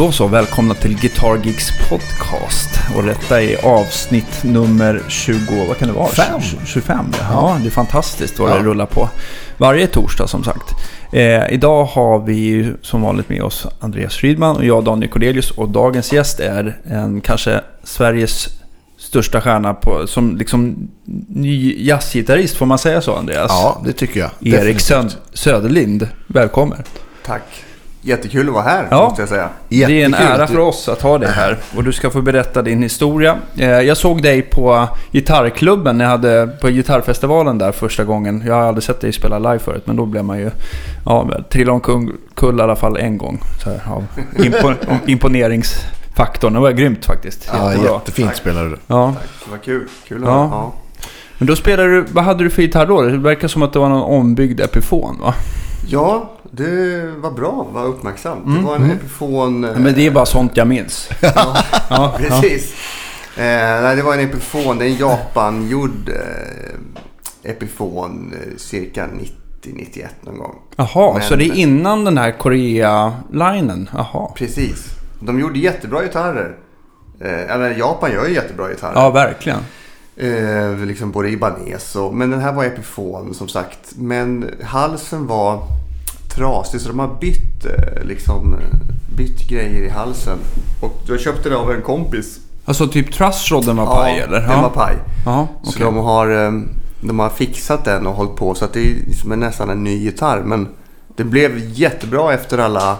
[0.00, 2.68] Då så, välkomna till Guitar Geeks podcast.
[2.96, 5.38] Och detta är avsnitt nummer 20,
[5.68, 6.08] vad kan det vara?
[6.08, 6.40] Fem.
[6.66, 7.26] 25, ja.
[7.30, 7.58] ja.
[7.62, 8.54] Det är fantastiskt vad Ja.
[8.56, 9.08] det rullar på.
[9.58, 10.62] Varje torsdag som sagt.
[11.12, 15.50] Eh, idag har vi som vanligt med oss Andreas Rydman och jag Daniel Cordelius.
[15.50, 18.48] Och dagens gäst är en kanske Sveriges
[18.98, 20.88] största stjärna på, som liksom
[21.28, 23.50] ny jazzgitarrist, får man säga så Andreas?
[23.50, 24.30] Ja, det tycker jag.
[24.54, 24.78] Erik.
[24.80, 26.82] Söd- Söderlind, välkommen.
[27.26, 27.42] Tack.
[28.02, 29.04] Jättekul att vara här, Ja.
[29.08, 29.48] måste jag säga.
[29.68, 30.26] Det är en Jättekul.
[30.26, 33.36] ära för oss att ha dig här och du ska få berätta din historia.
[33.56, 38.42] Eh, Jag såg dig på gitarrklubben när jag hade på gitarrfestivalen där första gången.
[38.46, 40.50] Jag har aldrig sett dig spela live förut men då blev man ju
[41.06, 43.40] ja, trilla omkull i alla fall en gång.
[43.64, 44.04] Så här, av
[44.44, 44.72] impo
[45.06, 46.52] imponeringsfaktorn.
[46.54, 47.50] Det var grymt faktiskt.
[47.52, 47.92] Ja, Jättebra.
[47.92, 48.36] jättefint Tack.
[48.36, 48.76] spelar du.
[48.86, 49.14] Ja.
[49.20, 49.28] Tack.
[49.44, 49.88] Det var kul.
[50.08, 50.48] Kul att Ja.
[50.52, 50.72] ja.
[51.38, 53.02] Men då spelade du, vad hade du för gitarr då?
[53.02, 55.34] Det verkar som att det var någon ombyggd Epiphone va?
[55.88, 57.66] Ja, det var bra.
[57.72, 58.44] Var uppmärksamt.
[58.46, 58.96] Mm, Det var en mm.
[58.96, 59.66] Epiphone...
[59.66, 61.08] Ja, Men det är bara sånt jag minns.
[61.20, 61.56] Ja,
[61.90, 62.74] Ja, precis.
[63.36, 63.42] Eh,
[63.82, 64.78] nej, det var en Epiphone.
[64.78, 69.08] Det är en Japan-gjord eh, Epiphone eh, cirka
[69.62, 70.54] 90-91 någon gång.
[70.76, 73.90] Jaha, Men- så det är innan den här Korea-linen?
[73.96, 74.32] Jaha.
[74.36, 74.84] Precis.
[75.20, 76.56] De gjorde jättebra gitarrer.
[77.20, 78.92] Eh, eller Japan gör ju jättebra gitarrer.
[78.94, 79.58] Ja, verkligen.
[80.16, 82.14] Eh, liksom både Ibanez och...
[82.14, 83.78] Men den här var Epiphone som sagt.
[83.96, 85.62] Men halsen var
[86.34, 88.78] trasig så de har bytt, eh, liksom, eh,
[89.16, 90.38] bytt grejer i halsen.
[90.80, 92.38] Och jag köpte det av en kompis.
[92.64, 94.40] Alltså typ trussrodden var paj eller?
[94.40, 94.96] den var paj.
[95.26, 95.82] Ja, Så okej.
[95.84, 96.52] de har, eh,
[97.00, 98.54] de har fixat den och hållit på.
[98.54, 100.42] Så att det är liksom nästan en ny gitarr.
[100.44, 100.68] Men
[101.16, 102.98] det blev jättebra efter alla,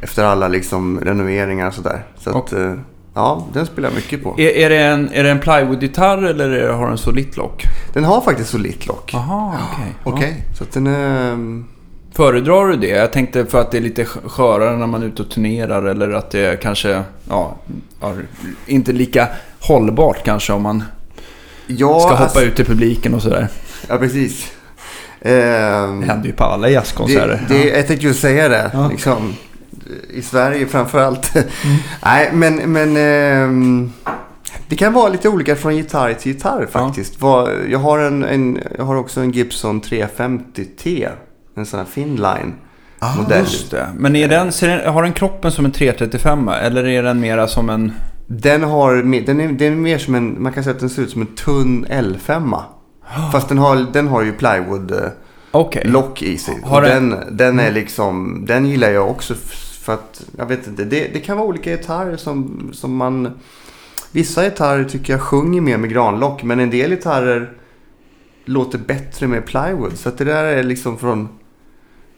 [0.00, 2.04] efter alla liksom renoveringar och sådär.
[2.18, 2.74] Så Och- eh,
[3.14, 4.34] ja, den spelar jag mycket på.
[4.40, 7.64] Är, är det en, är det en plywood-gitarr eller är det, har den solid lock?
[7.92, 9.10] Den har faktiskt solid lock.
[9.14, 9.94] Jaha, okej.
[10.04, 10.44] Okej.
[10.58, 11.32] Så att den är...
[11.32, 11.64] mm,
[12.14, 12.86] Föredrar du det?
[12.88, 15.82] Jag tänkte för att det är lite sk- skörare när man är ute och turnerar
[15.82, 17.54] eller att det är kanske ja,
[18.00, 18.12] ja,
[18.66, 19.28] inte lika
[19.60, 20.84] hållbart kanske om man
[21.66, 23.48] Ja, ska hoppa alltså- ut i publiken och sådär.
[23.88, 24.52] Ja, precis.
[25.20, 27.44] Ehm, Det händer ju på alla jazzkonserter.
[27.48, 28.70] det, det, jag tänkte ju säga det.
[28.74, 28.88] Ja.
[28.88, 29.34] Liksom,
[30.10, 31.34] I Sverige framförallt.
[32.04, 33.92] Nej, men, men ehm,
[34.68, 37.20] det kan vara lite olika från gitarr till gitarr faktiskt.
[37.20, 41.08] Vad- Jag, har en, en, jag har också en Gibson 350T.
[41.54, 42.54] En sån här Finline.
[42.98, 43.38] Ah, modell.
[43.40, 43.86] Just det.
[43.96, 47.70] Men är den, den, har den kroppen som en 335 eller är den mera som
[47.70, 47.92] en...
[48.26, 48.94] Den, har,
[49.26, 51.20] den, är, den är mer som en, man kan säga att den ser ut som
[51.20, 52.58] en tunn L5.
[53.32, 55.10] Fast den har, den har ju plywood
[55.52, 55.82] Okej.
[55.84, 56.60] lock i sig.
[56.64, 59.34] Har och den- den, den är liksom, den gillar jag också
[59.80, 63.30] för att, jag vet inte, det, det kan vara olika gitarrer som, som man,
[64.12, 67.52] vissa gitarrer tycker jag sjunger mer med granlock, men en del gitarrer
[68.44, 69.92] låter bättre med plywood.
[69.98, 71.28] Så att det där är liksom från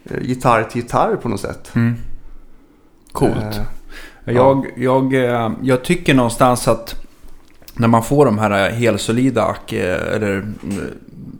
[0.04, 1.70] eh, gitarr till gitarr på något sätt.
[1.74, 1.94] Mm.
[3.12, 3.34] Coolt.
[4.24, 6.94] Eh, Jag, jag, eh, jag tycker någonstans att
[7.74, 10.54] när man får de här helsolida eller mm,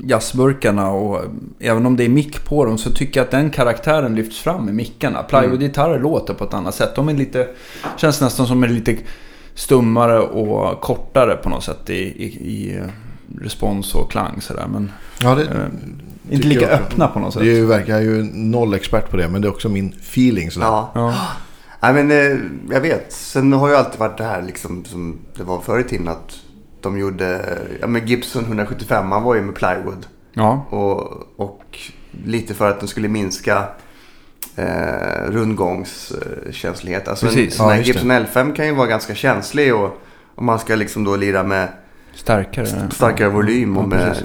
[0.07, 1.21] jazzburkarna och
[1.61, 4.69] även om det är mick på dem så tycker jag att den karaktären lyfts fram
[4.69, 5.23] i mickarna.
[5.23, 6.95] Plywoodgitarrer låter på ett annat sätt.
[6.97, 7.49] De är lite,
[7.97, 8.97] känns nästan som är lite
[9.55, 12.85] stummare och kortare på något sätt i, i, i eh,
[13.41, 14.67] respons och klang sådär.
[14.73, 14.91] Men
[15.23, 17.43] Ja, det, eh, inte lika jag öppna på något sätt.
[17.43, 19.69] det är ju, verkar jag är ju noll expert på det, men det är också
[19.69, 20.67] min feeling sådär.
[20.67, 20.91] ja.
[20.95, 21.15] Ja.
[21.81, 22.39] Nej men eh,
[22.71, 23.13] jag vet.
[23.13, 26.41] Sen har ju alltid varit det här liksom som det var förr i tiden att
[26.85, 30.07] de gjorde, ja men Gibson 175 man var ju med plywood.
[30.33, 30.67] ja.
[30.71, 31.79] Och, och
[32.25, 33.65] lite för att den skulle minska
[34.57, 37.09] eh, rundgångskänslighet.
[37.09, 37.55] Alltså en, Precis.
[37.57, 40.01] sån här Ja, Gibson L5 kan ju vara ganska känslig och
[40.35, 41.69] om man ska liksom då lira med
[42.15, 42.91] Starkare.
[42.91, 44.17] starkare volym och med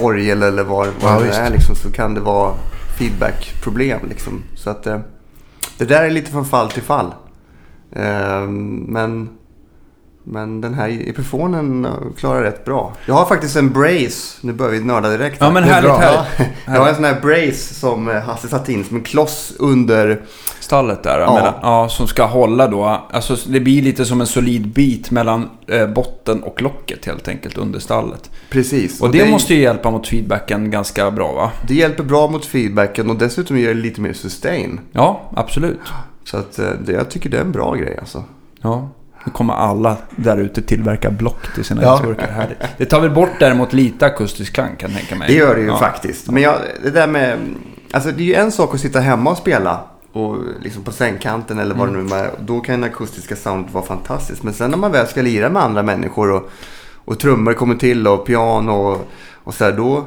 [0.00, 2.54] orgel eller vad, vad det är liksom, så kan det vara
[2.98, 4.00] feedbackproblem.
[4.08, 4.42] Liksom.
[4.54, 4.98] Så att eh,
[5.78, 7.14] det där är lite från fall till fall.
[7.92, 8.40] Eh,
[8.88, 9.28] men,
[10.24, 12.92] men den här Epiphonen eh, klarar rätt bra.
[13.06, 15.36] Jag har faktiskt en brace, nu börjar vi nörda direkt.
[15.40, 15.52] Ja här.
[15.52, 16.52] men Det är härligt, härligt.
[16.66, 20.22] Jag har en sån här brace som eh, Hasse satt in som en kloss under.
[20.60, 21.34] Stallet där, Ja.
[21.34, 23.06] mellan, ja, som ska hålla då.
[23.10, 27.58] Alltså det blir lite som en solid bit mellan eh, botten och locket helt enkelt
[27.58, 28.30] under stallet.
[28.50, 29.00] Precis.
[29.00, 31.50] Och, det, måste ju hjälpa mot feedbacken ganska bra va?
[31.68, 34.80] det hjälper bra mot feedbacken och dessutom ger det lite mer sustain.
[34.92, 35.80] Ja, absolut.
[36.24, 36.56] Så att,
[36.86, 38.24] det, jag tycker det är en bra grej alltså.
[38.60, 38.88] Ja.
[39.24, 42.02] Nu kommer alla där ute tillverka block till sina Ja.
[42.76, 45.28] Det tar väl bort däremot lite akustisk klang kan jag tänka mig.
[45.28, 45.78] Det gör det ju ja.
[45.78, 46.30] faktiskt.
[46.30, 47.38] Men jag, det där med...
[47.90, 49.80] Alltså det är ju en sak att sitta hemma och spela.
[50.12, 52.30] Och liksom på sängkanten eller vad det nu är.
[52.40, 54.42] Då kan det akustiska soundet vara fantastiskt.
[54.42, 56.50] Men sen när man väl ska lira med andra människor och,
[56.94, 60.06] och trummor kommer till och piano och, och så här, då,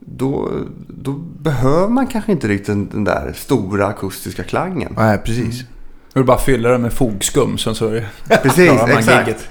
[0.00, 0.50] då,
[0.88, 4.94] då behöver man kanske inte riktigt den, den där stora akustiska klangen.
[4.96, 5.60] Nej, precis.
[5.60, 5.73] Då
[6.20, 8.00] det bara fylla det med fogskum, sen så.
[8.42, 9.28] Precis, man exakt.
[9.28, 9.48] gigget.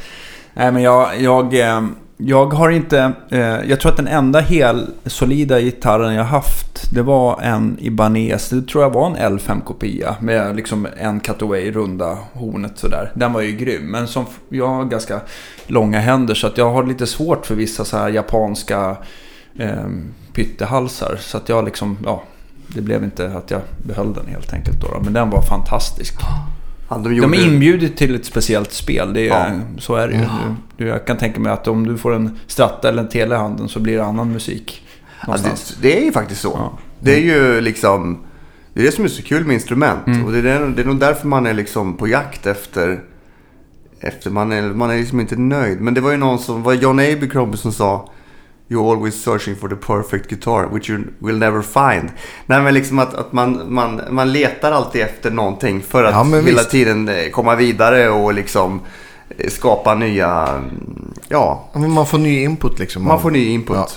[0.54, 1.82] Nej, men jag, jag, eh,
[2.18, 3.14] jag har inte...
[3.30, 8.50] Eh, jag tror att den enda hel solida gitarren jag haft, det var en Ibanez.
[8.50, 13.12] Det tror jag var en L5-kopia med liksom en cutaway runda hornet sådär.
[13.14, 13.92] Den var ju grym.
[13.92, 15.22] Men som jag har ganska
[15.68, 18.98] långa händer så att jag har lite svårt för vissa så här japanska
[19.60, 19.88] eh,
[20.34, 21.18] pyttehalsar.
[21.20, 22.24] Så att jag liksom, ja...
[22.68, 24.88] Det blev inte att jag behöll den helt enkelt då.
[24.88, 25.00] då.
[25.04, 26.14] Men den var fantastisk.
[26.94, 29.14] Ja, de De gjorde, är inbjudit till ett speciellt spel.
[29.14, 29.46] Det är, Ja.
[29.78, 30.26] Så är det ju.
[30.78, 33.38] Du, jag kan tänka mig att om du får en stratta eller en tele i
[33.38, 34.88] handen så blir det annan musik.
[35.28, 36.54] ja, det, det är ju faktiskt så.
[36.60, 36.78] Ja.
[37.00, 38.18] Det är ju liksom...
[38.74, 40.08] Det är det som är så kul med instrument.
[40.08, 40.26] Mm.
[40.26, 43.00] Och det är, det är nog därför man är liksom på jakt efter...
[44.00, 45.82] efter man, är, man är liksom inte nöjd.
[45.82, 46.64] Men det var ju någon som...
[46.64, 48.10] var John Abercrombie som sa...
[48.74, 52.10] You're always searching for the perfect guitar, which you will never find.
[52.46, 56.24] Nej men liksom att, att man, man, man letar alltid efter någonting för att Ja,
[56.24, 56.70] hela visst.
[56.70, 58.82] tiden eh, komma vidare och liksom
[59.38, 60.48] eh, skapa nya...
[60.48, 63.04] mm, Ja, men man får ny input liksom.
[63.04, 63.76] man får ny input.
[63.78, 63.88] Ja.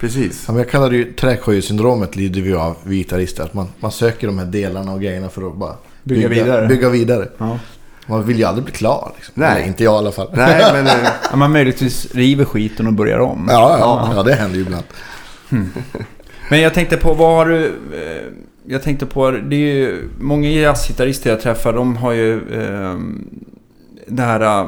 [0.00, 0.44] Precis.
[0.46, 3.42] Ja, men jag kallar det ju träkojesyndromet lider vi av vi gitarrister.
[3.44, 6.66] Att man, man söker de här delarna och grejerna för att bara Bygga vidare.
[6.66, 7.28] Bygga vidare.
[7.38, 7.58] Ja.
[8.10, 9.12] Man vill ju aldrig bli klar.
[9.16, 9.32] Liksom.
[9.36, 9.56] Nej.
[9.56, 10.28] Eller, inte jag i alla fall.
[10.32, 10.86] Nej men...
[10.86, 10.92] eh,
[11.30, 13.48] Ja, man möjligtvis river skiten och börjar om.
[13.50, 14.84] Ja, ja, ja, det händer ju ibland.
[16.50, 17.66] Men jag tänkte på, vad har du...
[17.66, 18.32] Eh,
[18.66, 22.94] jag tänkte på, det är ju många jazzgitarrister jag träffar, de har ju eh,
[24.06, 24.66] det här eh,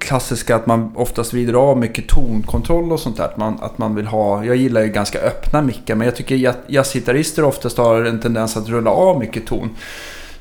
[0.00, 3.24] klassiska att man oftast vrider av mycket tonkontroll och sånt där.
[3.24, 6.34] Att man, att man vill ha, jag gillar ju ganska öppna mickar, men jag tycker
[6.36, 9.70] jazz- jazzgitarrister oftast har en tendens att rulla av mycket ton.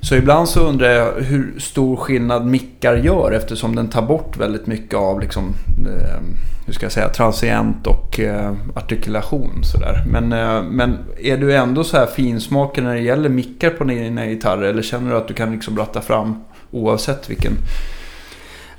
[0.04, 4.68] Så ibland så undrar jag hur stor skillnad mickar gör eftersom den tar bort väldigt
[4.68, 5.54] mycket av liksom,
[5.88, 6.20] eh,
[6.66, 9.64] hur ska jag säga, transient och eh, artikulation.
[9.64, 10.04] Sådär.
[10.08, 14.26] Men, eh, men är du ändå så här finsmakare när det gäller mickar på dina
[14.26, 16.36] gitarrer eller känner du att du kan liksom ratta fram
[16.72, 17.54] oavsett vilken?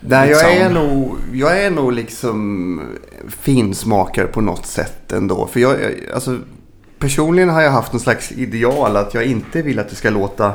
[0.01, 2.81] Nej, jag är, nog, jag är nog liksom
[3.41, 5.47] finsmakare på något sätt ändå.
[5.53, 6.39] För jag, jag- alltså,
[6.99, 10.53] personligen har jag haft någon slags ideal att jag inte vill att det ska låta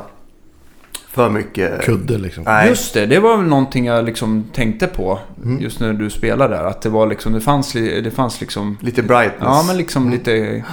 [1.12, 1.82] för mycket.
[1.82, 2.44] Kudde liksom.
[2.44, 2.70] Nej.
[2.70, 5.20] Just det, det var väl någonting jag liksom tänkte på
[5.60, 6.64] just när du spelade där.
[6.64, 9.42] Att det var liksom, det fanns, det fanns liksom, Lite brightness.
[9.44, 10.64] ja men liksom lite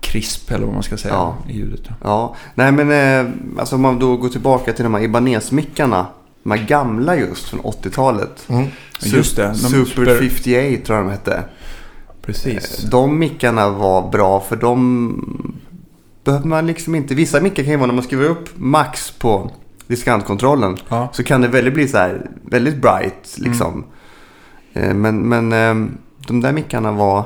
[0.00, 1.36] krisp eller vad man ska säga Ja.
[1.48, 1.82] i ljudet.
[2.04, 2.36] ja.
[2.54, 6.06] Nej men eh, alltså om man då går tillbaka till de här Ibanez-mickarna.
[6.42, 8.44] De här gamla just från 80-talet.
[8.48, 8.66] Mm.
[9.00, 11.42] Just det, de Super super- 58 tror jag de hette.
[12.22, 12.78] Precis.
[12.90, 15.56] De mickarna var bra för de
[16.26, 17.14] behöver man liksom inte.
[17.14, 19.50] Vissa mickar kan ju vara när man skriver upp max på
[19.86, 20.76] diskantkontrollen.
[20.88, 21.08] Ja.
[21.12, 23.84] Så kan det väldigt bli så här väldigt bright liksom.
[24.72, 25.88] Eh, Men, men eh,
[26.26, 27.24] de där mickarna var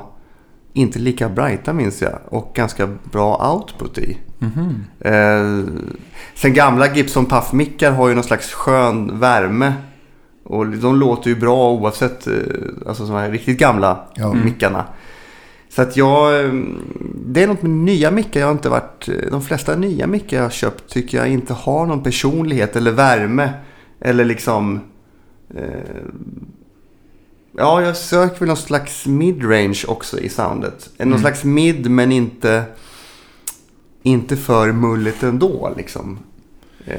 [0.72, 2.18] inte lika brighta minns jag.
[2.28, 4.18] Och ganska bra output i.
[4.38, 4.84] Mhm.
[5.00, 5.72] Eh,
[6.34, 9.72] sen gamla Gibson Puff-mickar har ju någon slags skön värme.
[10.44, 12.34] Och de låter ju bra oavsett, eh,
[12.88, 14.32] alltså de här riktigt gamla Ja.
[14.32, 14.84] mickarna.
[15.72, 16.52] Så att jag, eh,
[17.26, 20.44] det är något med nya mickar jag har inte varit, de flesta nya mickar jag
[20.44, 23.50] har köpt tycker jag inte har någon personlighet eller värme.
[24.00, 24.80] Eller liksom,
[25.54, 25.64] eh,
[27.56, 30.90] ja jag söker väl någon slags mid-range också i soundet.
[30.98, 31.20] Någon Mm.
[31.20, 32.64] slags mid men inte,
[34.02, 36.18] inte för mulligt ändå liksom.
[36.86, 36.94] Eh,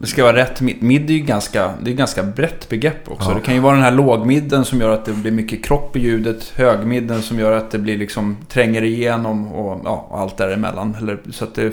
[0.00, 0.82] Det ska vara rätt mid.
[0.82, 3.30] Mid är ju ganska, det är ganska brett begrepp också.
[3.30, 3.34] Ja.
[3.34, 6.00] Det kan ju vara den här lågmidden som gör att det blir mycket kropp i
[6.00, 6.52] ljudet.
[6.56, 10.96] Högmidden som gör att det blir liksom tränger igenom och ja, allt däremellan.
[11.00, 11.72] Eller, så att det är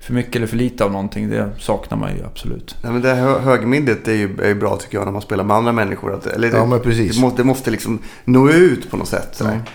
[0.00, 2.76] för, mycket eller för lite av någonting, det saknar man ju absolut.
[2.82, 5.22] Ja, men det här hö- högmiddet är ju, är ju bra tycker jag när man
[5.22, 6.14] spelar med andra människor.
[6.14, 7.16] Att, eller det, Ja, men precis.
[7.16, 9.28] det, måste, det måste liksom nå ut på något sätt.
[9.32, 9.52] sådär.
[9.64, 9.70] Ja.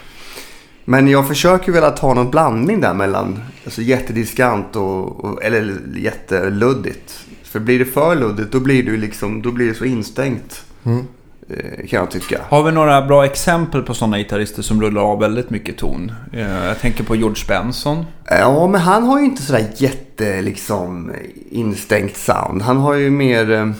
[0.89, 5.77] Men jag försöker väl att ha någon blandning där mellan alltså, jättediskant och, och, eller
[5.95, 7.19] jätteluddigt.
[7.43, 10.61] För blir det för luddigt då blir det, liksom, då blir det så instängt.
[10.83, 11.07] Mm.
[11.49, 12.41] Eh, kan jag tycka.
[12.49, 16.11] Har vi några bra exempel på sådana gitarrister som rullar av väldigt mycket ton?
[16.33, 18.05] Eh, Jag tänker på George Benson.
[18.29, 21.11] Ja, men han har ju inte sådär jätte liksom
[21.51, 22.61] instängt sound.
[22.61, 23.51] Han har ju mer...
[23.51, 23.71] eh,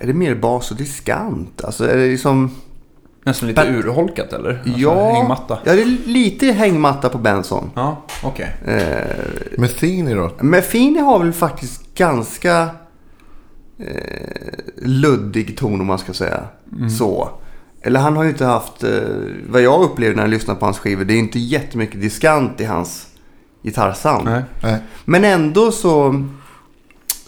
[0.00, 1.64] Är det mer bas och diskant?
[1.64, 2.50] Alltså är det liksom...
[3.24, 4.50] Nästan lite Ben- urholkat eller?
[4.64, 5.58] Alltså, ja, Hängmatta.
[5.64, 7.70] ja, det är lite hängmatta på Benson.
[7.74, 8.56] Ja, okej.
[8.66, 10.30] Eh, Metheny då?
[10.62, 12.68] Fini har väl faktiskt ganska
[13.78, 13.86] eh,
[14.82, 16.40] luddig ton om man ska säga.
[16.98, 17.28] Så.
[17.82, 18.90] Eller han har ju inte haft, eh,
[19.48, 22.64] vad jag upplevde när jag lyssnade på hans skivor, det är inte jättemycket diskant i
[22.64, 23.06] hans
[23.62, 24.24] gitarrsound.
[24.24, 24.42] Nej.
[24.62, 24.78] Nej.
[25.04, 26.24] Men ändå så,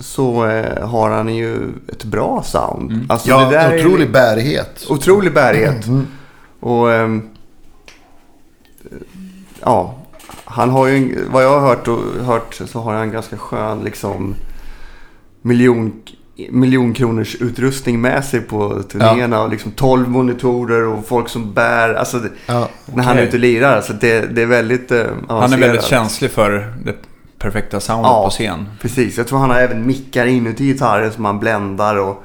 [0.03, 1.57] så eh, har han ju
[1.89, 3.07] ett bra sound.
[3.09, 4.87] Alltså, Ja, det där är- otrolig bärighet.
[4.89, 5.87] Otrolig bärighet.
[5.87, 6.07] Mm.
[6.61, 7.23] Och ehm,
[9.61, 9.95] ja,
[10.45, 13.81] han har ju, vad jag har hört, och, hört så har han en ganska skön
[13.85, 14.35] liksom
[15.43, 15.93] miljon,
[16.51, 19.43] miljonkronors utrustning med sig på turnéerna.
[19.43, 21.95] Och liksom 12 monitorer och folk som bär.
[21.95, 22.69] Alltså Ja.
[22.95, 23.77] när han är ute och lirar.
[23.77, 26.95] Alltså det, det är väldigt eh, Han är väldigt känslig för det
[27.43, 28.25] perfekta soundet Ja.
[28.25, 28.69] på scen.
[28.81, 32.25] Precis, jag tror han har även mickar inuti gitarren som han bländar och,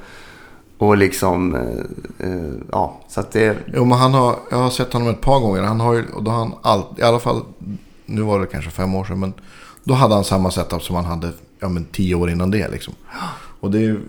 [0.78, 4.92] och liksom, eh, eh, ja, så att det, Jo, men han har, jag har sett
[4.92, 5.62] honom ett par gånger.
[5.62, 7.42] Han har ju, och då har han allt, i alla fall,
[8.06, 9.32] nu var det kanske fem år sedan, men
[9.84, 12.68] då hade han samma setup som han hade ja, men tio år innan det.
[12.68, 12.94] Liksom.
[13.60, 14.00] Och det är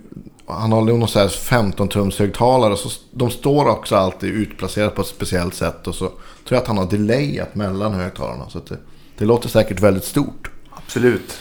[0.47, 2.77] han har nog någon så här 15 tums högtalare.
[2.77, 5.87] Så de står också alltid utplacerat på ett speciellt sätt.
[5.87, 6.17] Och så tror
[6.49, 8.49] jag att han har delayat mellan högtalarna.
[8.49, 8.77] Så att det,
[9.17, 10.48] det låter säkert väldigt stort.
[10.89, 11.37] Absolut.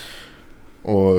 [0.83, 1.17] Och,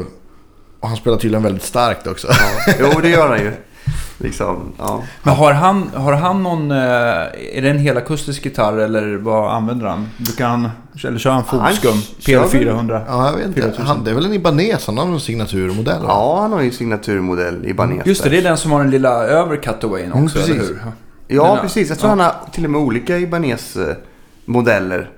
[0.79, 2.27] och han spelar tydligen väldigt starkt också.
[2.67, 2.73] Ja.
[2.79, 3.51] Jo, det gör han ju.
[4.17, 5.03] Liksom, ja.
[5.23, 6.71] Men har han, har han någon...
[6.71, 10.07] eh, Är det en helakustisk gitarr eller vad använder han?
[10.17, 10.69] Brukar han...
[11.03, 12.01] Eller kör han fotskum?
[12.19, 13.01] kör väl- PL400?
[13.07, 13.61] Ja, jag vet inte.
[13.61, 13.85] 4000.
[13.85, 16.01] Han, det är väl en Ibanez, han har någon signaturmodell.
[16.07, 18.05] ja, han har ju signaturmodell i Banes.
[18.05, 20.53] Just det, det är den som har den lilla över cutawayen Mm, också, precis.
[20.55, 20.79] eller hur?
[21.27, 21.89] Ja, precis.
[21.89, 22.15] Jag tror ja.
[22.15, 23.17] han har till och med olika
[24.49, 25.09] Ibanez-modeller.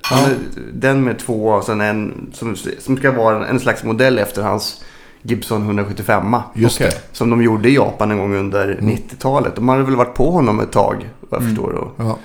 [0.73, 4.41] Den med två och sen en som, som ska vara en, en slags modell efter
[4.41, 4.83] hans
[5.23, 6.35] Gibson 175.
[6.55, 7.01] Just det.
[7.11, 9.55] Som de gjorde i Japan en gång under 90-talet.
[9.55, 11.69] De hade väl varit på honom ett tag, vad jag förstår.
[11.71, 12.17] Och, Ja.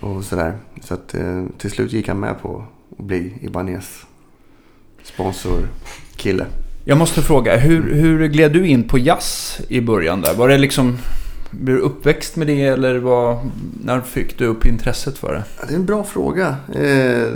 [0.00, 0.52] och sådär.
[0.82, 2.64] Så att eh, till slut gick han med på
[2.98, 4.02] att bli Ibanez
[5.04, 6.46] sponsorkille.
[6.84, 10.34] Jag måste fråga, hur, hur gled du in på jazz i början där?
[10.34, 10.98] Var det liksom...
[11.60, 13.50] Blev du uppväxt med det eller vad,
[13.84, 15.44] när fick du upp intresset för det?
[15.60, 16.56] Ja, det är en bra fråga.
[16.74, 17.28] Eh,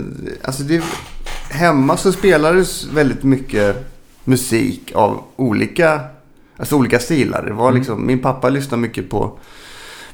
[0.43, 0.83] alltså det,
[1.49, 3.91] hemma så spelades väldigt mycket
[4.23, 6.01] musik av olika,
[6.57, 7.45] alltså olika stilar.
[7.45, 9.39] Det var liksom, Min pappa lyssnade mycket på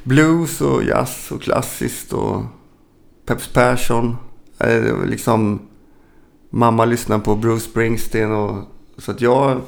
[0.03, 2.43] blues och jazz och klassiskt och
[3.25, 4.17] Peps Persson.
[4.59, 5.59] Eh, liksom,
[6.49, 8.31] mamma lyssnade på Bruce Springsteen.
[8.31, 8.63] Och,
[8.97, 9.61] så att jag,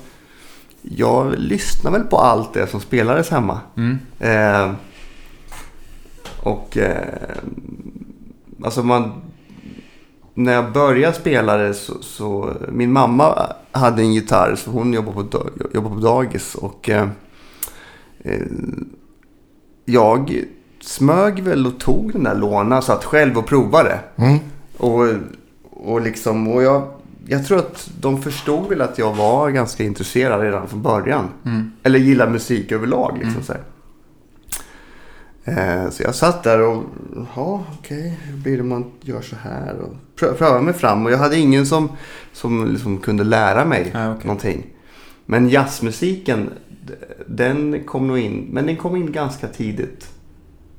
[0.90, 3.60] jag lyssnade väl på allt det som spelades hemma.
[3.78, 4.00] Mm.
[4.20, 4.72] Eh,
[6.44, 7.38] och eh,
[8.64, 9.12] alltså man...
[10.34, 12.54] När jag började spela det så, så...
[12.72, 16.56] Min mamma hade en gitarr så hon jobbade på, jobbade på dagis.
[16.56, 17.08] Och eh,
[18.20, 18.42] eh,
[19.86, 20.44] jag
[20.82, 24.00] smög väl och tog den där låna satt själv och provade.
[24.16, 24.38] Mm.
[24.78, 25.08] Och,
[25.72, 26.48] och liksom...
[26.48, 26.88] Och jag,
[27.28, 31.30] jag tror att de förstod väl att jag var ganska intresserad redan från början.
[31.46, 31.72] Mm.
[31.84, 33.18] Eller gillar musik överlag.
[33.24, 33.62] Liksom, så, här.
[35.44, 36.84] Eh, så jag satt där och,
[37.36, 39.76] ja okej, hur blir det om man gör så här?
[39.80, 41.90] Och prö- prövade mig fram och jag hade ingen som,
[42.34, 44.26] som liksom kunde lära mig Ah, okej.
[44.28, 44.66] någonting.
[45.26, 46.50] Men jazzmusiken,
[47.28, 50.10] den kom nog in, men den kom in ganska tidigt.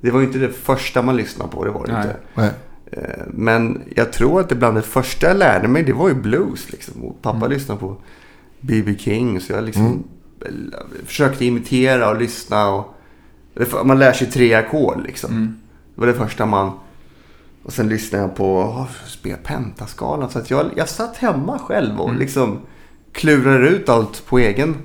[0.00, 2.02] Det var ju inte det första man lyssnade på, det var det Nej.
[2.02, 2.16] inte.
[2.34, 2.50] Nej.
[2.92, 6.14] Eh, Men jag tror att det bland det första jag lärde mig, det var ju
[6.14, 6.70] blues.
[6.72, 7.04] Liksom.
[7.04, 7.50] Och pappa Mm.
[7.50, 7.96] lyssnade på
[8.60, 8.94] B.B.
[8.98, 9.40] King.
[9.40, 9.86] Så jag liksom
[10.46, 10.72] Mm.
[11.06, 12.68] försökte imitera och lyssna.
[12.74, 12.94] Och
[13.84, 15.30] man lär sig tre ackord liksom.
[15.30, 15.56] Mm.
[15.94, 16.70] Det var det första man...
[17.62, 20.30] Och sen lyssnade jag på oh, spela pentaskalan.
[20.30, 22.20] Så att jag, jag satt hemma själv och Mm.
[22.20, 22.58] liksom
[23.12, 24.76] klurade ut allt på egen.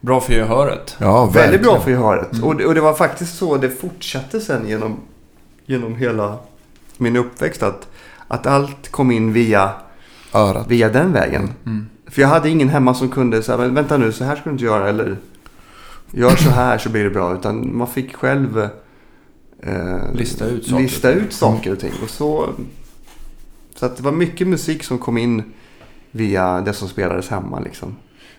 [0.00, 0.96] Bra för gehöret.
[1.00, 1.62] Ja, Väldigt verkligen.
[1.62, 2.32] bra för gehöret.
[2.32, 2.44] Mm.
[2.44, 4.96] Och, det- och det var faktiskt så det fortsatte sen genom,
[5.66, 6.38] genom hela
[6.98, 7.62] min uppväxt.
[7.62, 7.88] Att,
[8.28, 9.70] att allt kom in via,
[10.34, 10.66] Örat.
[10.70, 11.50] via den vägen.
[11.66, 11.86] Mm.
[12.06, 14.50] För jag hade ingen hemma som kunde säga, men vänta nu, så här ska du
[14.50, 14.88] inte göra.
[14.88, 15.16] Eller
[16.10, 17.34] gör så här så blir det bra.
[17.34, 18.68] Utan man fick själv
[19.62, 20.82] eh, Lista ut saker.
[20.82, 21.92] lista ut saker och ting.
[22.02, 22.48] Och så,
[23.74, 25.42] så att det var mycket musik som kom in
[26.10, 27.60] via det som spelades hemma.
[27.60, 27.96] Liksom.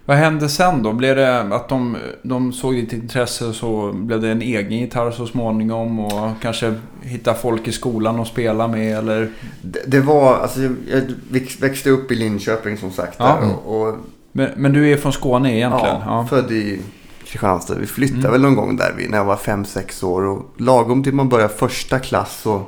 [0.07, 0.93] Vad hände sen då?
[0.93, 5.11] Blev det att de, de såg ditt intresse och så blev det en egen gitarr
[5.11, 9.29] så småningom och kanske hitta folk i skolan och spela med eller?
[9.61, 13.15] Det, det var, alltså jag jag väx- växte upp i Linköping som sagt.
[13.19, 13.25] Ja.
[13.41, 13.95] Där, och, och,
[14.31, 15.95] Men, men du är från Skåne egentligen?
[16.05, 16.79] ja, född i
[17.25, 17.75] Kristianstad.
[17.75, 18.31] Vi flyttade Mm.
[18.31, 20.21] väl någon gång där vid- när jag var 5-6 år.
[20.25, 22.61] Och lagom till man började första klass så,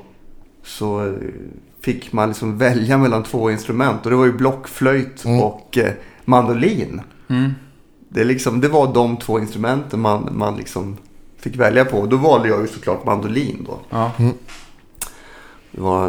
[0.63, 1.13] så eh,
[1.81, 4.03] fick man liksom välja mellan två instrument.
[4.05, 5.39] Och det var ju blockflöjt Mm.
[5.39, 5.91] och eh,
[6.25, 7.01] mandolin.
[7.27, 7.51] Mm.
[8.09, 10.97] Det, liksom, det var de två instrumenten man, man liksom
[11.37, 12.05] fick välja på.
[12.05, 13.79] Då valde jag ju såklart mandolin då.
[13.89, 14.11] Ja.
[15.71, 16.05] Det var,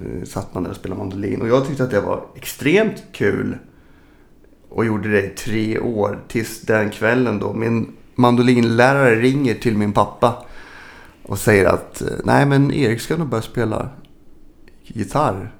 [0.00, 1.42] eh, satt man där och spelade mandolin.
[1.42, 3.56] Och jag tyckte att det var extremt kul.
[4.68, 6.18] Och gjorde det i tre år.
[6.28, 10.46] Tills den kvällen då min mandolinlärare ringer till min pappa.
[11.22, 13.88] Och säger att eh, nej men Erik ska nog börja spela
[14.82, 15.52] gitarr.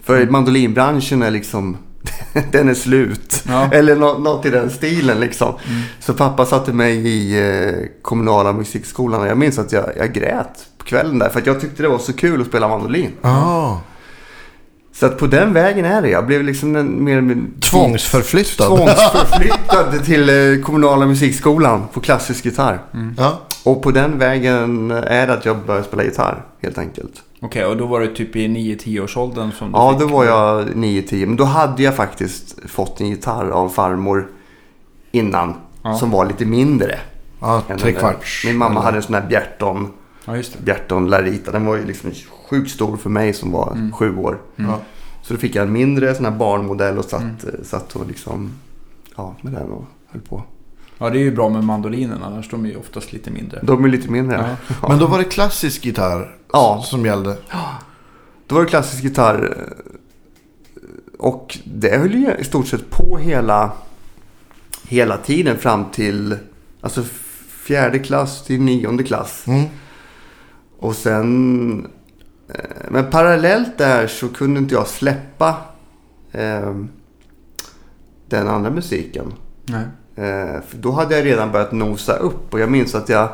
[0.00, 1.76] För mandolinbranschen är liksom,
[2.52, 3.44] den är slut.
[3.48, 3.68] Ja.
[3.72, 5.48] Eller nå- något i den stilen liksom.
[5.48, 5.82] Mm.
[6.00, 10.66] Så pappa satte mig i eh, kommunala musikskolan och jag minns att jag, jag grät
[10.78, 11.28] på kvällen där.
[11.28, 13.10] För att jag tyckte det var så kul att spela mandolin.
[13.22, 13.76] Ah.
[14.92, 16.08] Så att på den vägen är det.
[16.10, 17.36] Jag blev liksom en, mer...
[17.60, 18.66] Tvångsförflyttad.
[18.66, 22.80] Tvångsförflyttad till eh, kommunala musikskolan på klassisk gitarr.
[23.16, 23.40] Ja.
[23.64, 27.12] Och på den vägen är det att jag började spela gitarr helt enkelt.
[27.42, 30.00] Okej, och då var det typ i 9-10 års åldern som du Ja, fick...
[30.08, 31.26] då var jag 9-10.
[31.26, 34.28] Men då hade jag faktiskt fått en gitarr av farmor
[35.12, 35.54] innan.
[35.82, 35.94] Ja.
[35.98, 36.98] Som var lite mindre.
[37.40, 38.00] Ja, än tre den där.
[38.00, 38.42] kvarts.
[38.46, 39.88] Min mamma Eller- hade en sån här Bjerton,
[40.24, 40.62] Ja, just det.
[40.64, 41.50] Bjerton Larita.
[41.50, 42.10] Den var ju liksom
[42.50, 43.92] sjukt stor för mig som var Mm.
[43.92, 44.38] sju år.
[44.56, 44.78] Ja.
[45.22, 47.64] Så då fick jag en mindre sån här barnmodell och satt, Mm.
[47.64, 48.52] satt och liksom...
[49.16, 50.42] Ja, med den och höll på.
[50.98, 53.60] Ja, det är ju bra med mandolinen, annars de är ju oftast lite mindre.
[53.62, 54.36] De är lite mindre.
[54.36, 54.74] Ja.
[54.82, 54.88] Ja.
[54.88, 56.82] Men då var det klassisk gitarr Ja.
[56.86, 57.36] som gällde.
[58.46, 59.56] Då var det klassisk gitarr.
[59.56, 60.82] eh,
[61.18, 63.72] Och det höll ju i stort sett på hela,
[64.88, 66.36] hela tiden fram till
[66.80, 67.02] alltså
[67.48, 69.44] fjärde klass till nionde klass.
[69.46, 69.64] Mm.
[70.78, 71.86] Och sen...
[72.48, 75.56] eh, Men parallellt där så kunde inte jag släppa
[76.32, 76.74] eh,
[78.28, 79.32] den andra musiken.
[80.16, 82.52] Eh, då hade jag redan börjat nosa upp.
[82.54, 83.28] Och jag minns att, jag,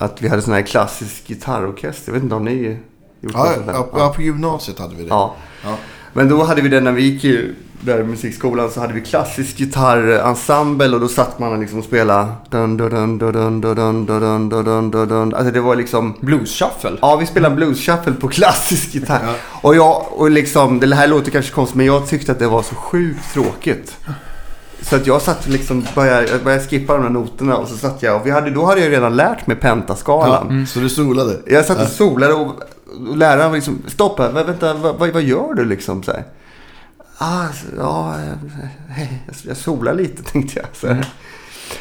[0.00, 2.02] att vi hade sån här klassisk gitarrorkester.
[2.06, 2.78] Jag vet inte om ni
[3.20, 5.08] gjort Ja, sånt ja, ja, på gymnasiet hade vi det.
[5.08, 5.34] Ja.
[5.64, 5.76] Ja.
[6.12, 9.56] Men då hade vi det när vi gick i där musikskolan så hade vi klassisk
[9.56, 14.48] gitarrensemble och då satt man och liksom spelade dun dun dun dun dun dun dun
[14.48, 15.34] dun dun dun dun dun.
[15.34, 16.98] Alltså det var liksom Blues shuffle.
[17.00, 19.36] Ja, vi spelade blues shuffle på klassisk gitarr.
[19.62, 22.62] Och jag, och liksom, det här låter kanske konstigt men jag tyckte att det var
[22.62, 23.96] så sjukt tråkigt.
[24.82, 28.16] Så att jag satt liksom, började, började skippa de här noterna och så satt jag
[28.20, 30.60] och vi hade, då hade jag redan lärt mig pentaskalan.
[30.60, 31.36] Ja, Så du solade?
[31.46, 32.46] Jag satt och solade och,
[33.10, 36.02] och läraren var liksom, stopp här, vänta, vad, vad, vad gör du liksom?
[36.02, 36.24] Så här.
[37.18, 37.46] Ah,
[37.78, 39.08] ja, jag,
[39.48, 40.66] jag solar lite tänkte jag.
[40.72, 41.06] Så här.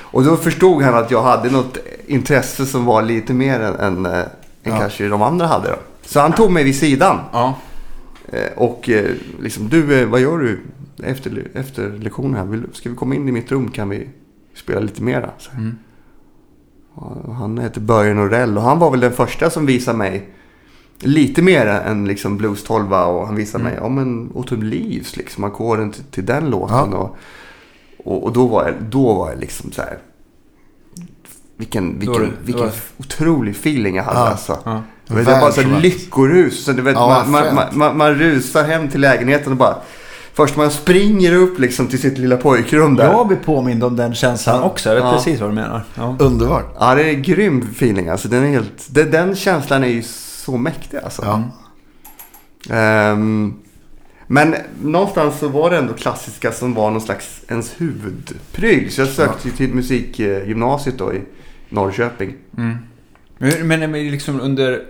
[0.01, 1.77] Och då förstod han att jag hade något
[2.07, 4.25] intresse som var lite mer än, än, eh, än
[4.63, 4.77] Ja.
[4.79, 5.69] kanske de andra hade.
[5.69, 5.75] Då.
[6.05, 7.19] Så han tog mig vid sidan.
[7.31, 7.53] Ja.
[8.31, 9.05] eh, Och eh,
[9.39, 10.61] liksom, du, eh, vad gör du
[11.03, 12.45] efter, efter lektionen här?
[12.45, 13.71] Vill, ska vi komma in i mitt rum?
[13.71, 14.09] Kan vi
[14.55, 15.29] spela lite mera?
[15.57, 15.77] Mm.
[16.93, 20.29] Och Han heter Börje Norell och han var väl den första som visade mig
[20.99, 23.73] lite mer än liksom Blues 12 och han visade Mm.
[23.73, 26.75] mig om en Autumn Leaves, liksom ackorden till, till den låten.
[26.91, 26.97] Ja.
[26.97, 27.15] Och,
[28.13, 29.97] och, och då, var jag, då var jag liksom så här.
[31.57, 34.27] Vilken, vilken, vilken otrolig feeling jag hade Ja.
[34.29, 34.57] alltså.
[34.65, 34.83] Ja.
[35.07, 36.63] Jag vet, var bara så lyckorus.
[36.65, 39.75] Så du vet, Ja, man, man, man, man rusar hem till lägenheten och bara...
[40.39, 43.05] Först man springer upp liksom till sitt lilla pojkrum där.
[43.11, 44.63] Jag blir påmind om den känslan Ja.
[44.63, 44.89] också.
[44.89, 45.11] Jag vet Ja.
[45.13, 45.83] precis vad du menar.
[45.95, 46.15] Ja.
[46.19, 46.75] Underbart.
[46.79, 48.09] Ja, det är en grym feeling.
[48.09, 50.97] Alltså, den, är helt, den, den känslan är ju så mäktig.
[51.03, 51.21] Alltså.
[51.25, 51.43] Ja.
[52.75, 53.53] Ehm,
[54.27, 58.91] men någonstans så var det ändå klassiska som var någon slags ens huvudpryl.
[58.91, 61.21] Så jag sökte ju till musikgymnasiet då i
[61.69, 62.33] Norrköping.
[62.57, 62.77] Mm.
[63.37, 64.81] Men, men liksom under,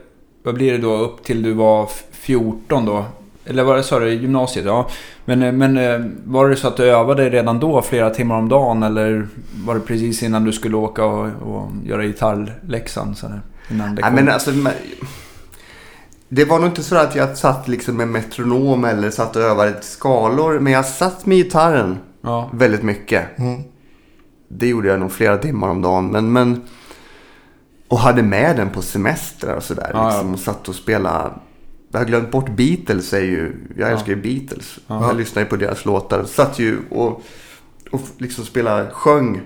[0.44, 3.06] vad blir det då, upp till du var f- 14 då?
[3.50, 4.66] Eller vad sa du, gymnasiet?
[4.66, 4.90] Ja.
[5.26, 8.50] Men, eh, men eh, var det så att du övade redan då flera timmar om
[8.50, 8.84] dagen?
[8.84, 9.28] Eller
[9.66, 13.16] var det precis innan du skulle åka och, och göra gitarrläxan?
[13.16, 14.16] Så där, innan Nej, lektion?
[14.16, 14.52] men alltså,
[16.30, 19.82] det var nog inte så att jag satt liksom med metronom eller satt och övade
[19.82, 20.60] skalor.
[20.60, 22.50] Men jag satt med gitarren ja.
[22.54, 23.40] väldigt mycket.
[23.40, 23.62] Mm.
[24.48, 26.12] Det gjorde jag nog flera timmar om dagen.
[26.12, 26.62] Men, men,
[27.88, 29.92] och hade med den på semestrar och sådär.
[29.94, 30.10] Ja, ja.
[30.10, 31.30] liksom, och satt och spelade.
[31.92, 33.14] Jag har glömt bort Beatles.
[33.14, 33.92] Är ju, jag Ja.
[33.94, 34.80] älskar ju Beatles.
[34.88, 35.08] Ja.
[35.08, 36.24] Jag lyssnar ju på deras låtar.
[36.24, 37.24] Satt ju och,
[37.92, 39.42] och liksom spelade, sjöng.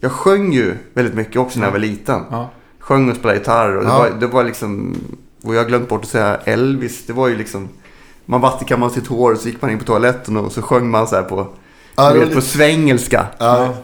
[0.00, 2.22] Jag sjöng ju väldigt mycket också när jag var liten.
[2.30, 2.50] Ja.
[2.78, 3.76] Sjöng och spelade gitarr.
[3.76, 4.96] Och det, var, det var liksom...
[5.42, 7.06] Och jag har glömt bort att säga Elvis.
[7.06, 7.68] Det var ju liksom...
[8.26, 11.08] Man vattenkammade sitt hår och så gick man in på toaletten och så sjöng man
[11.08, 11.48] så här på...
[11.96, 13.26] Ja, vet, på svengelska.
[13.38, 13.74] Ja,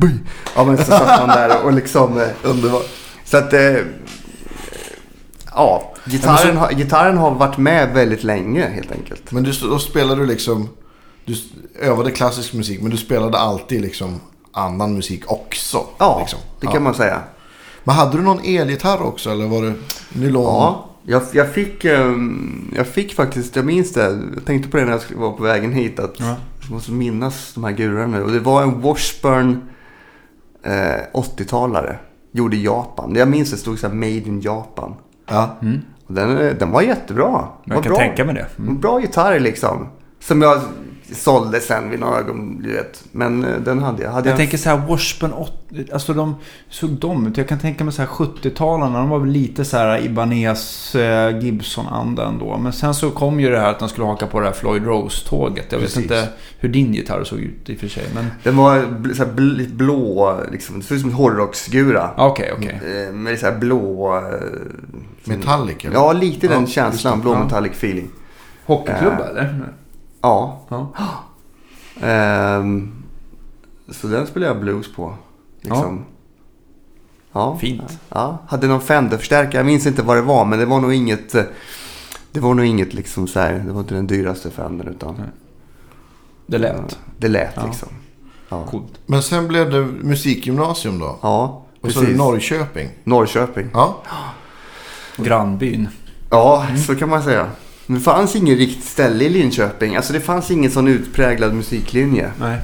[0.00, 0.10] be.
[0.56, 2.18] Ja men så satt man där och liksom...
[2.20, 2.86] eh, underbart.
[3.24, 3.52] Så att...
[3.52, 3.76] Eh,
[5.54, 9.32] ja, gitarren, har, gitarren har varit med väldigt länge helt enkelt.
[9.32, 10.68] Men du, då spelade du liksom...
[11.24, 11.34] Du
[11.80, 14.20] övade klassisk musik men du spelade alltid liksom
[14.52, 15.86] annan musik också.
[15.98, 16.38] Ja, liksom.
[16.60, 17.20] det kan man säga.
[17.84, 19.74] Men hade du någon elgitarr också eller var det
[20.12, 20.42] nylon?
[20.44, 24.02] Ja, jag, jag, fick, ehm, jag fick faktiskt, jag minns det.
[24.34, 25.98] Jag tänkte på det när jag skulle- var på vägen hit.
[25.98, 26.36] Att Ja.
[26.62, 28.22] Jag måste minnas de här gurorna nu.
[28.24, 29.62] Och det var en Washburn
[30.62, 30.72] eh,
[31.14, 31.98] 80-talare.
[32.32, 33.14] Gjord i Japan.
[33.14, 34.94] Jag minns det stod så här Made in Japan.
[35.28, 35.56] Ja.
[35.62, 35.80] Mm.
[36.06, 37.48] Den, den var jättebra.
[37.64, 37.98] Jag var kan bra.
[37.98, 38.46] tänka mig det.
[38.58, 38.70] Mm.
[38.70, 39.88] En bra gitarr liksom.
[40.20, 40.60] Som jag
[41.12, 43.04] sålde sen vid några ögon, du vet.
[43.12, 44.10] Men eh, den hade jag.
[44.10, 46.34] Hade Jag jag tänker så här Washburn 80, alltså de
[46.68, 47.36] såg de ut.
[47.36, 51.38] Jag kan tänka mig så här 70-talarna, de var väl lite så här Ibanez eh,
[51.38, 52.56] Gibson-anda ändå.
[52.58, 54.84] Men sen så kom ju det här att de skulle haka på det här Floyd
[54.86, 55.66] Rose-tåget.
[55.72, 55.96] Jag Precis.
[55.96, 58.04] vet inte hur din gitarr såg ut i och för sig.
[58.14, 58.80] Men Den var
[59.14, 60.78] så här bl- blå, liksom.
[60.80, 62.10] Det såg ut som en hårdrocksgura.
[62.16, 62.80] okej, okej.
[63.08, 64.16] Eh, Med så här blå...
[64.16, 64.22] eh,
[65.24, 65.94] Metallic eller?
[65.94, 67.12] Ja, lite den Ja, känslan.
[67.12, 67.30] just det.
[67.30, 68.08] Blå metallic feeling.
[68.66, 69.26] Hockeyklubb Eh.
[69.30, 69.64] eller?
[70.24, 70.60] Ja.
[70.68, 70.88] Ja.
[72.06, 72.92] Ehm,
[73.88, 75.14] så den spelade jag blues på.
[75.60, 76.04] Liksom.
[77.32, 77.58] Ja.
[77.60, 77.98] Fint.
[78.08, 78.38] Ja.
[78.48, 79.56] Hade någon Fender-förstärkare.
[79.56, 80.44] Jag minns inte vad det var.
[80.44, 81.34] Men det var nog inget.
[81.34, 81.42] eh,
[82.32, 83.52] Det var nog inget liksom så här.
[83.66, 84.88] Det var inte den dyraste Fender.
[84.88, 85.26] Utan Nej.
[86.46, 86.98] Det lät.
[87.18, 87.88] det lät liksom.
[88.48, 88.66] Ja.
[88.66, 89.00] Coolt.
[89.06, 91.18] Men sen blev det musikgymnasium då.
[91.22, 92.18] Ja, Och så är det precis.
[92.18, 92.88] Norrköping.
[93.04, 93.70] Norrköping.
[93.72, 93.96] Ja.
[95.16, 95.88] Grannbyn.
[96.30, 97.46] Ja, så kan man säga.
[97.86, 99.96] Det fanns inget riktigt ställe i Linköping.
[99.96, 102.60] Alltså det fanns ingen sån utpräglad musiklinje Nej.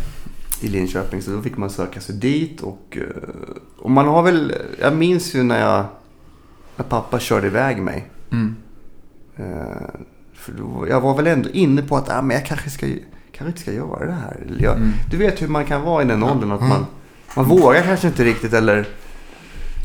[0.61, 1.23] i Linköping.
[1.23, 2.61] Så då fick man söka sig dit.
[2.61, 3.31] Och, eh,
[3.79, 4.55] och man har väl...
[4.81, 5.85] Jag minns ju när jag...
[6.77, 8.11] När pappa körde iväg mig.
[8.33, 8.57] Mm.
[9.37, 9.45] Eh,
[10.35, 12.87] För då, jag var väl ändå inne på att ah, men jag kanske, ska,
[13.33, 14.37] kanske inte ska göra det här.
[14.59, 14.93] Jag, Mm.
[15.11, 16.53] Du vet hur man kan vara i den åldern.
[16.53, 16.69] Att Mm.
[16.73, 16.87] man,
[17.37, 18.53] man vågar kanske inte riktigt.
[18.53, 18.89] eller...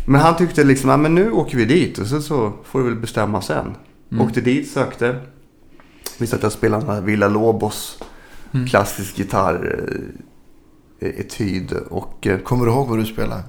[0.08, 2.86] Men han tyckte liksom, ah, men nu åker vi dit och så, så får du
[2.86, 3.76] väl bestämma sen.
[4.12, 4.26] Mm.
[4.26, 5.20] Åkte dit, sökte.
[6.18, 8.00] Visste att jag spelade här Villa Lobos
[8.54, 8.68] Mm.
[8.68, 9.90] klassisk gitarr
[11.00, 11.72] eh, etyd.
[11.74, 13.44] Och eh, Kommer du ihåg vad du spelade?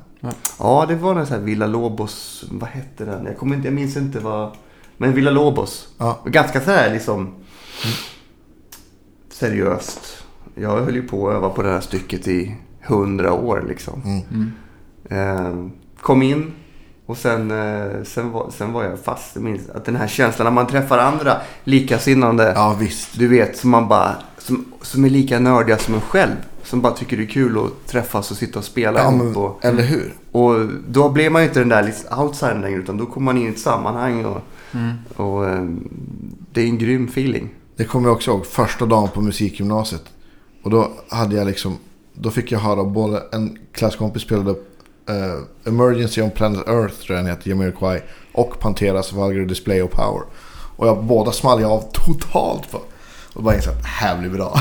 [0.59, 3.25] ja, det var den så här Villa Lobos, vad hette den?
[3.27, 4.57] Jag, kommer inte, jag minns inte vad.
[4.97, 5.89] Men Villa Lobos.
[5.99, 6.21] Ja.
[6.25, 7.35] Ganska så här liksom
[9.33, 10.25] seriöst.
[10.55, 12.55] Jag höll ju på att öva på det här stycket i
[12.87, 14.03] hundra år liksom.
[14.05, 14.23] Mm.
[15.11, 15.37] Mm.
[15.37, 16.53] Eh, kom in
[17.07, 19.31] och sen, eh, sen, var, sen var jag fast.
[19.35, 22.53] Jag minns att den här känslan när man träffar andra likasinnande.
[22.55, 23.19] Ja, visst.
[23.19, 26.33] Du vet, som man bara, som, som är lika nördiga som en själv.
[26.63, 29.65] Som bara tycker det är kul att träffas och sitta och spela Ja, men, Och,
[29.65, 30.15] eller hur?
[30.33, 30.55] och
[30.89, 32.79] då blir man ju inte den där liksom outsidern längre.
[32.79, 34.25] Utan då kommer man in i ett sammanhang.
[34.25, 34.41] Och,
[34.73, 34.95] Mm.
[35.17, 35.65] och eh,
[36.53, 37.49] det är en grym feeling.
[37.77, 38.47] Det kommer jag också ihåg.
[38.47, 40.03] Första dagen på musikgymnasiet.
[40.63, 41.77] Och då hade jag liksom...
[42.15, 44.55] Då fick jag höra både en klasskompis spelade
[45.09, 48.01] eh, Emergency on Planet Earth tror jag den heter, Jamiroquai.
[48.33, 50.23] Och Panteras Vulgar Display of Power.
[50.77, 52.81] Och jag, båda small jag av totalt på.
[53.35, 54.61] Och bara insåg att det här blir bra.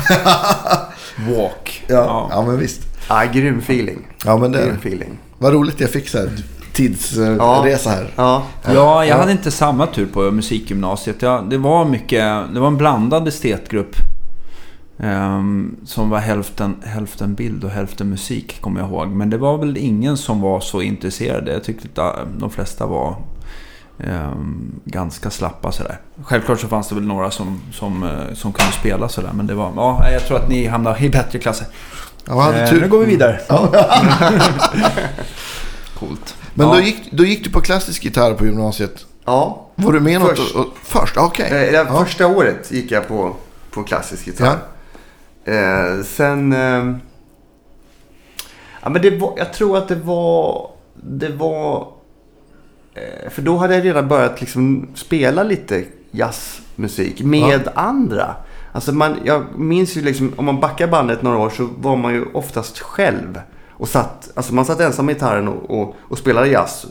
[1.36, 1.84] Walk.
[1.86, 2.80] ja, ja, men visst.
[3.08, 4.06] Ja, grym feeling.
[4.24, 5.18] Ja, men det Grym feeling.
[5.38, 6.30] Vad roligt jag fick så här
[6.72, 7.36] tidsresa
[7.90, 7.90] Ja.
[7.90, 8.12] här.
[8.16, 8.42] Ja,
[8.74, 11.22] Ja, jag hade inte samma tur på musikgymnasiet.
[11.22, 13.96] Jag, det var mycket, det var en blandad estetgrupp.
[14.98, 19.08] Ehm, som var hälften, hälften bild och hälften musik, kommer jag ihåg.
[19.08, 21.52] Men det var väl ingen som var så intresserade.
[21.52, 23.16] Jag tyckte att äh, de flesta var
[24.04, 26.00] ehm, ganska slappa sådär.
[26.22, 29.30] Självklart så fanns det väl några som, som, eh, som kunde spela sådär.
[29.34, 31.66] Men det var, ja, jag tror att ni hamnar i bättre klasser.
[32.28, 32.80] Ja, Eh, tur.
[32.80, 33.40] nu går vi vidare.
[33.48, 33.68] Ja.
[35.98, 36.34] Coolt.
[36.54, 36.74] Men ja.
[36.74, 39.06] då, gick, då gick du på klassisk gitarr på gymnasiet.
[39.24, 39.62] ja.
[39.78, 40.38] Var du med något?
[40.38, 40.54] Först.
[40.54, 41.16] Och, och, först?
[41.16, 41.46] Okej.
[41.46, 42.04] Eh, det Ja.
[42.04, 43.36] Första året gick jag på,
[43.70, 44.56] på klassisk gitarr.
[45.46, 46.52] Eh, sen...
[46.52, 46.94] Eh,
[48.82, 50.70] ja, men det var, jag tror att det var...
[50.94, 51.88] Det var...
[52.94, 58.34] Eh, för då hade jag redan börjat liksom spela lite jazzmusik med andra.
[58.72, 62.14] Alltså man, jag minns ju liksom, om man backar bandet några år så var man
[62.14, 63.40] ju oftast själv.
[63.70, 66.86] Och satt, alltså man satt ensam med gitarren och, och, och spelade jazz.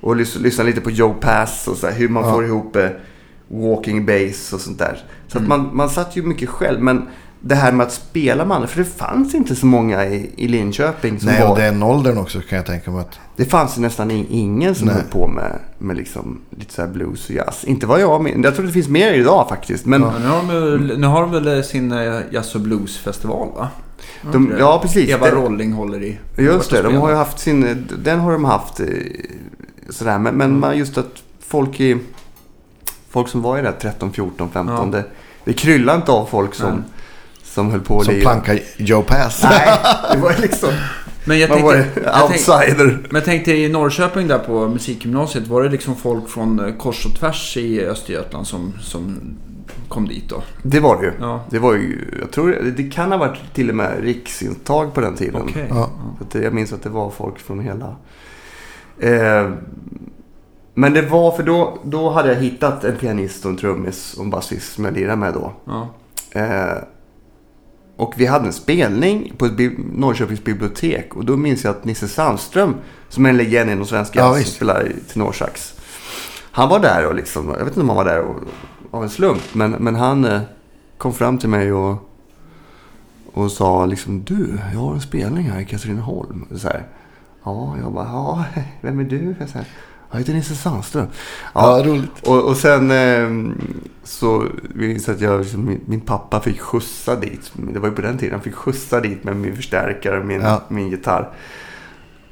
[0.00, 2.32] Och lys, lyssnade lite på Joe Pass och så här, hur man Ja.
[2.32, 2.88] får ihop eh,
[3.48, 5.02] walking bass och sånt där.
[5.28, 6.80] Så att man, man satt ju mycket själv.
[6.82, 7.08] Men
[7.40, 10.48] det här med att spela med andra, för det fanns inte så många i, i
[10.48, 11.50] Linköping som Nej, var...
[11.50, 13.18] och den åldern också kan jag tänka mig att...
[13.36, 14.94] Det fanns ju nästan in- ingen som Nej.
[14.96, 17.64] höll på med, med liksom lite så här blues och jazz.
[17.64, 19.86] Inte vad jag men Jag tror det finns mer idag faktiskt.
[19.86, 23.48] Men Ja, nu, har de, väl- nu har de väl sin eh, jazz och bluesfestival
[23.56, 23.68] va?
[24.32, 25.08] de, ja, precis.
[25.10, 26.18] Eva Det- Rolling håller i.
[26.36, 27.86] Just det, de har ju haft sin...
[28.04, 28.86] Den har de haft eh,
[29.90, 30.18] sådär.
[30.18, 31.98] Men, men man just att folk i...
[33.10, 34.76] Folk som var i det här 13, 14, 15.
[34.92, 34.98] Ja.
[34.98, 35.04] Det,
[35.44, 36.82] det kryllar inte av folk som, Nej.
[37.50, 39.42] Som höll på att Som plankar Joe Pass.
[39.42, 39.78] Nej,
[40.12, 40.70] det var liksom...
[41.24, 42.86] Men jag Man var tänkte, jag tänkte, outsider.
[43.02, 45.46] men jag tänkte i Norrköping där på musikgymnasiet.
[45.46, 49.16] Var det liksom folk från eh, kors och tvärs i Östergötland som, som
[49.88, 50.42] kom dit då?
[50.62, 51.12] Det var det ju.
[51.20, 52.14] Ja, Det var ju...
[52.20, 55.42] Jag tror det, det kan ha varit till och med riksintag på den tiden.
[55.42, 55.66] okej.
[55.70, 55.90] Ja.
[56.32, 57.96] Det- jag minns att det var folk från hela...
[58.98, 59.50] Eh,
[60.74, 64.24] men det var för då, då hade jag hittat en pianist och en trummis och
[64.24, 65.52] en basist som jag lirade med då.
[65.64, 65.88] Ja.
[66.40, 66.72] Eh,
[68.00, 71.16] och vi hade en spelning på ett bi- Norrköpings bibliotek.
[71.16, 72.74] Och då minns jag att Nisse Sandström,
[73.08, 75.74] som är en legend inom svensk Ja, som spelar i tenorsax.
[76.50, 78.36] Han var där och liksom, jag vet inte om han var där och,
[78.90, 79.42] av en slump.
[79.52, 80.40] Men, men han eh,
[80.98, 82.10] kom fram till mig och,
[83.32, 86.46] och sa liksom Du, jag har en spelning här i Katrineholm.
[86.56, 86.86] Så här,
[87.44, 88.44] ja, jag bara, ja,
[88.80, 89.34] vem är du?
[89.52, 89.66] Så här,
[90.10, 91.06] jag heter Nisse Sandström.
[91.54, 92.26] Ja, roligt.
[92.26, 93.54] Och, och sen eh,
[94.04, 97.52] så minns att jag, liksom, min, min pappa fick skjutsa dit.
[97.72, 98.34] Det var ju på den tiden.
[98.34, 100.62] Han fick skjutsa dit med min förstärkare och min, Ja.
[100.68, 101.28] min gitarr.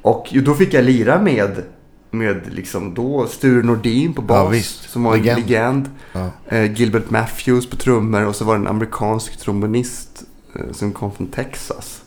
[0.01, 1.63] Och då fick jag lira med
[2.11, 4.53] med liksom då Sture Nordin på bas.
[4.55, 4.87] Ja.
[4.89, 5.39] Som var en Legend.
[5.49, 5.89] legend.
[6.13, 6.29] Ja.
[6.47, 10.23] Eh, Gilbert Matthews på trummor och så var det en amerikansk trombonist
[10.55, 12.01] eh, som kom från Texas.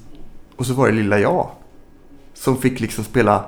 [0.56, 1.50] Och så var det lilla jag.
[2.34, 3.44] Som fick liksom spela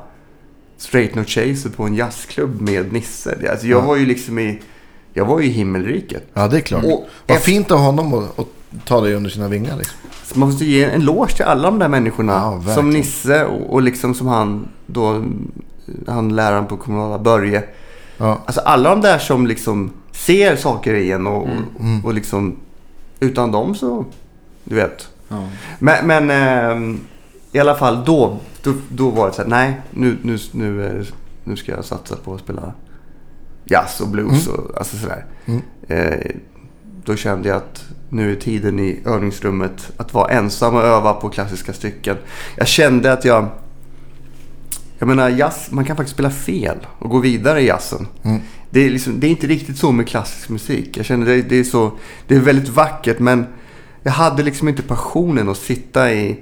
[0.85, 3.37] Straight No Chaser på en jazzklubb med Nisse.
[3.51, 3.87] Alltså jag Ja.
[3.87, 4.61] var ju liksom i...
[5.12, 6.27] Jag var ju i himmelriket.
[6.35, 6.85] ja, det är klart.
[6.85, 8.47] Och Vad efter- fint av honom att, att
[8.85, 9.77] ta dig under sina vingar.
[9.77, 9.97] Liksom.
[10.35, 12.33] Man måste ge en eloge till alla de där människorna.
[12.66, 15.25] Ja, som Nisse och, och liksom som han då,
[16.07, 17.64] han läraren på kommunala Börje.
[18.18, 18.42] Ja.
[18.47, 21.49] Alltså alla de där som liksom ser saker i en och,
[21.81, 22.05] Mm.
[22.05, 22.57] och liksom
[23.20, 24.05] utan dem så,
[24.64, 25.09] du vet.
[25.29, 25.49] Ja.
[25.79, 27.01] Men, men ehm,
[27.55, 31.05] i alla fall då, då, då var det så här, nej nu, nu, nu,
[31.45, 32.73] nu ska jag satsa på att spela
[33.64, 35.27] jazz och blues och alltså sådär.
[35.45, 35.62] Mm.
[35.88, 36.31] Eh,
[37.05, 41.29] då kände jag att nu är tiden i övningsrummet att vara ensam och öva på
[41.29, 42.17] klassiska stycken.
[42.57, 43.49] Jag kände att jag...
[44.99, 48.07] Jag menar jazz, man kan faktiskt spela fel och gå vidare i jazzen.
[48.23, 48.40] Mm.
[48.71, 50.97] Det, är liksom, det är inte riktigt så med klassisk musik.
[50.97, 51.93] Jag känner det, det är så...
[52.27, 53.47] Det är väldigt vackert men
[54.03, 56.40] jag hade liksom inte passionen att sitta i,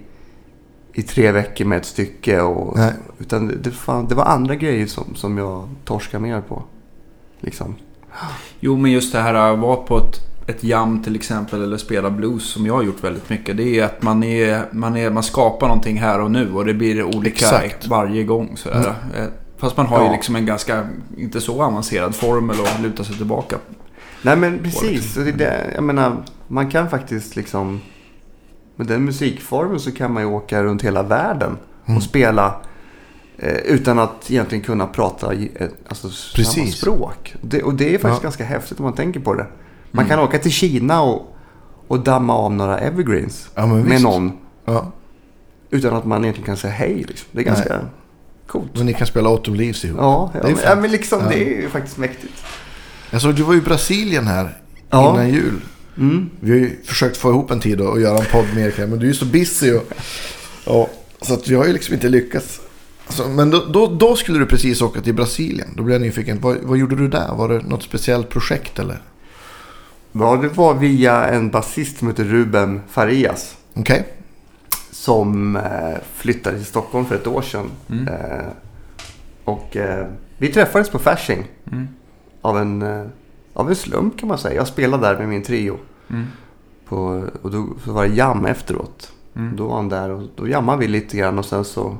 [0.94, 2.40] i tre veckor med ett stycke.
[2.40, 2.92] Och, Nej.
[3.18, 6.62] utan det, det, fan, det var andra grejer som, som jag torskar mer på.
[7.40, 7.74] Liksom.
[8.60, 12.10] Jo, men just det här att vara på ett, ett jam till exempel eller spela
[12.10, 13.56] blues som jag har gjort väldigt mycket.
[13.56, 16.74] Det är att man, är, man, är, man skapar någonting här och nu och det
[16.74, 17.86] blir olika Exakt.
[17.86, 18.56] varje gång.
[18.56, 18.94] Sådär.
[19.16, 19.24] Eh,
[19.58, 20.06] Fast man har Ja.
[20.06, 23.56] ju liksom en ganska, inte så avancerad formel att luta sig tillbaka.
[24.22, 25.16] Nej men precis.
[25.16, 26.16] Är det, jag menar,
[26.48, 27.80] man kan faktiskt liksom...
[28.76, 31.56] Med den musikformen så kan man ju åka runt hela världen
[31.86, 31.96] Mm.
[31.96, 32.60] och spela
[33.38, 37.34] eh, utan att egentligen kunna prata eh, alltså, samma språk.
[37.40, 38.08] Det, och det är faktiskt Ja.
[38.10, 38.22] Mm.
[38.22, 39.46] ganska häftigt om man tänker på det.
[39.90, 41.36] Man kan åka till Kina och,
[41.88, 44.32] och damma av några evergreens Ja, med någon
[44.64, 44.92] Ja.
[45.70, 47.04] utan att man egentligen kan säga hej.
[47.08, 47.28] Liksom.
[47.32, 47.80] Det är ganska
[48.46, 48.70] coolt.
[48.76, 49.98] Men ni kan spela Autumn Leaves ihop.
[50.00, 52.44] Ja, ja, men, ja, men liksom det är ju faktiskt mäktigt.
[53.10, 54.58] Jag såg du var i Brasilien här
[54.92, 55.60] innan jul.
[55.96, 56.30] Mm.
[56.40, 58.86] Vi har ju försökt få ihop en tid och, och göra en podd med er,
[58.86, 59.72] men du är ju så busy.
[59.72, 59.92] Och,
[60.66, 60.88] ja,
[61.20, 62.60] så att vi har ju liksom inte lyckats.
[63.06, 65.68] Alltså, men då, då, då skulle du precis åka till Brasilien.
[65.76, 66.40] Då blev jag nyfiken.
[66.40, 67.34] Vad, vad gjorde du där?
[67.34, 69.02] Var det något speciellt projekt eller?
[70.12, 73.56] Ja, det var via en basist som heter Ruben Farias.
[73.74, 74.08] Okej.
[74.90, 75.62] Som eh,
[76.14, 77.70] flyttade till Stockholm för ett år sedan.
[77.90, 78.08] Mm.
[78.08, 78.46] Eh,
[79.44, 80.06] och eh,
[80.38, 81.44] vi träffades på Fasching.
[81.72, 81.88] Mm.
[82.42, 83.06] Av en, eh,
[83.54, 84.54] av en slump kan man säga.
[84.54, 85.78] Jag spelade där med min trio.
[86.10, 86.26] Mm.
[86.88, 89.12] På, och då så var det jam efteråt.
[89.36, 89.56] Mm.
[89.56, 91.96] Då var han där och då jammade vi lite grann och sen så...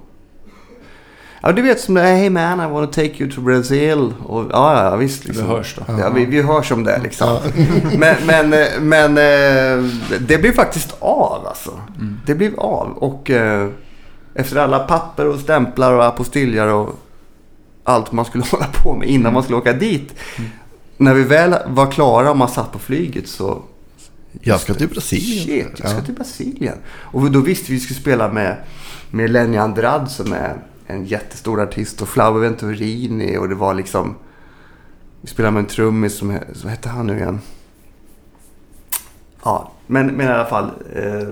[1.43, 2.17] Ja, du vet som det är.
[2.17, 4.15] Hey man, I want to take you to Brazil.
[4.27, 5.25] Och, ja, ja, visst.
[5.25, 5.47] Liksom.
[5.47, 5.95] Vi hörs då.
[5.99, 7.39] Ja, vi, vi hörs om det liksom.
[7.99, 8.51] men men,
[8.89, 11.81] men eh, det blev faktiskt av alltså.
[11.99, 12.21] Mm.
[12.27, 12.99] Det blev av.
[12.99, 13.69] Och eh,
[14.35, 16.99] efter alla papper och stämplar och apostiljar och
[17.85, 20.15] allt man skulle hålla på med innan man skulle åka dit.
[20.39, 20.51] Mm.
[21.03, 23.63] När vi väl var klara och man satt på flyget så...
[24.41, 25.67] Jag ska till Brasilien.
[25.69, 26.05] Shit, jag ska Ja.
[26.05, 26.79] till Brasilien.
[26.89, 28.57] Och då visste vi att vi skulle spela med,
[29.11, 34.15] med Lenny Andrade som är en jättestor artist och Flavio Venturini och det var liksom...
[35.21, 37.41] Vi spelade med en trummis som, som hette han nu igen.
[39.45, 40.71] Ja, men, men i alla fall.
[40.97, 41.29] Eh,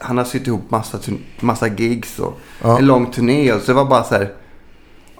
[0.00, 0.98] han har sytt ihop massa,
[1.40, 2.78] massa gigs och Ja.
[2.78, 3.52] en lång turné.
[3.52, 4.32] Och så det var bara så här...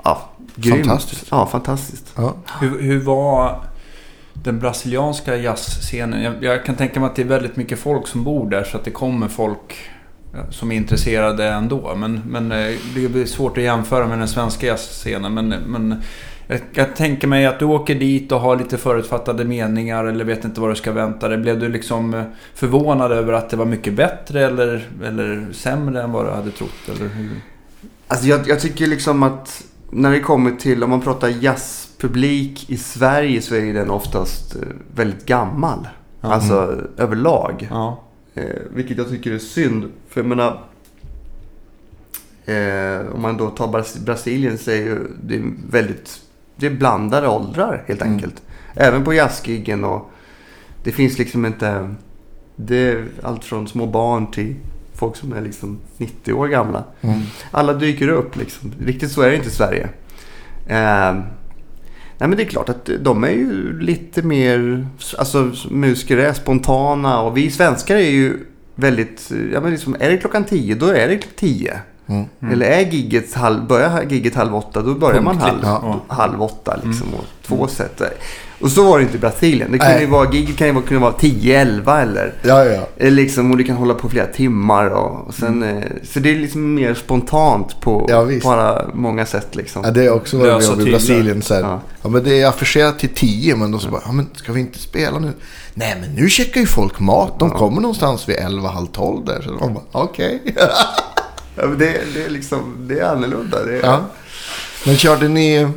[0.02, 0.86] Ja, grymt.
[0.86, 1.26] Fantastiskt.
[1.30, 2.12] Ja, fantastiskt.
[2.16, 2.34] Ja.
[2.60, 3.60] Hur, hur var
[4.32, 6.22] den brasilianska jazzscenen?
[6.22, 8.76] Jag, jag kan tänka mig att det är väldigt mycket folk som bor där så
[8.76, 9.90] att det kommer folk
[10.50, 11.94] som är intresserade ändå.
[11.96, 15.34] Men, men eh, det blir svårt att jämföra med den svenska jazzscenen.
[15.34, 16.02] Men, men
[16.46, 20.44] jag kan tänka mig att du åker dit och har lite förutfattade meningar eller vet
[20.44, 21.38] inte vad du ska vänta dig.
[21.38, 22.22] Blev du liksom eh,
[22.54, 26.88] förvånad över att det var mycket bättre eller, eller sämre än vad du hade trott?
[26.88, 27.30] Eller hur?
[28.08, 32.76] Alltså jag, jag tycker liksom att när det kommer till, om man pratar jazzpublik i
[32.76, 34.62] Sverige så är den oftast eh,
[34.94, 35.88] väldigt gammal.
[36.20, 36.32] Ja.
[36.32, 37.68] Alltså överlag.
[37.70, 38.02] Ja.
[38.34, 39.84] Eh, vilket jag tycker är synd.
[40.08, 40.62] För jag menar,
[42.44, 46.20] eh, om man då tar Bras- Brasilien så är ju det är väldigt,
[46.56, 48.12] det är blandade åldrar helt Mm.
[48.14, 48.42] enkelt.
[48.74, 50.10] Även på jazzgiggen och
[50.84, 51.94] det finns liksom inte,
[52.56, 54.54] det är allt från små barn till
[55.02, 56.84] folk som är liksom 90 år gamla.
[57.00, 57.20] Mm.
[57.50, 58.72] Alla dyker upp liksom.
[58.86, 59.88] Riktigt så är det inte i Sverige.
[60.66, 61.12] Eh,
[62.18, 64.86] nej men det är klart att de är ju lite mer,
[65.18, 68.38] alltså musiker är spontana och vi svenskar är ju
[68.74, 71.80] väldigt, ja men liksom är det klockan 10 då är det 10.
[72.06, 72.52] Mm.
[72.52, 76.00] Eller är gigget halv, börjar gigget halv åtta, då börjar man halv, Punktligt, ja.
[76.08, 76.80] halv åtta.
[76.84, 78.02] Liksom, och två set.
[78.62, 79.72] Och så var det inte i Brasilien.
[79.72, 80.02] Det kunde Nej.
[80.04, 82.88] ju vara, gigget kan ju vara, kunna vara 10-11 eller Ja, ja.
[82.96, 84.86] eller liksom, och det kan hålla på flera timmar.
[84.86, 88.34] Och, och sen, eh, så det är liksom mer spontant på, Mm.
[88.34, 89.54] Ja, på alla, många sätt.
[89.54, 89.82] Liksom.
[89.84, 90.90] Ja, det är också vad Lösa jag i.
[90.90, 91.42] Brasilien.
[91.42, 91.60] Så här.
[91.60, 91.80] Ja.
[92.02, 92.08] Ja.
[92.08, 94.78] men det är affischerat till 10 men då så bara, ja men ska vi inte
[94.78, 95.32] spela nu?
[95.74, 97.38] Nej men nu checkar ju folk mat.
[97.38, 99.42] De kommer någonstans vid 11, halv 12 där.
[99.42, 100.42] Så de bara, okej.
[101.56, 103.64] Ja, men det, det, är liksom, det är annorlunda.
[103.64, 104.00] Det är, ja.
[104.86, 105.70] Men körde ni, eh,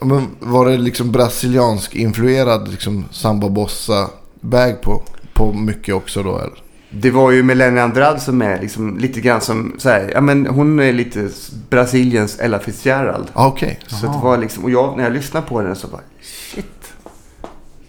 [0.00, 5.02] men var det liksom brasiliansk influerad liksom samba bossa bag på,
[5.34, 6.62] på mycket också då eller?
[6.90, 10.46] Det var ju Melania Andrade som är liksom lite grann som, så här, ja men
[10.46, 11.28] hon är lite
[11.70, 13.26] Brasiliens Ella Fitzgerald.
[13.34, 13.80] Ja, okej.
[13.86, 16.92] Så det var liksom, och jag, när jag lyssnade på den så bara, shit.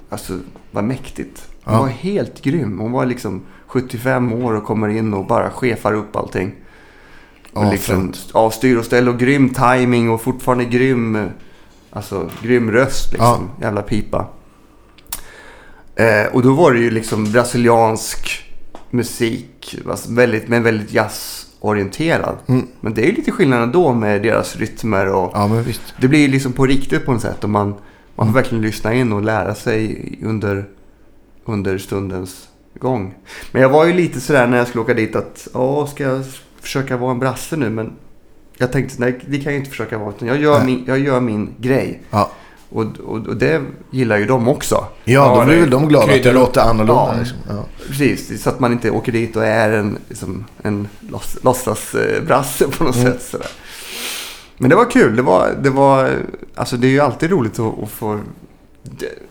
[0.10, 0.34] Alltså,
[0.72, 1.48] vad mäktigt.
[1.64, 1.82] Hon Ja.
[1.82, 2.80] var helt grym.
[2.80, 6.52] Hon var liksom 75 år och kommer in och bara chefar upp allting.
[7.54, 8.32] Och Ja, liksom fett.
[8.36, 11.30] avstyr och ställ och grym timing och fortfarande grym,
[11.90, 13.50] alltså grym röst liksom.
[13.62, 14.28] Jävla pipa.
[15.96, 18.44] Eh, och då var det ju liksom brasiliansk
[18.90, 22.38] musik, alltså väldigt, men väldigt jazzorienterad.
[22.48, 22.68] Mm.
[22.80, 25.94] Men det är ju lite skillnad ändå med deras rytmer och Ja men visst.
[26.02, 27.44] det blir liksom på riktigt på något sätt.
[27.44, 27.76] Och man,
[28.16, 30.66] man får verkligen lyssna in och lära sig under,
[31.46, 32.48] under stundens
[32.80, 33.16] gång.
[33.52, 36.26] Men jag var ju lite sådär när jag skulle åka dit att, ja, ska jag
[36.62, 37.70] försöka vara en brasse nu?
[37.70, 37.94] Men
[38.58, 40.10] jag tänkte, nej, det kan jag inte försöka vara.
[40.10, 40.66] Utan jag, gör Nej.
[40.66, 42.02] min, jag gör min grej.
[42.10, 42.32] Ja,
[42.70, 44.76] Och, och, och det gillar ju de också.
[44.76, 47.10] ja, Ja, då blir väl de glada att det låter annorlunda.
[47.14, 47.20] Ja.
[47.20, 47.38] Liksom.
[47.50, 47.64] Ja.
[47.88, 52.84] Precis, så att man inte åker dit och är en, liksom, en låts- låtsasbrasse på
[52.84, 53.12] något Mm.
[53.14, 53.22] sätt.
[53.22, 53.48] Sådär.
[54.58, 55.16] Men det var kul.
[55.16, 56.10] Det, var, det, var,
[56.56, 58.20] alltså det är ju alltid roligt att, att, få,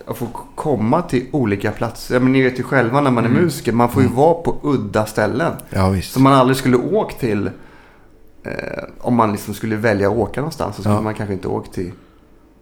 [0.06, 2.14] att få komma till olika platser.
[2.14, 3.42] Ja, men ni vet ju själva när man är Mm.
[3.42, 3.72] musiker.
[3.72, 5.52] Man får ju vara på udda ställen.
[5.70, 6.12] ja visst.
[6.12, 7.50] Som man aldrig skulle åkt till.
[8.46, 10.76] Eh, om man liksom skulle välja att åka någonstans.
[10.76, 11.00] Så skulle Ja.
[11.00, 11.92] man kanske inte åkt till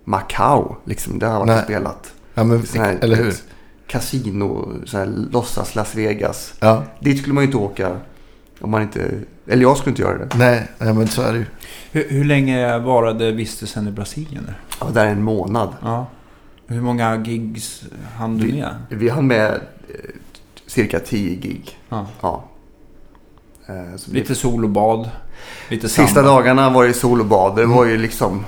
[0.05, 0.77] Macau.
[0.85, 1.65] Liksom, det har varit Nej.
[1.65, 2.15] spelat.
[2.35, 3.35] Ja, men, här, eller hur?
[3.87, 6.55] Casino, så här, låtsas Las Vegas.
[6.61, 6.83] Ja.
[7.01, 7.97] Dit skulle man ju inte åka
[8.61, 9.11] om man inte...
[9.47, 10.29] Eller jag skulle inte göra det.
[10.39, 11.47] Nej, nej, men så är det ju.
[11.93, 14.51] Hur, hur länge varade vistelsen i Brasilien?
[14.81, 15.69] var där en månad.
[15.83, 16.07] Ja.
[16.67, 17.83] Hur många gigs
[18.17, 18.75] hann du med?
[18.89, 19.61] Vi hann med eh,
[20.67, 21.79] cirka 10 gig.
[21.89, 22.07] Ja.
[22.21, 22.45] Ja.
[23.67, 25.11] Eh, så Lite sol och bad.
[25.69, 26.31] Lite Sista samba.
[26.31, 27.57] dagarna var det sol och bad.
[27.57, 27.77] Det Mm.
[27.77, 28.45] var ju liksom...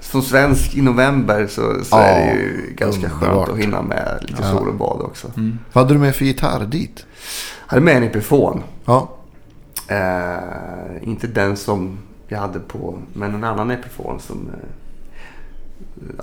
[0.00, 3.46] Som svensk i november så, så Ja, är det ju ganska underbart.
[3.46, 4.50] skönt att hinna med lite Ja.
[4.50, 5.28] sol och bad också.
[5.36, 5.58] Mm.
[5.72, 7.06] Vad hade du med för gitarr dit?
[7.66, 8.60] Jag hade med en Epiphone.
[8.84, 9.12] Ja,
[9.88, 14.50] Eh, inte den som jag hade på, men en annan Epiphone som...
[14.54, 14.68] Eh,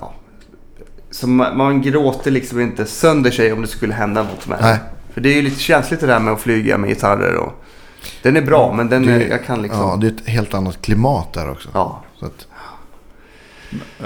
[0.00, 0.14] ja,
[1.10, 4.58] som man, man gråter liksom inte sönder sig om det skulle hända något med.
[4.60, 4.78] Nej.
[5.14, 7.34] För det är ju lite känsligt det där med att flyga med gitarrer.
[7.36, 7.52] Och,
[8.22, 9.80] den är bra, men den Det- är, jag kan liksom...
[9.80, 11.68] ja, det är ett helt annat klimat där också.
[11.74, 12.02] ja.
[12.20, 12.46] Så att,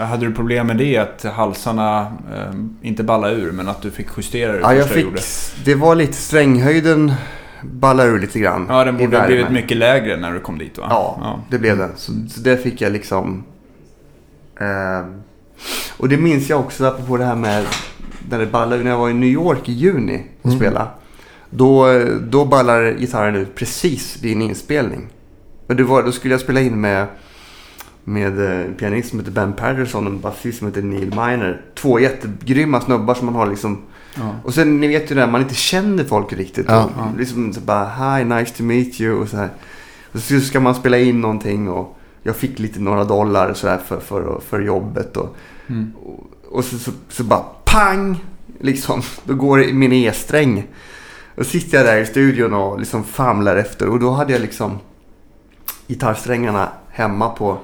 [0.09, 0.97] Hade du problem med det?
[0.99, 2.01] Att halsarna
[2.35, 5.21] eh, inte ballade ur, men att du fick justera det Ja, jag fick, gjorde?
[5.65, 7.13] det var lite stränghöjden
[7.63, 8.67] ballar ur lite grann.
[8.69, 10.87] Ja, den borde ha blivit mycket lägre när du kom dit va?
[10.91, 11.91] Ja, det blev den.
[11.97, 13.45] Så, så det fick jag liksom...
[14.61, 15.23] ehm,
[15.97, 17.65] och det minns jag också apropå det här med
[18.31, 20.59] när det ballade när jag var i New York i juni och Mm.
[20.59, 20.87] spelade.
[21.51, 21.87] Då,
[22.31, 25.07] då ballar gitarren ut precis vid en inspelning.
[25.67, 27.07] Och det var, då skulle jag spela in med,
[28.05, 31.61] med eh, en pianist som heter Ben Patterson och en basist som heter Neil Miner.
[31.75, 33.83] Två jättegrymma snubbar som man har liksom
[34.15, 34.35] Ja.
[34.45, 36.67] och sen ni vet ju det där, man inte känner folk riktigt.
[36.69, 36.85] Ja.
[36.85, 39.49] och Liksom så bara hi, nice to meet you och så här.
[40.13, 43.79] Och så ska man spela in någonting och jag fick lite några dollar så här
[43.79, 45.17] för, för, för jobbet.
[45.17, 45.37] Och,
[45.71, 45.93] Mm.
[46.05, 48.25] och, och så, så, så bara pang!
[48.61, 50.67] Liksom, då går min E-sträng.
[51.39, 53.89] Och sitter jag där i studion och liksom famlar efter.
[53.89, 54.79] Och då hade jag liksom
[55.87, 57.59] gitarrsträngarna hemma på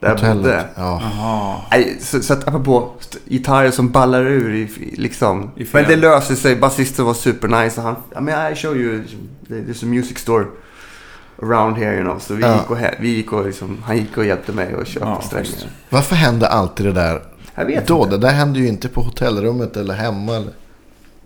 [0.00, 0.28] där jag bodde.
[0.32, 0.66] hotellet.
[0.76, 1.00] Ja.
[1.02, 1.56] Jaha.
[1.70, 5.50] Nej, så, så att apropå st- gitarrer som ballar ur i, liksom.
[5.56, 6.56] I men det löser sig.
[6.56, 7.80] Basisten var supernice.
[7.80, 9.02] och Han, I mean, I show you.
[9.48, 10.44] There's a music store
[11.42, 12.18] around here you know.
[12.18, 12.54] Så vi Ja.
[12.56, 15.70] gick och, vi gick och liksom, han gick och hjälpte mig att köpa Ja, strängar.
[15.90, 17.22] Varför hände alltid det där
[17.54, 17.98] Jag vet då?
[18.04, 18.10] inte.
[18.10, 20.36] Det där hände ju inte på hotellrummet eller hemma.
[20.36, 20.52] Eller...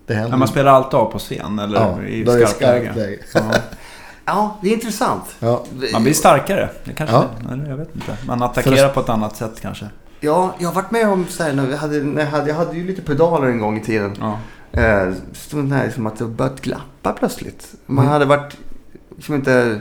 [0.06, 2.84] Det hände När man spelar allt av på scen eller ja, i skarpt läge.
[2.92, 3.18] skarpt läge.
[3.34, 3.40] Ja.
[4.26, 5.36] Ja, det är intressant.
[5.40, 5.64] Ja.
[5.92, 6.68] Man blir starkare.
[6.84, 7.24] Det kanske Ja.
[7.52, 8.16] eller jag vet inte.
[8.26, 9.86] Man attackerar på ett annat sätt kanske.
[10.20, 12.56] Ja, jag har varit med om så här, när vi hade, när jag, hade, jag
[12.56, 14.16] hade ju lite pedaler en gång i tiden.
[14.20, 14.38] Ja.
[14.72, 14.80] Eh,
[15.70, 17.74] här som att det börjat glappa plötsligt.
[17.86, 18.12] Man Mm.
[18.12, 18.56] hade varit,
[19.16, 19.80] liksom inte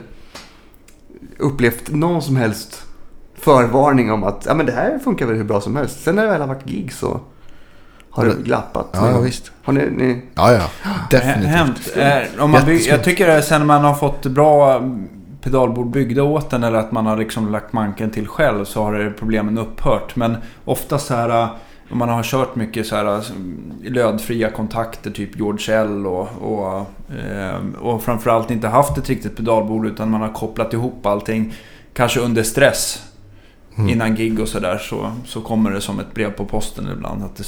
[1.37, 2.83] upplevt någon som helst
[3.35, 6.03] förvarning om att ja, men det här funkar väl hur bra som helst.
[6.03, 7.19] Sen när det väl har varit gig så
[8.13, 8.89] har det glappat.
[8.91, 9.51] Ja, ja, visst.
[9.63, 10.69] Har ni, ni, Ja, ja.
[11.11, 11.45] Definitivt.
[11.47, 11.91] Hämt.
[11.95, 14.81] Eh, om man bygger, jag tycker det är sen man har fått bra
[15.41, 18.93] pedalbord byggda åt den eller att man har liksom lagt manken till själv så har
[18.93, 20.15] det problemen upphört.
[20.15, 21.49] Men ofta så här eh,
[21.91, 23.23] om man har kört mycket så här
[23.83, 26.77] lödfria kontakter typ George L och, och,
[27.17, 31.53] eh, och framförallt inte haft ett riktigt pedalbord utan man har kopplat ihop allting
[31.93, 33.12] kanske under stress
[33.75, 33.89] mm.
[33.89, 37.35] innan gig och sådär så, så kommer det som ett brev på posten ibland att
[37.35, 37.43] det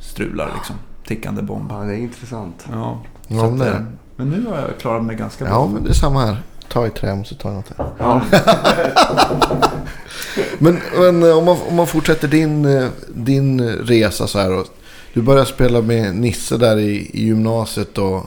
[0.00, 0.76] strular liksom.
[1.06, 1.70] Tickande bomb.
[1.70, 2.66] Ja, det är intressant.
[2.72, 3.86] Ja, ja att, det.
[4.16, 5.54] Men nu har jag klarat mig ganska bra.
[5.54, 6.42] Ja, men det är samma här.
[6.68, 7.86] Ta i trä, måste ta något här.
[7.98, 8.22] Ja.
[10.58, 14.58] men, men eh, om, man, om man fortsätter din, eh, din resa så här.
[14.58, 14.66] Och,
[15.14, 18.26] du började spela med Nisse där i, i gymnasiet och,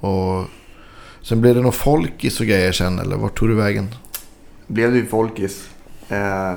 [0.00, 0.44] och
[1.22, 3.88] sen blev det någon folkis och grejer sen eller vart tog du vägen?
[4.66, 5.68] Blev ju folkis.
[6.08, 6.54] Eh,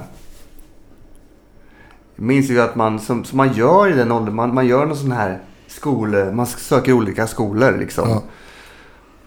[2.15, 4.97] minns ju att man, som, som man gör i den åldern, man, man gör någon
[4.97, 8.09] sån här skola, man söker olika skolor liksom.
[8.09, 8.23] Ja.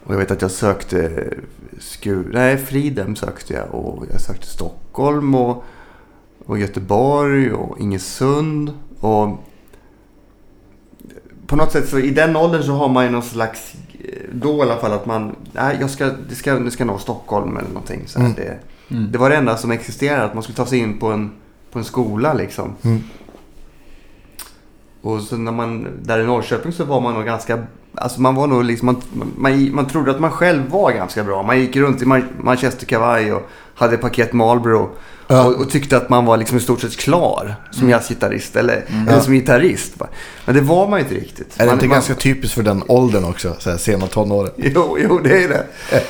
[0.03, 1.29] Och jag vet att jag sökte
[1.79, 5.63] Skur, nej, Fridhem sökte jag och jag sökte Stockholm och,
[6.45, 8.73] och Göteborg och Ingesund.
[8.99, 9.37] Och
[11.47, 13.73] på något sätt så i den åldern så har man ju någon slags,
[14.31, 17.57] då i alla fall att man, nej, jag ska, det ska, det ska nå Stockholm
[17.57, 18.03] eller någonting.
[18.07, 18.33] Så mm.
[18.33, 18.59] det,
[18.91, 19.11] mm.
[19.11, 21.31] det var det enda som existerade, att man skulle ta sig in på en,
[21.71, 22.75] på en skola liksom.
[22.81, 23.03] Mm.
[25.01, 27.63] Och så när man, där i Norrköping så var man nog ganska,
[27.95, 29.01] alltså man var nog liksom, man,
[29.35, 31.43] man, man trodde att man själv var ganska bra.
[31.43, 32.05] Man gick runt i
[32.41, 34.89] manchesterkavaj och hade paket Marlboro.
[35.27, 35.45] Ja.
[35.45, 37.89] Och, och, tyckte att man var liksom i stort sett klar som mm.
[37.89, 39.07] jazzgitarrist eller, mm.
[39.07, 39.93] eller som gitarrist.
[40.45, 41.55] Men det var man ju inte riktigt.
[41.55, 43.55] Är det man, inte man, ganska typiskt för den åldern också?
[43.59, 44.51] Så här, sena tonåren.
[44.57, 45.65] Jo, jo, det är det.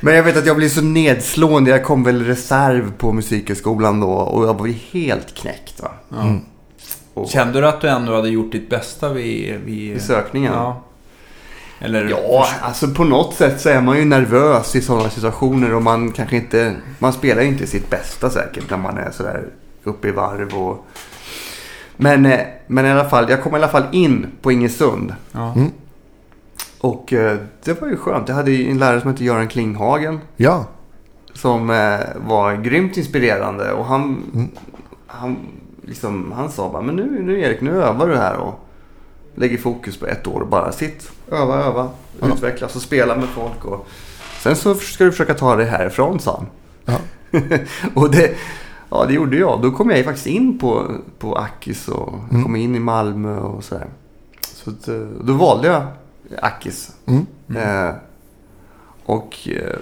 [0.00, 1.70] Men jag vet att jag blev så nedslående.
[1.70, 5.82] Jag kom väl reserv på musikhögskolan då och jag var helt knäckt.
[5.82, 5.90] Va?
[6.22, 6.40] Mm.
[7.14, 7.28] Och...
[7.28, 9.60] Kände du att du ändå hade gjort ditt bästa vid...
[9.64, 10.52] Vid, sökningen?
[10.52, 10.82] Ja.
[11.78, 12.04] Eller...
[12.04, 16.12] Ja, alltså på något sätt så är man ju nervös i sådana situationer och man
[16.12, 16.76] kanske inte...
[16.98, 19.44] Man spelar ju inte sitt bästa säkert när man är sådär
[19.84, 20.86] uppe i varv och...
[21.96, 25.14] Men, eh, men i alla fall, jag kom i alla fall in på Ingesund.
[25.32, 25.52] Ja.
[25.52, 25.70] Mm.
[26.80, 28.28] Och eh, det var ju skönt.
[28.28, 30.20] Jag hade en lärare som hette Göran Klinghagen.
[30.36, 30.64] Ja.
[31.34, 34.02] Som eh, var grymt inspirerande och han,
[34.34, 34.48] mm.
[35.06, 35.36] han
[35.82, 38.60] liksom, han sa bara, men nu, nu Erik, nu övar du här och
[39.34, 42.26] lägger fokus på ett år och bara sitt, öva, öva, ja.
[42.28, 43.64] utvecklas och spela med folk.
[43.64, 43.86] Och,
[44.42, 46.46] sen så ska du försöka ta det härifrån, sa han.
[46.84, 46.98] Ja.
[47.94, 48.34] och det,
[48.90, 49.62] ja, det gjorde jag.
[49.62, 50.86] Då kom jag faktiskt in på,
[51.18, 52.42] på Akis och mm.
[52.42, 53.86] kom in i Malmö och sådär.
[54.40, 55.82] Så att, eh, då valde jag
[56.42, 56.90] Akis.
[57.06, 57.26] Mm.
[57.48, 57.86] Mm.
[57.88, 57.94] Eh,
[59.04, 59.78] och eh,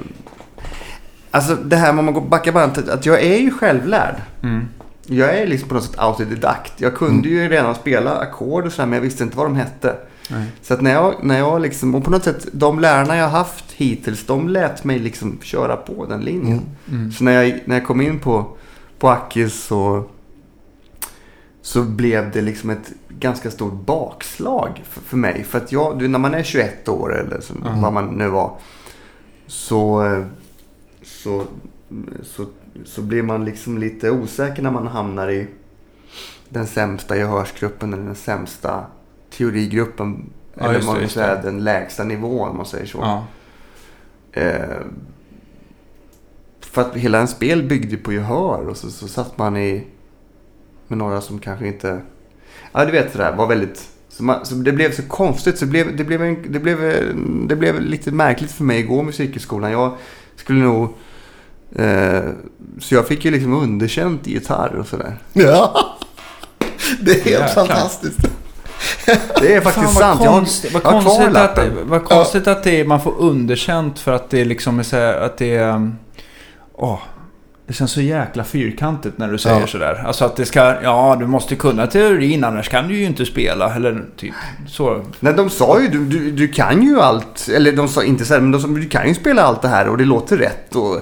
[1.30, 4.16] alltså det här om man backar bandet, att jag är ju självlärd.
[4.42, 4.68] Mm
[5.06, 6.80] jag är liksom på något sätt autodidakt.
[6.80, 7.42] Jag kunde mm.
[7.42, 9.96] ju redan spela ackord och sådär, men jag visste inte vad de hette.
[10.30, 10.46] Nej.
[10.62, 13.72] Så att när jag, när jag liksom, och på något sätt, de lärarna jag haft
[13.72, 16.60] hittills, de lät mig liksom köra på den linjen.
[16.88, 17.00] Mm.
[17.00, 17.12] Mm.
[17.12, 18.56] Så när jag, när jag kom in på,
[18.98, 20.04] på Akis så,
[21.64, 25.44] så blev det liksom ett ganska stort bakslag för, för mig.
[25.44, 28.56] För att jag, när man är 21 år eller så, vad man nu var,
[29.46, 30.24] så,
[31.02, 31.44] så,
[32.22, 32.46] så
[32.84, 35.46] så blir man liksom lite osäker när man hamnar i
[36.48, 38.86] den sämsta gehörsgruppen eller den sämsta
[39.30, 40.30] teorigruppen.
[40.54, 42.98] Ja, eller man säga den lägsta nivån om man säger så.
[42.98, 43.24] Ja.
[44.32, 44.80] Eh,
[46.60, 49.86] för att hela en spel byggde på gehör och så, så satt man i
[50.88, 52.00] med några som kanske inte...
[52.72, 53.88] Ja, du vet sådär, var väldigt...
[54.08, 56.78] Så, man, så det blev så konstigt, så det blev, det, blev en, det, blev,
[57.48, 59.72] det blev lite märkligt för mig att gå musikhögskolan.
[59.72, 59.96] Jag
[60.36, 60.94] skulle nog
[61.74, 62.30] Eh,
[62.78, 65.18] så jag fick ju liksom underkänt i gitarr och sådär.
[65.32, 65.96] Ja,
[67.00, 67.48] det är helt Jäklar.
[67.48, 68.18] fantastiskt.
[69.40, 70.20] Det är faktiskt Fan, sant.
[70.20, 74.44] Konst, vad, konstigt att, vad konstigt att det är, man får underkänt för att det
[74.44, 75.74] liksom är så här, att det är...
[75.74, 75.98] Um,
[76.74, 76.98] åh,
[77.66, 79.66] det känns så jäkla fyrkantigt när du säger ja.
[79.66, 80.02] sådär.
[80.06, 83.74] Alltså att det ska, ja du måste kunna teorin annars kan du ju inte spela.
[83.74, 84.34] Eller typ
[84.68, 85.04] så.
[85.20, 87.48] Nej de sa ju, du, du, du kan ju allt.
[87.48, 89.68] Eller de sa inte så här, men de sa du kan ju spela allt det
[89.68, 90.76] här och det låter rätt.
[90.76, 91.00] Och,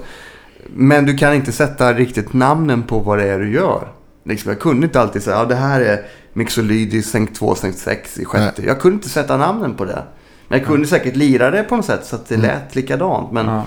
[0.66, 3.88] men du kan inte sätta riktigt namnen på vad det är du gör.
[4.24, 8.18] Liksom, jag kunde inte alltid säga, ja det här är Mixolydi sänk 2, sänk 6
[8.18, 8.52] i sjätte.
[8.56, 8.66] Nej.
[8.66, 10.02] Jag kunde inte sätta namnen på det.
[10.48, 10.88] Men jag kunde mm.
[10.88, 12.46] säkert lira det på något sätt så att det mm.
[12.46, 13.32] lät likadant.
[13.32, 13.62] Men, mm.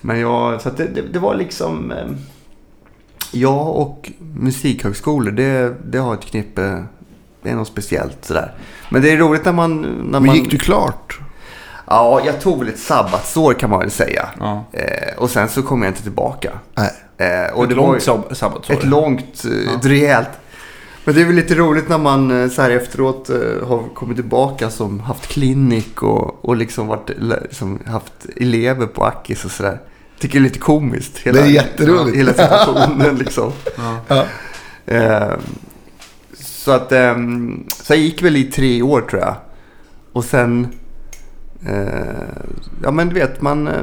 [0.00, 1.92] Men jag, så det, det, det, var liksom...
[1.92, 2.06] Eh,
[3.32, 6.84] jag och musikhögskolor, det, det har ett knippe...
[7.42, 8.54] Det är något speciellt sådär.
[8.90, 9.80] Men det är roligt när man...
[9.80, 11.20] När men man, gick du klart?
[11.86, 14.28] Ja, jag tog väl ett sabbatsår kan man väl säga.
[14.38, 14.64] Ja.
[14.72, 16.50] Eh, och sen så kom jag inte tillbaka.
[16.74, 16.92] Nej.
[17.16, 18.74] Eh, och ett det långt var sabbatsår?
[18.74, 19.78] Ett långt, eh, ja.
[19.78, 20.28] ett rejält.
[21.04, 24.16] Men det är väl lite roligt när man eh, så här efteråt eh, har kommit
[24.16, 29.78] tillbaka som haft klinik och, och liksom varit, liksom haft elever på Akis och sådär.
[30.20, 31.18] Tycker det är lite komiskt.
[31.18, 32.16] Hela, Det är jätteroligt.
[32.16, 33.52] Hela situationen liksom.
[34.08, 34.26] Ja.
[34.86, 35.32] Eh,
[36.34, 37.16] så att, eh,
[37.82, 39.34] så jag gick väl i tre år tror jag.
[40.12, 40.68] Och sen,
[41.66, 41.84] eh,
[42.82, 43.74] ja men du vet man eh,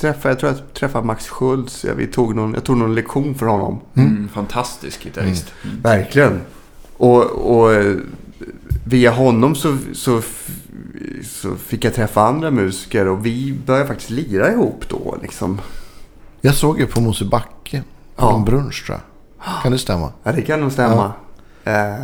[0.00, 1.84] träffade, jag tror jag träffade Max Schultz.
[1.84, 3.80] Ja, vi tog någon, jag tog någon lektion för honom.
[3.94, 4.28] Mm.
[4.34, 5.52] Fantastisk gitarrist.
[5.64, 5.80] Mm.
[5.82, 6.40] Verkligen.
[6.96, 7.96] Och, och eh,
[8.84, 10.22] via honom så, så,
[11.24, 15.16] så fick jag träffa andra musiker och vi började faktiskt lira ihop då.
[15.22, 15.60] Liksom.
[16.40, 17.82] Jag såg ju på Mosebacke.
[18.16, 18.36] På Ja.
[18.36, 19.62] en brunch tror jag.
[19.62, 20.12] Kan det stämma?
[20.22, 21.12] Ja, det kan nog stämma.
[21.64, 21.94] Eh,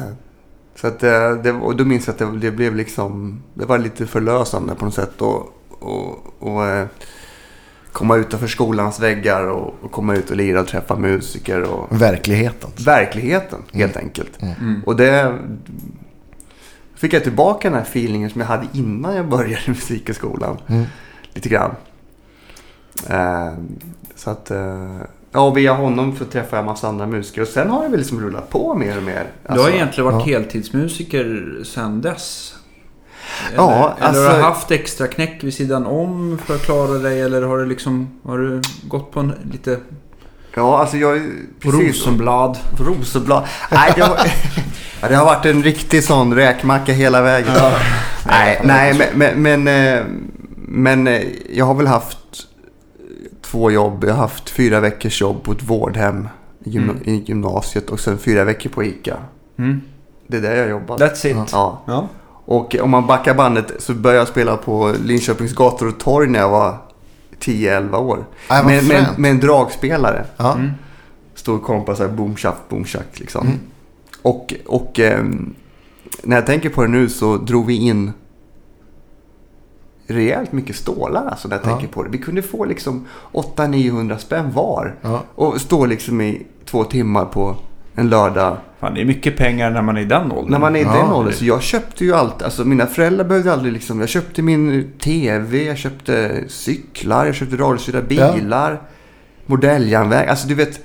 [0.81, 3.79] så att, eh, det, och då minns jag att det, det blev liksom, det var
[3.79, 5.21] lite förlösande på något sätt.
[5.23, 6.87] Och, och, och eh,
[7.93, 11.63] komma utanför skolans väggar och, och komma ut och lira och träffa musiker.
[11.63, 12.71] Och, Verkligheten.
[12.85, 14.43] verkligheten helt enkelt.
[14.43, 14.83] Mm.
[14.87, 15.39] Och det
[16.97, 20.59] fick jag tillbaka den här feelingen som jag hade innan jag började musikhögskolan.
[20.67, 20.85] Mm.
[21.35, 21.71] Lite grann.
[23.09, 23.53] Eh,
[24.15, 24.97] så att, eh,
[25.33, 27.43] ja, via honom så träffade jag massa andra musiker.
[27.43, 29.27] Och sen har det väl liksom rullat på mer och mer.
[29.43, 30.33] Du har Alltså, egentligen varit ja.
[30.39, 32.55] heltidsmusiker sedan dess.
[33.49, 36.99] Eller, Ja, eller har alltså- du haft extra knäck vid sidan om för att klara
[36.99, 37.21] dig?
[37.21, 39.79] Eller har du liksom har du gått på en lite
[40.57, 41.23] Ja, alltså jag...
[41.61, 42.59] Precis, rosenblad?
[42.79, 43.45] Rosenblad.
[43.71, 44.17] Nej, det har,
[45.03, 47.53] ja, det har varit en riktig sån räkmacka hela vägen.
[48.27, 50.05] Nej, nej men, men, men, eh,
[50.69, 52.19] men eh, jag har väl haft
[53.43, 54.05] två jobb.
[54.05, 56.29] Jag har haft fyra veckors jobb på ett vårdhem
[56.65, 57.03] i, gymna- Mm.
[57.05, 59.17] i gymnasiet och sen fyra veckor på ICA.
[59.59, 59.81] Mm.
[60.27, 61.01] Det är där jag jobbat.
[61.01, 61.37] That's it.
[61.37, 61.47] Ja.
[61.53, 61.83] Ja.
[61.87, 62.09] Ja.
[62.49, 66.39] Och om man backar bandet så började jag spela på Linköpings gator och torg när
[66.39, 66.77] jag var
[67.41, 68.17] 10-11 år.
[68.51, 70.25] Nej, vad med, med, med en dragspelare.
[70.37, 70.55] Ja.
[70.55, 70.71] Mm.
[71.35, 73.47] Stod kompa så här boom tjack, boom tjack liksom.
[73.47, 73.59] Mm.
[74.23, 75.55] Och, och ehm,
[76.23, 78.13] när jag tänker på det nu så drog vi in
[80.07, 81.71] rejält mycket stålar alltså när jag Ja.
[81.71, 82.11] tänker på det.
[82.11, 84.95] Vi kunde få liksom 800-900 spänn var.
[85.03, 85.23] Ja.
[85.35, 87.57] Och stå liksom i två timmar på
[87.95, 88.57] en lördag.
[88.81, 90.51] Fan, det är mycket pengar när man är i den åldern.
[90.53, 91.35] När man är i Ja, den åldern.
[91.35, 92.43] Så jag köpte ju allt.
[92.43, 94.01] Alltså mina föräldrar behövde aldrig liksom.
[94.01, 98.83] Jag köpte min tv, jag köpte cyklar, jag köpte radiostyrda bilar.
[99.47, 100.29] Modelljärnväg.
[100.29, 100.81] Alltså du vet.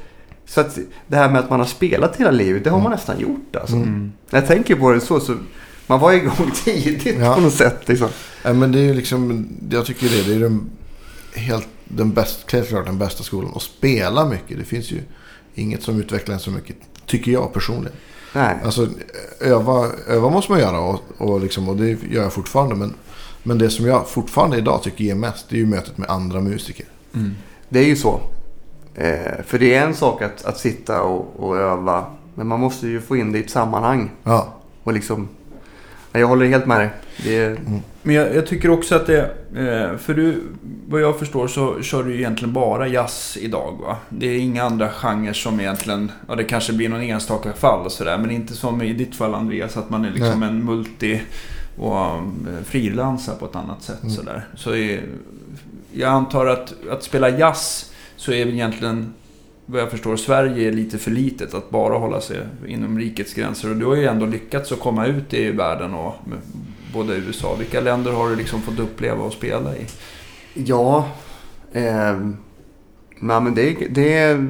[0.45, 0.77] Så att
[1.07, 3.75] det här med att man har spelat hela livet, det har man nästan gjort alltså.
[3.75, 4.11] Mm.
[4.29, 5.35] När jag tänker på det så, så
[5.87, 7.35] man var igång tidigt Ja.
[7.35, 7.87] på något sätt.
[7.87, 8.07] Liksom.
[8.45, 10.69] Nej, men det är ju liksom, jag tycker det, det är den,
[11.35, 13.51] helt, den bästa, helt klart den bästa skolan.
[13.51, 14.99] Och spela mycket, det finns ju
[15.55, 16.75] inget som utvecklar en så mycket,
[17.11, 17.97] tycker jag personligen.
[18.33, 18.55] Nej.
[18.63, 18.87] Alltså
[19.39, 22.75] öva, öva måste man göra och, och, liksom, och det gör jag fortfarande.
[22.75, 22.93] Men,
[23.43, 26.41] men det som jag fortfarande idag tycker ger mest, det är ju mötet med andra
[26.41, 26.85] musiker.
[27.13, 27.35] Mm.
[27.69, 28.21] Det är ju så.
[28.95, 32.05] Eh, för det är en sak att, att sitta och, och öva.
[32.35, 34.11] Men man måste ju få in det i ett sammanhang.
[34.23, 34.53] Ja,
[34.83, 35.29] Och liksom...
[36.11, 36.89] Jag håller helt med dig.
[37.23, 37.57] Det är,
[38.03, 39.21] Men jag, jag tycker också att det...
[39.55, 40.43] Eh, för du,
[40.87, 43.97] vad jag förstår så kör du egentligen bara jazz idag va?
[44.09, 46.11] Det är inga andra genrer som egentligen...
[46.27, 48.17] Ja, det kanske blir någon enstaka fall och sådär.
[48.17, 51.21] Men inte som i ditt fall Andreas, att man är liksom en multi
[51.77, 54.15] och eh, frilansar på ett annat sätt Mm.
[54.15, 54.47] sådär.
[54.55, 55.01] Så är,
[55.93, 59.13] jag antar att, att spela jazz så är väl egentligen...
[59.65, 62.37] Vad jag förstår, Sverige är lite för litet att bara hålla sig
[62.67, 63.69] inom rikets gränser.
[63.69, 66.15] Och du har ju ändå lyckats att komma ut i världen och
[66.93, 67.55] både USA.
[67.59, 69.85] Vilka länder har du liksom fått uppleva och spela i?
[70.53, 71.07] ja.
[71.73, 72.17] Eh,
[73.19, 74.47] nej, men det, det är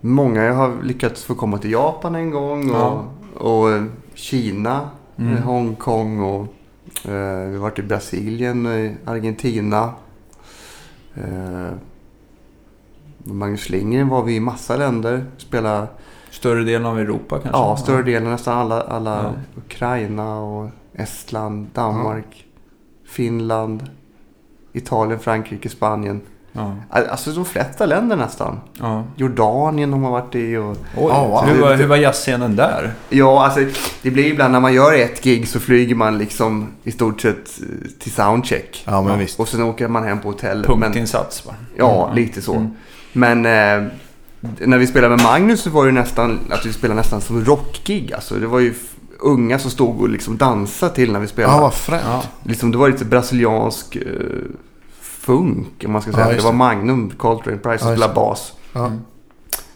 [0.00, 0.44] många.
[0.44, 2.70] Jag har lyckats få komma till Japan en gång.
[2.70, 3.04] Och, Ja.
[3.34, 3.68] och
[4.14, 4.90] Kina.
[5.16, 5.36] Mm.
[5.36, 6.40] eh, Hongkong och
[7.10, 9.90] eh, vi har varit i Brasilien, eh, Argentina.
[11.14, 11.70] Eh,
[13.24, 15.24] Magnus Lindgren var vi i massa länder.
[15.36, 15.86] Spela
[16.30, 17.60] Större delen av Europa kanske?
[17.60, 19.60] ja, större delen, nästan alla, alla Ja.
[19.66, 22.44] Ukraina och Estland, Danmark,
[23.08, 23.90] Finland,
[24.72, 26.20] Italien, Frankrike, Spanien.
[26.52, 26.76] Ja.
[26.90, 28.60] Alltså de flesta länder nästan.
[28.78, 29.04] ja.
[29.16, 30.70] Jordanien har man varit i och...
[30.70, 30.76] Oj,
[31.08, 32.92] Ja, hur, var, hur var jazzscenen där?
[33.08, 33.60] Ja, alltså
[34.02, 37.60] det blir ibland när man gör ett gig så flyger man liksom i stort sett
[37.60, 38.82] eh, till soundcheck.
[38.86, 39.40] ja men visst.
[39.40, 40.64] Och sen åker man hem på hotell.
[40.64, 41.54] Punktinsats va?
[41.76, 42.16] ja, Mm.
[42.16, 42.54] lite så.
[42.54, 42.70] Mm.
[43.12, 43.90] Men eh,
[44.66, 48.12] när vi spelade med Magnus så var det nästan att vi spelade nästan som rockgig.
[48.14, 48.74] Alltså, det var ju
[49.22, 51.54] unga som stod och liksom dansade till när vi spelade.
[51.54, 52.02] Ja, vad fränt.
[52.06, 52.22] Ja.
[52.44, 54.02] liksom, det var lite brasiliansk eh,
[55.00, 56.26] funk, om man ska Ja, säga.
[56.28, 56.58] det just var det.
[56.58, 58.52] Magnum, Coltrane Price, som Ja, spelade bas.
[58.72, 58.86] Ja.
[58.86, 59.00] Mm.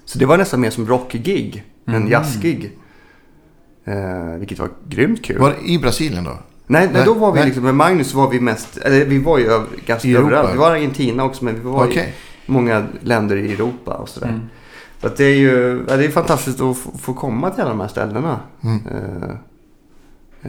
[0.05, 2.09] Så det var nästan mer som rockgig än Mm.
[2.11, 2.79] jazzgig.
[3.85, 5.39] Eh, vilket var grymt kul.
[5.39, 6.39] Var det i Brasilien då?
[6.67, 9.61] Nej, nej, då var vi liksom, med Magnus var vi mest, eller vi var ju
[9.87, 10.27] ganska I Europa?
[10.27, 10.55] överallt.
[10.55, 12.15] Vi var i Argentina också, men vi var Okej.
[12.47, 14.29] i många länder i Europa och sådär.
[14.29, 14.41] Mm.
[15.07, 17.71] Så att det är ju ja, det är fantastiskt att få, få komma till alla
[17.71, 18.41] de här ställena.
[18.65, 18.81] Mm.
[18.87, 19.31] Eh,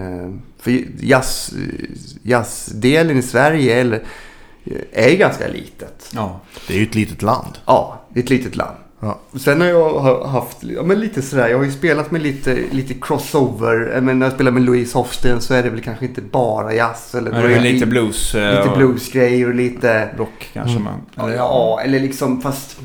[0.03, 0.29] eh,
[0.59, 1.53] för jazz,
[2.23, 4.03] jazzdelen i Sverige, eller
[4.91, 6.11] är ju ganska litet.
[6.13, 6.39] Ja.
[6.67, 7.57] Det är ju ett litet land.
[7.65, 8.77] Ja, det är ett litet land.
[8.99, 9.19] Ja.
[9.39, 12.57] Sen har jag ha- haft, ja, men lite sådär, jag har ju spelat med lite,
[12.71, 14.01] lite crossover.
[14.01, 17.15] Menar, när jag spelar med Louise Hofsten så är det väl kanske inte bara jazz.
[17.15, 18.35] Eller Men det är lite blues.
[18.35, 20.09] eh, lite och bluesgrejer och lite...
[20.17, 21.01] Rock kanske man.
[21.15, 22.79] Ja, ja, eller liksom fast...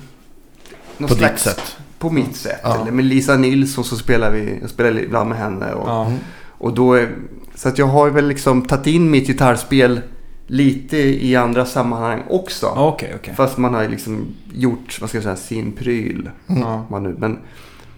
[0.99, 1.77] någon På ditt slags- sätt.
[1.99, 2.61] På mitt sätt.
[2.63, 2.81] Ja.
[2.83, 5.73] Eller med Lisa Nilsson så spelar vi, jag spelar ibland med henne.
[5.73, 6.13] Och, Ja.
[6.49, 7.09] och då är,
[7.55, 10.01] så att jag har väl liksom tagit in mitt gitarrspel
[10.47, 12.67] lite i andra sammanhang också.
[12.67, 13.35] Okej, okej.
[13.35, 16.31] Fast man har ju liksom gjort, vad ska jag säga, sin pryl.
[16.47, 16.87] Ja.
[16.91, 17.15] Man nu.
[17.19, 17.39] Men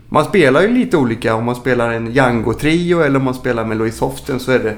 [0.09, 1.35] man spelar ju lite olika.
[1.35, 4.77] Om man spelar en Django-trio eller om man spelar med Louise Hofsten så är det...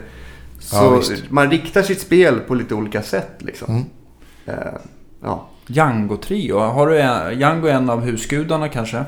[0.58, 3.74] Så Ja, man riktar sitt spel på lite olika sätt liksom.
[3.74, 3.84] Mm.
[4.46, 4.54] Eh,
[5.22, 5.48] ja.
[5.66, 6.58] Django-trio.
[6.58, 9.04] Har du en, Django är en av husgudarna kanske?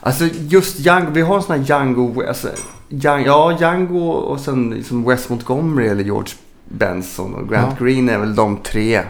[0.00, 2.48] Alltså just Django, vi har en sån här Django, alltså,
[2.88, 6.32] Django, ja Django och sen liksom Wes Montgomery eller George
[6.68, 7.84] Benson och Grant Ja.
[7.86, 9.00] Green är väl de tre.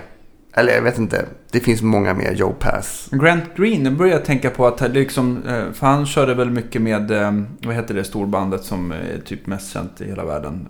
[0.52, 3.08] Eller jag vet inte, det finns många mer, Joe Pass.
[3.10, 6.82] Grant Green, nu börjar jag tänka på att liksom, eh, för han körde väl mycket
[6.82, 7.32] med, eh,
[7.64, 10.68] vad heter det storbandet som är typ mest känt i hela världen?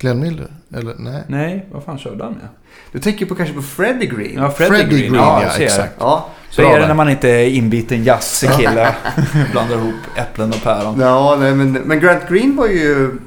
[0.00, 0.46] Glenn Miller?
[0.74, 1.22] Eller nej?
[1.28, 2.48] Nej, vad fan körde han med?
[2.92, 4.34] Du tänker på kanske på Freddie Green?
[4.36, 5.12] Ja, Freddie, Freddie Green.
[5.12, 5.94] Green, ja, ja, exakt.
[5.98, 8.94] Ja, Så Bra är det när man inte är inbiten jazzkille.
[9.52, 11.00] Blandar ihop äpplen och päron.
[11.00, 13.18] ja nej, men, men Grant Green var ju,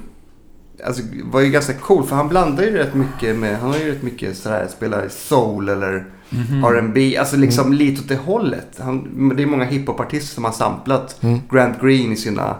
[0.85, 3.91] alltså, var ju ganska cool för han blandar ju rätt mycket med, han har ju
[3.91, 6.63] rätt mycket sådär, spelar soul eller Mhm.
[6.63, 8.67] R&B, alltså liksom lite åt det hållet.
[8.79, 11.39] Han, det är många hiphopartister som har samplat Mm.
[11.51, 12.55] Grant Green i sina,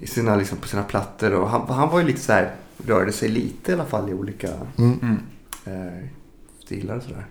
[0.00, 1.34] i sina, liksom, på sina plattor.
[1.34, 2.50] Och han, han var ju lite så här,
[2.86, 4.98] rörde sig lite i alla fall i olika Mm.
[5.02, 5.18] Mm.
[5.64, 6.04] eh,
[6.64, 7.26] stilar och sådär.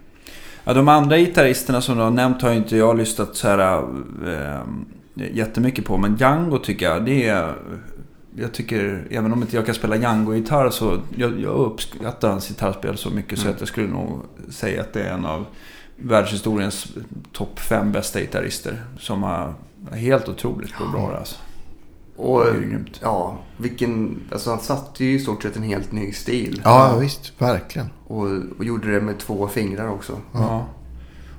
[0.64, 3.84] Ja, de andra gitarristerna som du har nämnt har inte jag lyssnat så här
[4.28, 4.62] eh,
[5.34, 5.98] jättemycket på.
[5.98, 7.54] Men Django tycker jag, det är...
[8.36, 12.98] Jag tycker, även om inte jag kan spela Django-gitarr så jag, jag uppskattar hans gitarrspel
[12.98, 13.56] så mycket så Mm.
[13.56, 15.46] att jag skulle nog säga att det är en av
[15.96, 16.88] världshistoriens
[17.32, 18.84] topp fem bästa gitarrister.
[19.00, 19.54] Som har
[19.92, 21.36] helt otroligt bra alltså.
[22.20, 22.44] Och
[23.02, 26.62] ja, vilken, alltså han satte ju i stort sett en helt ny stil.
[26.66, 27.34] Ja, visst.
[27.42, 27.90] Verkligen.
[28.08, 30.14] Och, och gjorde det med två fingrar också.
[30.34, 30.66] Ja.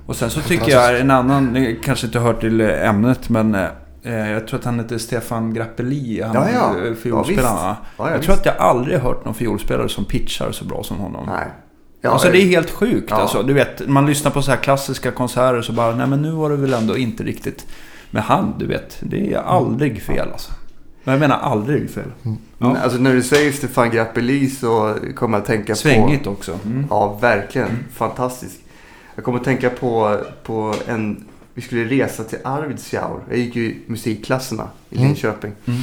[0.05, 4.47] Och sen så tycker jag en annan, kanske inte hör till ämnet men eh, jag
[4.47, 6.21] tror att han heter Stefan Grappelli.
[6.21, 6.87] Han Ja, ja.
[6.87, 7.55] eh, fiolspelaren.
[7.57, 8.25] Ja, ja, jag visst.
[8.25, 11.25] tror att jag aldrig hört någon fiolspelare som pitchar så bra som honom.
[11.27, 11.47] Nej.
[12.01, 13.15] Ja, alltså det är helt sjukt Ja.
[13.15, 13.43] alltså.
[13.43, 16.49] Du vet, man lyssnar på så här klassiska konserter så bara, nej men nu var
[16.49, 17.65] det väl ändå inte riktigt.
[18.11, 20.51] Men han, du vet, det är aldrig fel alltså.
[21.03, 22.11] Men jag menar aldrig fel.
[22.57, 26.29] Men, Alltså när du säger Stefan Grappelli så kommer jag att tänka Svängigt på...
[26.29, 26.59] också.
[26.65, 26.85] Mm.
[26.89, 27.69] Ja, verkligen.
[27.93, 28.55] Fantastisk.
[29.15, 31.23] Jag kommer att tänka på, på en...
[31.53, 33.19] Vi skulle resa till Arvidsjaur.
[33.29, 35.07] Jag gick ju musikklasserna i Mm.
[35.07, 35.51] Linköping.
[35.65, 35.79] Mm.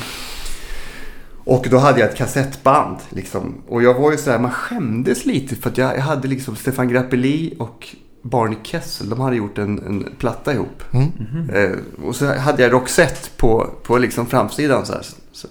[1.45, 2.97] Och då hade jag ett kassettband.
[3.09, 3.55] Liksom.
[3.69, 6.57] Och jag var ju så här, man skämdes lite för att jag, jag hade liksom
[6.57, 7.89] Stefan Grappelli och
[8.29, 9.09] Barney Kessel.
[9.09, 10.83] De hade gjort en, en platta ihop.
[10.93, 11.51] Mm.
[11.55, 15.03] Eh, och så hade jag Roxette på, på liksom framsidan så här.
[15.33, 15.49] Så,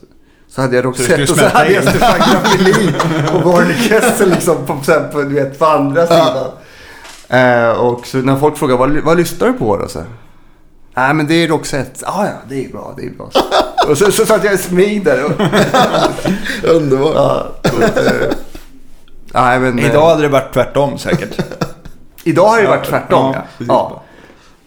[0.47, 1.83] så hade jag Roxette och så hade jag.
[1.83, 2.93] Stefan Grappelli
[3.33, 4.75] och Barney Kessel liksom på,
[5.11, 6.51] på, du vet, på andra sidan.
[7.27, 9.87] Eh, och så när folk frågar vad, vad lyssnar du på då?
[9.87, 10.07] Så här,
[10.97, 12.05] Nej men det är Roxette.
[12.05, 13.29] Ah, ja, det är bra, det är bra.
[13.87, 15.25] och så, så satt jag i smyg där.
[15.25, 15.31] Och,
[16.63, 17.15] Underbart.
[17.15, 18.13] ja, att, eh,
[19.33, 21.39] nej, men, eh, Idag hade det varit tvärtom säkert.
[22.27, 23.33] Idag har det varit tvärtom.
[23.35, 24.03] Ja, Ja.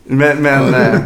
[0.04, 0.98] Men, men eh,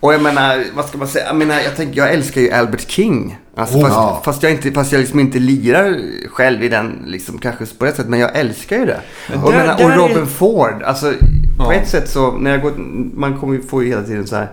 [0.00, 1.26] och jag menar, vad ska man säga?
[1.26, 3.38] Jag menar, jag, tänker, jag älskar ju Albert King.
[3.56, 4.20] Alltså, Oh, fast, ja.
[4.24, 5.98] fast jag, inte, fast jag liksom inte lirar
[6.30, 8.08] själv i den, liksom, kanske på ett sätt.
[8.08, 9.00] Men jag älskar ju det.
[9.30, 10.82] Men och, där- menar, och är- Robin Ford.
[10.84, 11.12] Alltså,
[11.58, 11.72] på Ja.
[11.72, 12.72] ett sätt så, när jag går,
[13.14, 14.48] man kommer ju få ju hela tiden så här.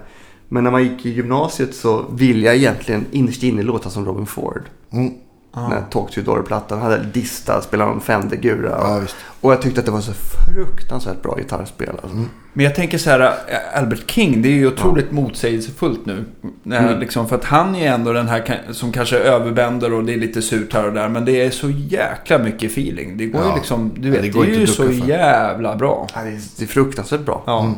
[0.50, 4.26] Men när man gick i gymnasiet så ville jag egentligen innerst inne låta som Robin
[4.26, 4.62] Ford.
[4.94, 5.14] Mm.
[5.56, 6.82] Den här Talk to Door-plattan.
[6.82, 8.70] Han hade Dista, spelade någon Fender-gura.
[8.80, 9.16] Ja, visst.
[9.42, 10.14] Och jag tyckte att det var så
[10.54, 11.90] fruktansvärt bra gitarrspel.
[11.90, 12.18] Alltså.
[12.54, 16.26] Men jag tänker så här, eh, Albert King, det är ju otroligt motsägelsefullt nu.
[16.72, 17.00] Eh, Mm.
[17.00, 20.42] Liksom, för att han är ändå den här som kanske överbänder och det är lite
[20.42, 21.10] surt här och där.
[21.10, 23.18] Men det är så jäkla mycket feeling.
[23.18, 23.56] Det går ju Ja.
[23.56, 24.92] liksom, du Ja, vet, det det, går är ju så för.
[25.10, 26.08] jävla bra.
[26.16, 27.44] Ja, det, är, det är fruktansvärt bra.
[27.46, 27.60] Ja.
[27.64, 27.76] Mm.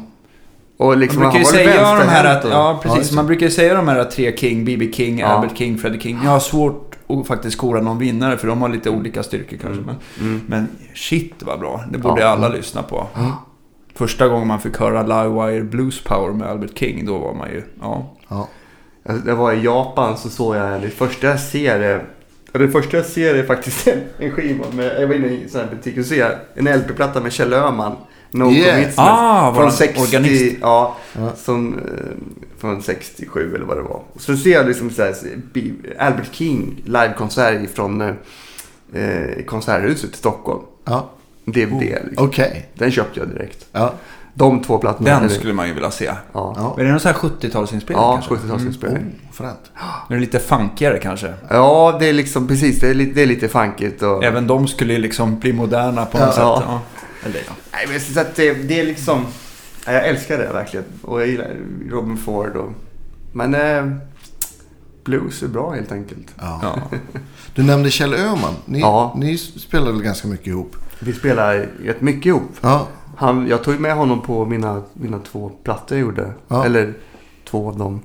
[0.77, 3.15] Och liksom, Man brukar ju säga de här att, ja Ja, precis, det.
[3.15, 4.91] man brukar säga de här tre King, B.B.
[4.93, 5.27] King, Ja.
[5.27, 6.19] Albert King, Freddie King.
[6.23, 9.81] Jag har svårt att faktiskt kora någon vinnare för de har lite olika styrkor kanske.
[9.85, 10.41] Men, Mm.
[10.47, 12.27] men shit vad bra, det borde Ja.
[12.27, 13.07] alla lyssna på.
[13.17, 13.31] Mm.
[13.95, 17.63] Första gången man fick höra Livewire Blues Power med Albert King, då var man ju,
[17.81, 18.13] ja.
[18.27, 18.47] Ja.
[19.03, 22.03] Jag, jag var i Japan så såg jag, det första jag ser är,
[22.51, 25.43] ja, det första jag ser är faktiskt en, en skiva med, jag var inne i
[25.43, 27.95] en sån här butik och ser en LP-platta med Kjell Öhman.
[28.31, 28.69] No Yeah.
[28.69, 28.95] Commitments.
[28.97, 30.55] Ah, från våran 60, organist.
[30.61, 31.29] Ja, Ja.
[31.37, 31.79] som, eh,
[32.59, 34.01] från 67 eller vad det var.
[34.15, 35.15] Så ser jag liksom så här,
[35.99, 38.13] Albert King livekonsert från eh,
[38.93, 40.61] eh, Konserthuset i Stockholm.
[40.85, 41.09] Ja.
[41.45, 41.81] DVD.
[41.81, 42.27] Liksom.
[42.27, 42.69] Okej.
[42.73, 43.65] Den köpte jag direkt.
[43.71, 43.93] Ja.
[44.33, 45.19] De två plattorna.
[45.19, 46.05] Den skulle man ju vilja se.
[46.05, 46.75] Ja, Ja.
[46.79, 48.47] Är det någon sån här 70-talsinspelning ja kanske?
[48.47, 48.97] 70-talsinspelning.
[48.97, 49.59] Oh, fränt.
[50.09, 51.33] Det är lite funkigare kanske.
[51.49, 52.79] Ja, det är liksom precis.
[52.79, 54.01] Det är, lite- det är lite funkigt.
[54.01, 54.23] Och...
[54.23, 56.55] Även de skulle ju liksom bli moderna på något Ja.
[56.59, 56.65] sätt.
[56.69, 56.81] Ja.
[57.25, 57.53] Eller ja.
[57.71, 59.25] Nej, men så att det, det är liksom...
[59.85, 60.85] Ja, Jag älskar det verkligen.
[61.01, 61.55] Och jag gillar
[61.89, 62.71] Robin Ford och...
[63.31, 63.97] Men eh,
[65.03, 66.27] blues är bra helt enkelt.
[66.39, 66.59] Ja.
[66.63, 66.97] Ja.
[67.55, 68.53] Du nämnde Kjell Öhman.
[68.65, 69.13] Ni, Ja.
[69.17, 70.75] ni spelade väl ganska mycket ihop?
[70.99, 72.51] Vi spelar rätt mycket ihop.
[72.61, 72.87] Ja.
[73.17, 76.31] Han, jag tog med honom på mina, mina två plattor jag gjorde.
[76.47, 76.65] Ja.
[76.65, 76.93] Eller
[77.49, 78.01] två av dem.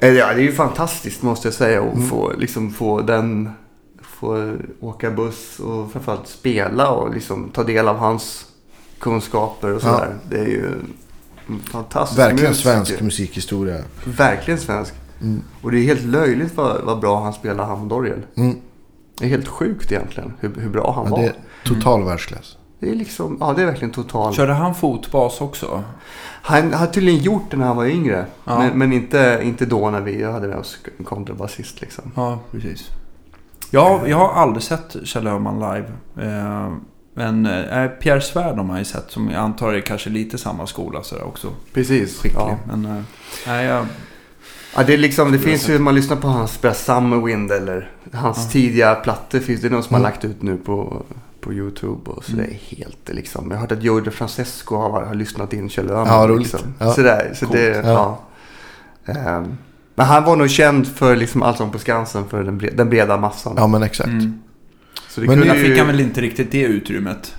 [0.00, 1.82] Eh, Ja, det är ju fantastiskt måste jag säga.
[1.82, 2.08] Att Mm.
[2.08, 3.50] få, liksom, få den...
[4.22, 8.44] Få åka buss och framförallt spela och liksom ta del av hans
[8.98, 9.80] kunskaper och Ja.
[9.80, 10.14] sådär.
[10.30, 10.66] Det är ju
[11.48, 12.70] en fantastisk Verkligen musiker.
[12.70, 13.78] svensk musikhistoria.
[14.04, 14.94] Verkligen svensk.
[15.22, 15.42] Mm.
[15.62, 18.18] Och det är helt löjligt vad, vad bra han spelar Hammondorgel.
[18.34, 18.56] Mm.
[19.18, 21.18] Det är helt sjukt egentligen hur, hur bra han Ja, var.
[21.18, 22.56] det är total världsklass.
[22.80, 24.34] Det är liksom, ja det är verkligen total.
[24.34, 25.82] Körde han fotbas också?
[26.42, 28.26] Han har tydligen gjort det när han var yngre.
[28.44, 28.58] Ja.
[28.58, 32.12] Men, men inte, inte då när vi hade med oss en kontrabasist liksom.
[32.16, 32.88] Ja, precis.
[33.74, 35.86] Jag, jag har aldrig sett Kjell Öhman live.
[36.28, 36.72] Eh,
[37.14, 39.10] men eh, Pierre Svärd har man ju sett.
[39.10, 41.48] Som jag antar är kanske lite samma skola sådär också.
[41.72, 42.18] Precis.
[42.20, 42.40] Skicklig.
[42.40, 42.56] Ja.
[42.66, 43.02] Men eh,
[43.46, 43.86] nej, jag,
[44.76, 48.50] Ja, det, är liksom, det finns ju, man lyssnar på hans Summerwind eller hans Ja.
[48.50, 49.38] tidiga plattor.
[49.38, 50.04] Finns det någon som Mm.
[50.04, 51.02] har lagt ut nu på,
[51.40, 52.10] på YouTube.
[52.10, 52.44] Och så Mm.
[52.46, 53.44] det är helt liksom.
[53.50, 56.06] Jag har hört att Joe DeFrancesco har, har lyssnat in Kjell Öhman.
[56.06, 56.52] Ja, roligt.
[56.52, 56.74] Liksom.
[56.78, 56.92] Ja.
[56.92, 57.58] Sådär, så Coolt.
[57.58, 58.18] det, Ja.
[59.04, 59.12] ja.
[59.14, 59.58] Ehm,
[60.02, 63.16] men han var nog känd för liksom Allsång på Skansen för den, bre- den breda
[63.16, 63.54] massan.
[63.56, 64.08] Ja, men exakt.
[64.08, 64.38] mm.
[65.08, 67.34] Så det Men kunde fick han väl inte riktigt det utrymmet.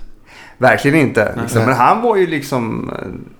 [0.58, 1.38] Verkligen inte.
[1.40, 1.64] Liksom.
[1.64, 2.90] Men han var ju liksom,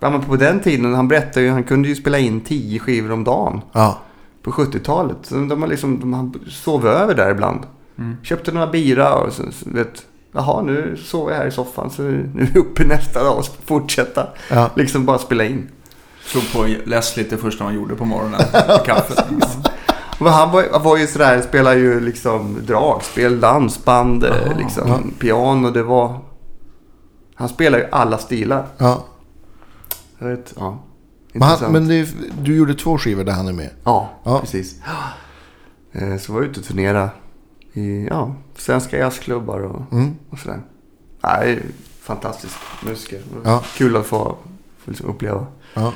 [0.00, 3.12] ja, men på den tiden, han berättade ju, han kunde ju spela in tio skivor
[3.12, 3.60] om dagen.
[3.72, 3.98] Ja.
[4.42, 5.16] På 70-talet.
[5.22, 7.60] Så de har liksom, de har sov över där ibland.
[7.98, 8.16] Mm.
[8.22, 12.02] Köpte några bira och så, så vet, jaha nu sover jag här i soffan så
[12.02, 14.26] nu är vi uppe nästa dag och fortsätta.
[14.50, 14.70] Ja.
[14.76, 15.68] Liksom bara spela in.
[16.26, 18.40] Såg på Leslie det första han gjorde på morgonen.
[18.84, 19.24] Kaffet.
[20.20, 24.98] Men han var, var ju sådär, spelade ju liksom dragspel, dansband, eh, Aha, liksom, ja.
[25.18, 25.70] piano.
[25.70, 26.18] Det var...
[27.34, 28.66] Han spelar ju alla stilar.
[28.78, 29.04] ja.
[30.18, 30.78] Jag vet, ja.
[31.32, 31.72] Men, han, Intressant.
[31.72, 32.08] men det, är-
[32.42, 33.70] du gjorde två skivor där han är med.
[33.84, 34.40] Ja, Ja.
[34.40, 34.74] precis.
[35.92, 37.08] Eh, Så var jag ute och turnerade
[37.72, 40.14] i ja, svenska jazzklubbar och, Mm.
[40.30, 40.60] och sådär.
[41.22, 41.62] Nej,
[42.00, 42.54] fantastisk
[42.86, 43.20] musiker.
[43.44, 43.62] Ja.
[43.76, 44.36] Kul att få,
[44.84, 45.92] få liksom uppleva Ja.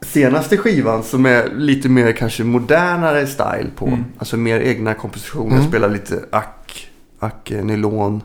[0.02, 3.88] senaste skivan som är lite mer kanske modernare style på.
[3.88, 4.04] Mm.
[4.18, 5.56] Alltså mer egna kompositioner.
[5.56, 5.68] Mm.
[5.68, 6.90] Spelar lite ack,
[7.20, 8.24] ack eh, nylon.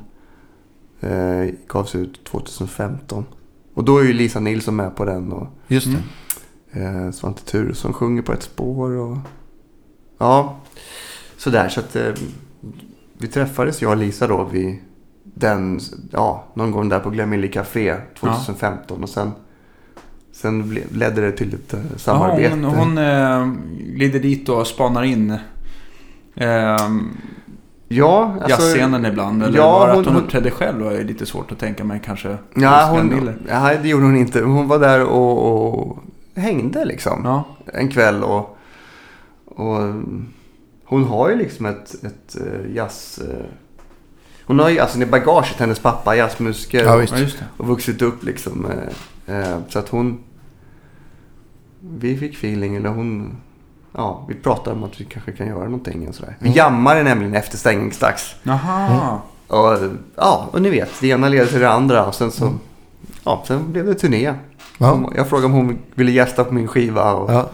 [1.01, 3.25] Eh, gavs ut 2015.
[3.75, 5.33] Och då är ju Lisa Nilsson med på den.
[5.33, 6.03] Och Just det.
[6.81, 7.07] Mm.
[7.07, 8.91] eh, Svante Thuresson sjunger på ett spår.
[8.91, 9.17] Och,
[10.19, 10.61] ja,
[11.37, 11.69] sådär.
[11.69, 12.13] Så att eh,
[13.19, 14.79] vi träffades jag och Lisa då vid
[15.25, 19.03] den, ja, någon gång där på Glenmilly Café 2015.
[19.03, 19.31] Och sen,
[20.33, 22.43] sen ledde det till ett eh, samarbete.
[22.63, 23.47] Ja, hon hon eh,
[23.95, 25.31] glider dit och spanar in
[26.35, 26.79] eh,
[27.89, 29.43] ja, alltså, jazzscenen ibland.
[29.43, 30.83] Eller ja, det hon- att hon hon- uppträdde själv?
[30.85, 32.37] var ju lite svårt att tänka mig kanske.
[32.55, 34.41] Ja, hon, nej, det gjorde hon inte.
[34.43, 35.99] Hon var där och, och
[36.35, 37.21] hängde liksom.
[37.25, 37.45] Ja.
[37.73, 38.59] En kväll och,
[39.47, 39.79] och
[40.85, 43.19] hon har ju liksom ett, ett eh, jazz...
[43.19, 43.45] eh,
[44.45, 46.85] Hon har ju alltså i bagaget hennes pappa jazzmusiker.
[46.85, 47.11] Ja, och-
[47.57, 48.67] och vuxit upp liksom.
[49.27, 50.19] Eh, Så att hon...
[51.81, 53.37] Vi fick feeling, eller hon...
[53.95, 56.37] Ja, vi pratade om att vi kanske kan göra någonting och sådär.
[56.39, 56.57] Vi Mm.
[56.57, 58.35] jammade nämligen efter stängningsdags.
[58.43, 59.19] Jaha.
[59.47, 59.79] Och
[60.17, 62.07] ja, och ni vet, det ena leder till det andra.
[62.07, 62.45] Och sen så...
[62.47, 62.59] Mm.
[63.25, 64.35] Ja, sen blev det turné.
[64.79, 65.11] Ja.
[65.17, 67.13] Jag frågade om hon ville gästa på min skiva.
[67.15, 67.51] Och, Ja.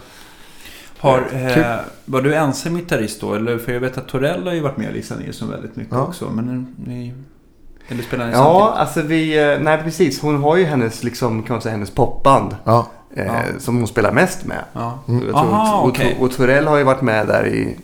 [0.99, 3.33] Har, eh, var du ensam gitarrist då?
[3.33, 6.01] Eller, för jag vet att Torell har ju varit med Lisa Nilsson väldigt mycket Ja.
[6.03, 6.29] också.
[6.29, 7.13] Men ni...
[7.89, 8.79] Eller spelar ni Ja, samtidigt?
[8.79, 9.53] alltså vi...
[9.53, 10.21] eh, Nej, precis.
[10.21, 12.55] Hon har ju hennes, liksom, kan man säga, hennes popband.
[12.63, 12.87] Ja.
[13.15, 13.33] Eh, Ja.
[13.59, 14.63] Som hon spelar mest med.
[14.73, 14.99] Ja.
[15.07, 15.35] Mm.
[15.35, 16.17] Aha, och, okej.
[16.19, 17.77] och Torell har ju varit med där i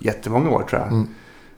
[0.00, 0.92] jättemånga år tror jag.
[0.92, 1.08] Mm.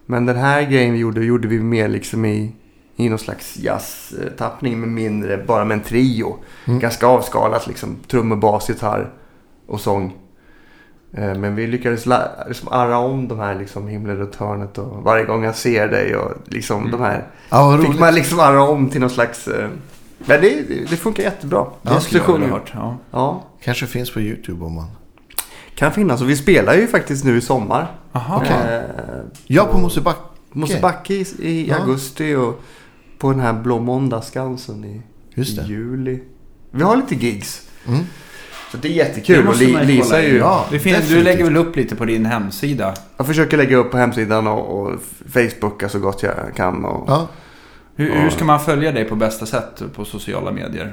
[0.06, 2.52] Men den här grejen vi gjorde, gjorde vi mer liksom i,
[2.96, 6.36] i någon slags jazztappning med mindre, bara med en trio.
[6.64, 6.78] Mm.
[6.80, 7.96] Ganska avskalat liksom.
[8.10, 9.10] Trummor, bas, gitarr
[9.66, 10.12] och sång.
[11.14, 12.06] Eh, Men vi lyckades
[12.48, 16.16] liksom arra om de här liksom himlen runt hörnet och varje gång jag ser dig
[16.16, 16.90] och liksom Mm.
[16.90, 17.26] de här.
[17.48, 19.48] Ja, Fick man liksom arra om till någon slags...
[19.48, 19.68] eh,
[20.18, 21.66] Men det, det funkar jättebra.
[21.82, 22.72] Det skulle jag hört.
[22.74, 22.96] Ja.
[23.10, 24.86] Ja, Kanske finns på YouTube om man...
[25.74, 26.22] Kan finnas.
[26.22, 27.90] Och vi spelar ju faktiskt nu i sommar.
[28.12, 28.36] Aha.
[28.36, 28.76] Okej.
[28.76, 28.82] Eh,
[29.46, 30.18] Ja, på Mosebacke.
[30.52, 31.76] Mosebacke i, i Ja.
[31.76, 32.60] augusti och
[33.18, 35.02] på den här Blå Måndag-Skansen i,
[35.40, 36.22] i juli.
[36.70, 37.68] Vi har lite gigs.
[37.88, 38.00] Mm.
[38.72, 39.48] Så det är jättekul.
[39.48, 40.36] Och Li, Lisa är ju...
[40.38, 40.64] Ja.
[40.70, 42.94] Det finns, du lägger väl upp lite på din hemsida?
[43.16, 44.90] Jag försöker lägga upp på hemsidan och, och
[45.32, 46.84] Facebooka så gott jag kan.
[46.84, 47.28] Och, Ja.
[47.96, 48.14] Hur, Ja.
[48.14, 50.92] hur ska man följa dig på bästa sätt på sociala medier?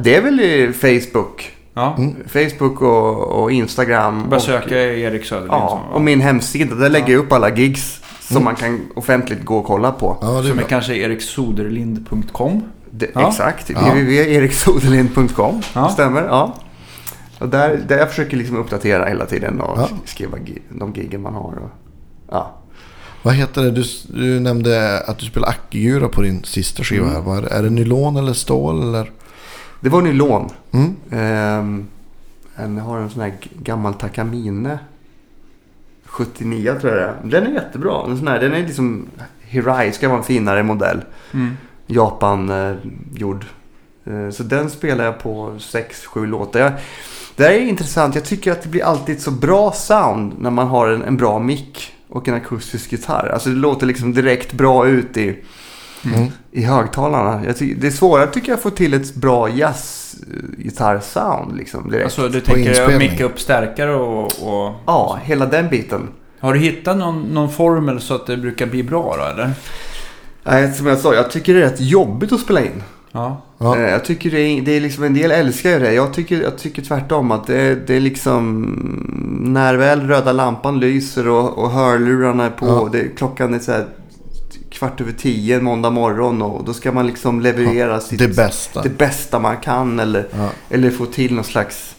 [0.00, 1.52] Det är väl i Facebook.
[1.74, 2.14] Ja, Mm.
[2.28, 4.24] Facebook och, och Instagram.
[4.28, 5.52] bara och, söka Erik Söderlind.
[5.52, 6.74] Ja, och min hemsida.
[6.74, 8.44] Där lägger jag upp alla gigs som Mm.
[8.44, 10.18] man kan offentligt gå och kolla på.
[10.20, 10.64] ja, det är Som är bra.
[10.68, 12.62] kanske eriksoderlind.com.
[13.14, 13.28] Ja.
[13.28, 13.70] Exakt.
[13.70, 13.80] Ja.
[13.80, 15.62] www.eriksoderlind.com.
[15.74, 15.88] Ja.
[15.88, 16.54] Stämmer, ja.
[17.38, 19.88] Och där, där jag försöker liksom uppdatera hela tiden och Ja.
[20.04, 21.52] skriva de giggen man har.
[21.62, 21.70] Och,
[22.30, 22.54] ja.
[23.22, 23.70] Vad heter det?
[23.70, 27.14] Du, du nämnde att du spelar ackegura på din sista skiva Mm.
[27.14, 27.22] här.
[27.22, 27.70] Vad är, det?
[27.70, 29.10] nylon eller stål eller?
[29.80, 30.50] Det var nylon.
[30.72, 30.96] Mm.
[31.10, 31.86] Ehm,
[32.56, 33.32] en- jag har en sån här
[33.62, 34.78] gammal Takamine.
[36.06, 37.30] 79 tror jag det är.
[37.40, 38.04] Den är jättebra.
[38.06, 39.06] En sån här, den är liksom
[39.40, 41.00] Hirai, ska vara en finare modell.
[41.34, 41.56] Mm.
[41.86, 42.76] Japan eh,
[43.14, 43.44] gjord.
[44.04, 46.60] Eh, så den spelar jag på 6-7 låtar.
[46.60, 46.72] Jag,
[47.38, 48.14] det här är intressant.
[48.14, 51.16] Jag tycker att det blir alltid ett så bra sound när man har en, en
[51.16, 53.28] bra mick och en akustisk gitarr.
[53.32, 55.38] Alltså det låter liksom direkt bra ut i,
[56.04, 56.28] Mm.
[56.52, 57.42] i högtalarna.
[57.46, 62.04] Jag ty- det är svårare tycker jag att få till ett bra jazzgitarrsound liksom direkt.
[62.04, 62.98] Alltså du tänker inspelning.
[63.10, 64.74] micka upp stärkare och, och...
[64.86, 66.08] ja, hela den biten.
[66.40, 69.50] Har du hittat någon, någon formel så att det brukar bli bra då eller?
[70.44, 72.82] Nej, som jag sa, jag tycker det är rätt jobbigt att spela in.
[73.12, 73.42] Ja.
[73.58, 73.76] Ja.
[73.76, 75.92] Eh, Jag tycker det är, det är liksom, en del älskar ju det.
[75.94, 78.62] Jag tycker, jag tycker tvärtom att det, det är liksom
[79.44, 82.66] när väl röda lampan lyser och, och hörlurarna är på.
[82.66, 82.88] Ja.
[82.92, 83.86] Det, klockan är så här
[84.70, 88.82] kvart över tio en måndag morgon och då ska man liksom leverera sitt, Det bästa.
[88.82, 90.48] det bästa man kan eller, Ja.
[90.70, 91.94] eller få till någon slags...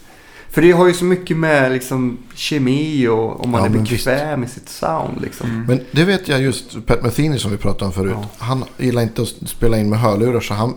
[0.51, 4.39] För det har ju så mycket med liksom kemi och om man Ja, är bekväm
[4.39, 5.49] med sitt sound liksom.
[5.49, 5.65] Mm.
[5.67, 8.13] Men det vet jag just, Pat Metheny som vi pratade om förut.
[8.15, 8.25] Ja.
[8.37, 10.73] Han gillar inte att spela in med hörlurar så han,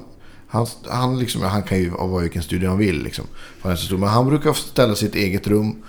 [0.53, 3.03] han, han, liksom, han kan ju vara i vilken studio han vill.
[3.03, 3.25] Liksom,
[3.63, 3.99] han stor.
[3.99, 5.83] Men han brukar ställa sitt eget rum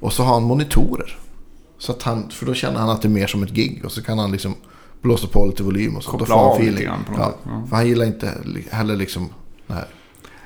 [0.00, 1.18] och så har han monitorer.
[1.78, 3.92] Så att han, för då känner han att det är mer som ett gig och
[3.92, 4.54] så kan han liksom
[5.02, 6.10] blåsa på lite volym och så.
[6.10, 6.86] Koppla då får han av lite feeling.
[6.86, 7.66] grann på något Ja, sätt, ja.
[7.68, 8.32] För han gillar inte
[8.70, 9.28] heller liksom...
[9.66, 9.84] Nej.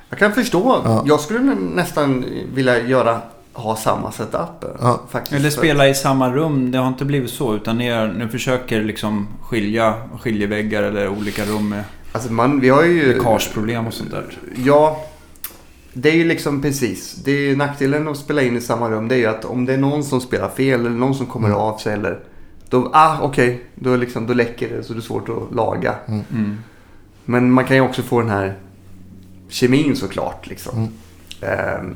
[0.09, 0.81] Jag kan förstå.
[0.85, 1.03] Ja.
[1.07, 3.21] Jag skulle nästan vilja göra,
[3.53, 4.65] ha samma setup.
[4.79, 5.01] Ja.
[5.09, 5.33] Faktiskt.
[5.33, 6.71] Eller spela i samma rum.
[6.71, 7.55] Det har inte blivit så.
[7.55, 12.69] Utan ni, är, ni försöker liksom skilja skiljeväggar eller olika rum med Alltså man, vi
[12.69, 13.13] har ju...
[13.13, 14.37] läckageproblem och sånt där.
[14.55, 15.05] Ja.
[15.93, 17.13] Det är ju liksom precis.
[17.13, 19.07] Det är ju nackdelen att spela in i samma rum.
[19.07, 21.47] Det är ju att om det är någon som spelar fel eller någon som kommer
[21.47, 21.59] Mm.
[21.59, 22.19] av sig eller...
[22.69, 23.63] Då, ah okej.
[23.75, 25.95] Då, liksom, då läcker det så det är svårt att laga.
[26.07, 26.57] Mm.
[27.25, 28.53] Men man kan ju också få den här
[29.49, 30.47] kemin såklart.
[30.47, 30.77] Liksom.
[30.77, 30.89] Mm.
[31.41, 31.95] Ehm,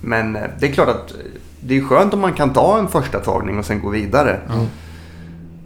[0.00, 1.16] men eh, det är klart att eh,
[1.60, 4.40] det är skönt om man kan ta en första tagning och sen gå vidare.
[4.50, 4.66] Mm.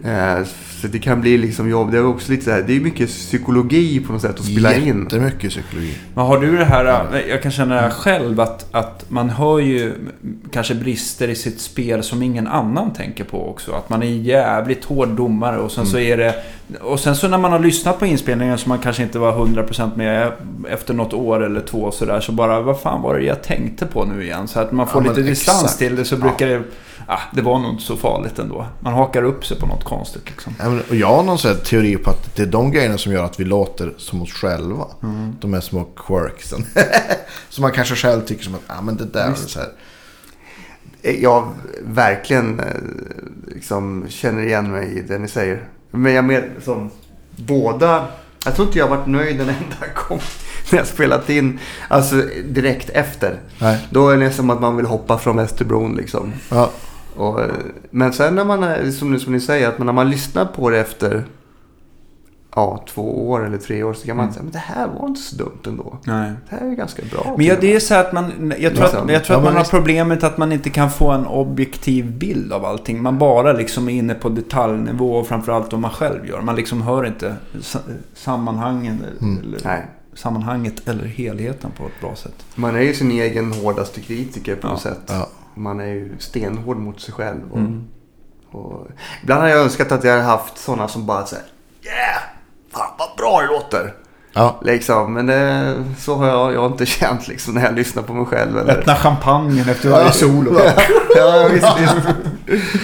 [0.04, 0.46] Eh,
[0.80, 1.90] så det kan bli liksom jobb.
[1.92, 4.74] Det är också lite så här, det är mycket psykologi på något sätt att spela
[4.74, 5.02] in.
[5.02, 5.94] Jättemycket psykologi.
[6.14, 9.58] Men har du det här, jag kan känna det här själv att, att man hör
[9.58, 9.92] ju
[10.52, 13.72] kanske brister i sitt spel som ingen annan tänker på också.
[13.72, 16.34] Att man är jävligt hård domare och sen så är det...
[16.80, 19.90] Och sen så när man har lyssnat på inspelningen som man kanske inte var 100%
[19.96, 20.32] med
[20.70, 24.04] efter något år eller två sådär så bara vad fan var det jag tänkte på
[24.04, 24.48] nu igen?
[24.48, 25.78] Så att man får Ja, lite men distans exakt.
[25.78, 26.62] till det så brukar det...
[27.12, 28.66] Ah, det var nog inte så farligt ändå.
[28.80, 30.54] Man hakar upp sig på något konstigt liksom.
[30.58, 33.40] Ja, jag har någon sån teori på att det är de grejerna som gör att
[33.40, 34.86] vi låter som oss själva.
[35.02, 35.32] Mm.
[35.40, 36.66] De här små quirksen.
[37.48, 39.68] som man kanske själv tycker som att, ja men det där är så här.
[41.02, 41.48] Eh, Jag
[41.82, 42.66] verkligen eh,
[43.54, 45.68] liksom känner igen mig i det ni säger.
[45.90, 46.90] Men jag mer som
[47.36, 48.06] båda.
[48.44, 50.20] Jag tror inte jag har varit nöjd en enda gång
[50.72, 51.58] när jag spelat in.
[51.88, 53.40] Alltså direkt efter.
[53.58, 53.86] Nej.
[53.90, 56.32] Då är det som att man vill hoppa från Västerbron liksom.
[56.48, 56.70] Ja,
[57.16, 57.50] Och, eh,
[57.90, 60.70] men sen när man, är, som, ni- som ni säger, att när man lyssnar på
[60.70, 61.24] det efter
[62.54, 64.32] ja, två år eller tre år så kan man Mm.
[64.34, 65.98] säga men det här var inte så dumt ändå.
[66.04, 66.32] Nej.
[66.50, 67.34] Det här är ganska bra.
[67.36, 68.52] Men ja, det är så att man...
[68.58, 69.04] Jag tror Liksom.
[69.06, 72.18] att, jag tror Ja, att man har problemet att man inte kan få en objektiv
[72.18, 73.02] bild av allting.
[73.02, 76.40] Man bara liksom är inne på detaljnivå och framförallt vad man själv gör.
[76.40, 77.78] Man liksom hör inte sa-
[78.14, 79.38] sammanhangen, Mm.
[79.38, 79.86] eller, Nej.
[80.14, 82.44] sammanhanget eller helheten på ett bra sätt.
[82.54, 84.70] Man är ju sin egen hårdaste kritiker på Ja.
[84.72, 85.00] något sätt.
[85.06, 85.28] ja.
[85.60, 87.40] Man är ju stenhård mot sig själv.
[87.50, 87.84] Och, Mm.
[88.52, 88.86] och,
[89.22, 91.44] ibland har jag önskat att jag hade haft sådana som bara säger
[91.84, 92.22] Yeah!
[92.72, 93.94] Fan vad bra det låter!
[94.32, 94.60] ja.
[94.64, 98.12] Liksom, men det, så har jag, jag har inte känt liksom när jag lyssnar på
[98.12, 98.58] mig själv.
[98.58, 100.60] Eller, Öppna champagnen efter varje solo.
[101.16, 101.94] ja, visst, visst.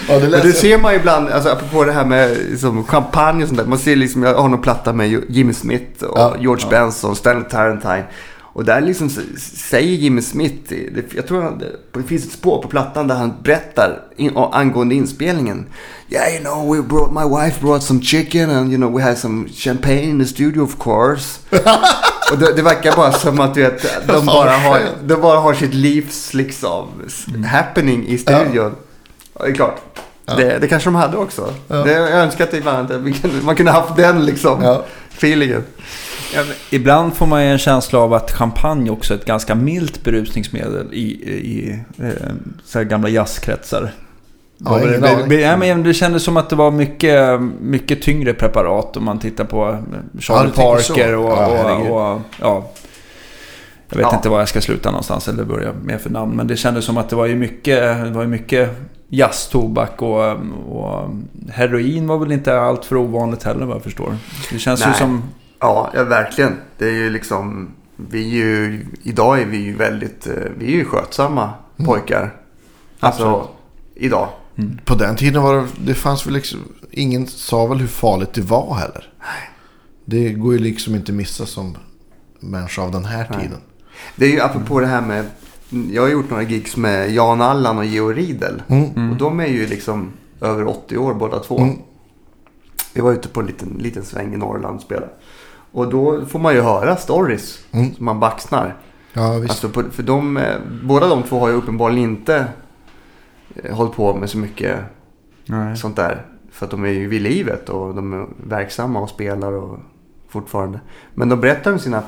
[0.08, 3.42] ja det Men det ser man ju ibland, alltså apropå det här med liksom, champagne
[3.42, 3.66] och sånt där.
[3.66, 6.34] Man ser liksom, jag har någon platta med Jimmy Smith och Ja.
[6.38, 6.70] George Ja.
[6.70, 8.04] Benson, Stanley Tarantine.
[8.56, 9.10] Och där liksom
[9.54, 10.72] säger Jimmy Smith,
[11.16, 14.00] jag tror han, det finns ett spår på plattan där han berättar
[14.52, 15.66] angående inspelningen.
[16.10, 19.18] Yeah, you know, we brought, my wife brought some chicken and you know, we had
[19.18, 21.38] some champagne in the studio of course.
[22.32, 25.54] Och det, det verkar bara som att du vet, de, bara har, de bara har
[25.54, 28.74] sitt livs liksom s- happening i studion.
[29.34, 29.44] Ja.
[29.44, 29.80] Det är klart.
[30.36, 31.54] Det, det kanske de hade också.
[31.68, 31.76] Ja.
[31.76, 34.84] Det, jag önskar att ibland man kunde haft den liksom Ja.
[35.18, 35.64] feelingen.
[36.34, 40.04] Ja, ibland får man ju en känsla av att champagne också är ett ganska milt
[40.04, 42.10] berusningsmedel i, i eh,
[42.64, 43.92] så här gamla jazzkretsar.
[44.58, 48.34] Ja, det, det, det, ja, men det kändes som att det var mycket, mycket tyngre
[48.34, 50.60] preparat om man tittar på eh, Charlie så.
[50.62, 51.90] Parker och, Ja, och, herregud.
[51.92, 52.70] och, ja.
[53.88, 54.16] Jag vet Ja.
[54.16, 56.36] inte var jag ska sluta någonstans eller börja med för namn.
[56.36, 58.70] Men det kändes som att det var ju mycket, det var ju mycket
[59.08, 60.30] jazztobak och,
[60.68, 61.10] och
[61.50, 64.16] heroin var väl inte allt för ovanligt heller vad jag förstår.
[64.52, 64.94] Det känns ju Nej.
[64.98, 65.22] som...
[65.60, 66.52] Ja, ja, verkligen.
[66.78, 70.76] Det är ju liksom, vi är ju, idag är vi ju väldigt, eh, vi är
[70.76, 72.34] ju skötsamma pojkar.
[73.00, 73.48] Alltså, Absolut.
[73.94, 74.28] idag.
[74.84, 78.40] På den tiden var det, det fanns väl liksom, ingen sa väl hur farligt det
[78.40, 79.12] var heller.
[80.04, 81.76] Det går ju liksom inte missa som
[82.40, 83.40] människa av den här Nej.
[83.40, 83.58] tiden.
[84.16, 85.26] Det är ju apropå det här med,
[85.92, 88.62] jag har gjort några gigs med Jan Allan och Geo Riedel.
[88.68, 89.10] Mm.
[89.10, 91.58] Och de är ju liksom över 80 år båda två.
[91.58, 91.78] Mm.
[92.92, 95.08] Vi var ute på en liten, liten sväng i Norrland och spelade.
[95.72, 97.94] Och då får man ju höra stories Mm.
[97.94, 98.76] som man baxnar.
[99.12, 99.50] Ja, visst.
[99.50, 100.54] Alltså på, för de, eh,
[100.84, 102.46] båda de två har ju uppenbarligen inte
[103.54, 104.78] eh, hållit på med så mycket
[105.46, 105.76] Nej.
[105.76, 106.26] sånt där.
[106.52, 109.78] För att de är ju vid livet och de är verksamma och spelar och
[110.28, 110.80] fortfarande.
[111.14, 112.02] Men de berättar om sina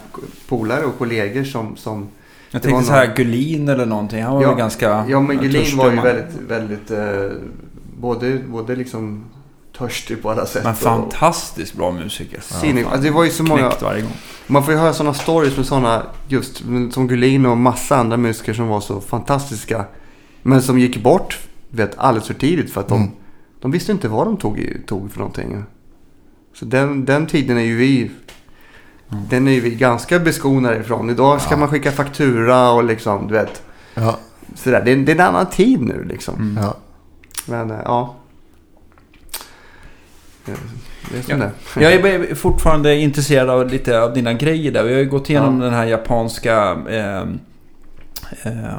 [0.48, 1.76] polare och kollegor som...
[1.76, 2.09] som
[2.50, 4.22] Jag tänkte så här någon- Gullin eller någonting.
[4.22, 5.04] Han var Ja, väl ganska...
[5.09, 6.04] ja men Gullin var ju man.
[6.04, 6.90] väldigt, väldigt...
[6.90, 7.30] Eh,
[8.00, 9.24] både, både liksom
[9.79, 10.64] törstig på alla sätt.
[10.64, 12.41] Men fantastiskt bra musiker.
[12.41, 13.72] Sinnig- alltså det var ju så många...
[13.83, 14.12] Varje gång.
[14.47, 16.57] Man får ju höra sådana stories med sådana, just
[16.91, 19.85] som Gullin och massa andra musiker som var så fantastiska.
[20.43, 21.39] Men som gick bort,
[21.70, 23.11] vet, alldeles för tidigt för att de, Mm.
[23.61, 25.64] de visste inte vad de tog, tog för någonting.
[26.55, 28.11] Så den, den tiden är ju vi,
[29.31, 31.11] den är ju vi ganska beskonade ifrån.
[31.11, 31.57] Idag ska Ja.
[31.57, 33.62] man skicka faktura och liksom, du vet,
[33.95, 34.18] Ja,
[34.55, 34.83] sådär.
[34.85, 36.35] Det, är- det är en annan tid nu liksom.
[36.35, 36.62] Mm.
[36.64, 36.76] ja.
[37.47, 38.14] Men eh, ja.
[41.12, 41.46] Det är som Ja.
[41.74, 44.82] det Jag är fortfarande intresserad av lite av dina grejer där.
[44.84, 45.64] Vi har ju gått igenom Ja.
[45.64, 47.22] den här japanska eh,
[48.42, 48.78] eh,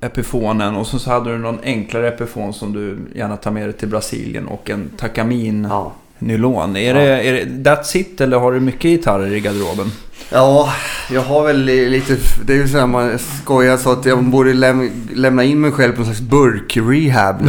[0.00, 3.72] epifonen och så, så hade du någon enklare epifon som du gärna tar med dig
[3.72, 5.92] till Brasilien och en Takamin Ja.
[6.18, 6.76] Nylon.
[6.76, 7.00] Är, Ja.
[7.00, 9.92] det, är det that's it eller har du mycket gitarrer i garderoben?
[10.32, 10.72] Ja,
[11.10, 12.16] jag har väl li- lite...
[12.46, 15.72] Det är ju så här man skojar så att jag borde läm, lämna in mig
[15.72, 17.36] själv på någon slags burk-rehab.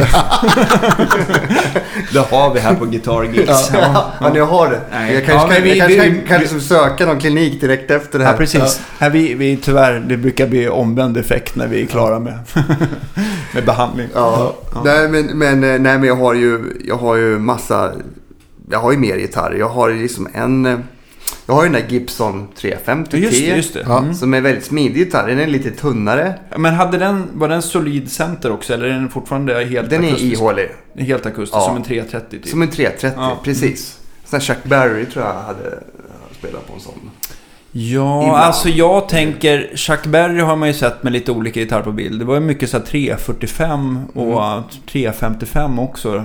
[2.12, 3.70] Det har vi här på Guitar Geeks.
[3.72, 4.80] ja, men jag har det.
[4.92, 5.14] Nej.
[5.14, 7.90] Jag kanske Ja, kan, vi- jag kanske vi- kan, kan liksom söka någon klinik direkt
[7.90, 8.32] efter det här.
[8.32, 8.80] Ja, precis.
[8.98, 12.38] Här vi, vi, tyvärr, det brukar bli omvänd effekt när vi är klara med,
[13.54, 14.08] med behandling.
[14.14, 14.54] Ja.
[14.84, 17.92] Nej, men, men, eh, nej, men jag har ju, jag har ju massa...
[18.70, 19.58] Jag har ju mer gitarrer.
[19.58, 20.66] Jag har ju liksom en...
[20.66, 20.78] eh,
[21.46, 23.82] Jag har ju den där Gibson 350 Just det, just det.
[23.82, 24.14] Mm.
[24.14, 25.26] Som är väldigt smidig gitarr.
[25.28, 26.34] Den är lite tunnare.
[26.56, 30.08] Men hade den, var den solid center också eller är den fortfarande helt Den är
[30.08, 30.40] akustisk?
[30.40, 30.68] ihålig.
[30.98, 31.66] Helt akustisk, Ja.
[31.66, 32.46] som en 330 typ.
[32.48, 33.40] Som en 330, Ja.
[33.44, 33.98] precis.
[34.24, 35.78] Sån Chuck Berry tror jag hade
[36.38, 37.10] spelat på en sån.
[37.78, 38.36] Ja, Ibland.
[38.42, 39.76] alltså jag tänker...
[39.76, 42.18] Chuck Berry har man ju sett med lite olika gitarrer på bild.
[42.18, 44.62] Det var ju mycket så här 345 och Mm.
[44.92, 46.16] 355 också.
[46.16, 46.22] Eh,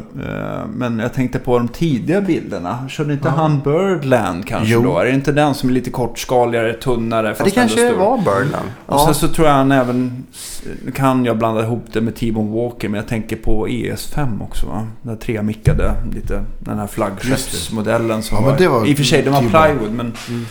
[0.76, 2.88] Men jag tänkte på de tidiga bilderna.
[2.90, 3.34] Körde inte Ja.
[3.42, 4.82] han Birdland kanske Jo.
[4.84, 5.00] då?
[5.00, 7.28] Är det inte den som är lite kortskaligare, tunnare?
[7.28, 8.70] Ja, fast det kanske var Birdland.
[8.86, 9.06] Och Ja.
[9.06, 10.24] sen så tror jag han även...
[10.96, 14.88] Kan jag blanda ihop det med T-Bone Walker, men jag tänker på ES5 också va?
[15.02, 19.22] Den där tremickade, lite den här flaggskeppsmodellen som Ja, det var I och för sig,
[19.22, 20.14] det var plywood, men...
[20.30, 20.46] Mm.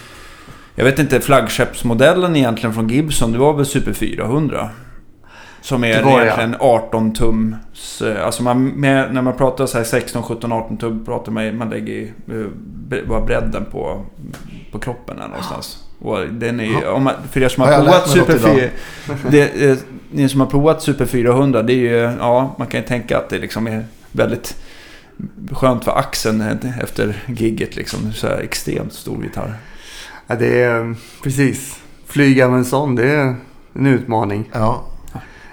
[0.80, 4.68] Jag vet inte, flaggskeppsmodellen egentligen från Gibson, det var väl Super 400?
[5.60, 8.02] Som är Det var egentligen 18 tums...
[8.02, 11.56] eh, Alltså man, med, när man pratar så här 16, 17, 18 tum pratar man,
[11.56, 14.06] man lägger eh, vad bredden på,
[14.72, 15.78] på kroppen är någonstans.
[15.98, 19.30] Och den är, om man, för er som har Ja, jag provat Super något 4...
[19.30, 19.76] Det, eh,
[20.10, 22.16] ni som har provat Super 400, det är ju...
[22.18, 24.56] Ja, man kan ju tänka att det liksom är väldigt
[25.52, 26.40] skönt för axeln
[26.82, 28.12] efter gigget liksom.
[28.12, 29.54] Så här extremt stor gitarr.
[30.30, 31.78] Ja, det är eh, precis.
[32.06, 33.34] Flyga med en sån, det är
[33.74, 34.50] en utmaning.
[34.52, 34.84] Ja.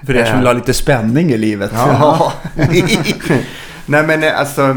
[0.06, 1.72] För er som vill ha lite spänning i livet.
[1.74, 2.34] Ja.
[3.86, 4.76] Nej men eh, alltså.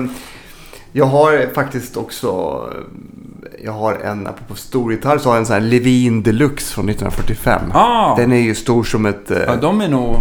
[0.92, 2.60] Jag har faktiskt också.
[3.64, 7.62] Jag har en, apropå storgitarr, så har jag en sån här Levin Deluxe från 1945.
[7.74, 9.30] Ah, Den är ju stor som ett...
[9.30, 10.16] eh, ja, de är nog...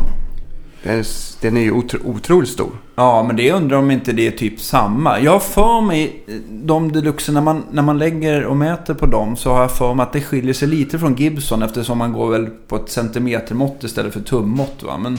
[0.83, 1.03] Den,
[1.41, 2.71] den är ju otro, otroligt stor.
[2.95, 5.19] Ja, men det undrar om inte det är typ samma.
[5.19, 9.35] Jag har för mig, de deluxe, när man, när man lägger och mäter på dem
[9.35, 12.31] så har jag för mig att det skiljer sig lite från Gibson eftersom man går
[12.31, 14.83] väl på ett centimetermått istället för tummått.
[14.83, 14.97] Va?
[14.97, 15.17] Men,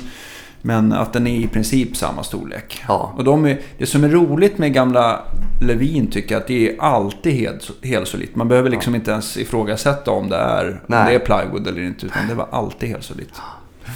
[0.63, 2.83] men att den är i princip samma storlek.
[2.89, 3.13] Ja.
[3.17, 5.21] Och de är, det som är roligt med gamla
[5.61, 8.37] Levin tycker jag att det är alltid helt, helt solitt.
[8.37, 12.07] Man behöver liksom inte ens ifrågasätta om det är, om det är plywood eller inte.
[12.07, 13.33] Utan det var alltid helt solitt.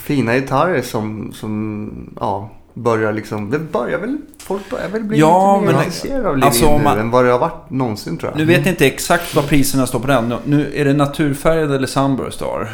[0.02, 1.90] Fina gitarrer som, som
[2.20, 3.50] ja, börjar liksom...
[3.50, 4.18] Det börjar väl...
[4.38, 7.30] Folk börjar väl bli Ja, lite mer intresserade av alltså, nu man- än vad det
[7.32, 8.38] har varit någonsin tror jag.
[8.38, 10.34] Nu vet jag inte exakt vad priserna står på den.
[10.44, 12.68] Nu- är det naturfärgad eller sunburst du har.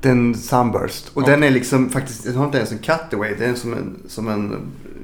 [0.00, 1.10] Den Sunburst.
[1.14, 1.26] Och Ja.
[1.26, 3.34] den är liksom faktiskt, den har inte ens en cutaway.
[3.38, 4.56] Det är som en, som en,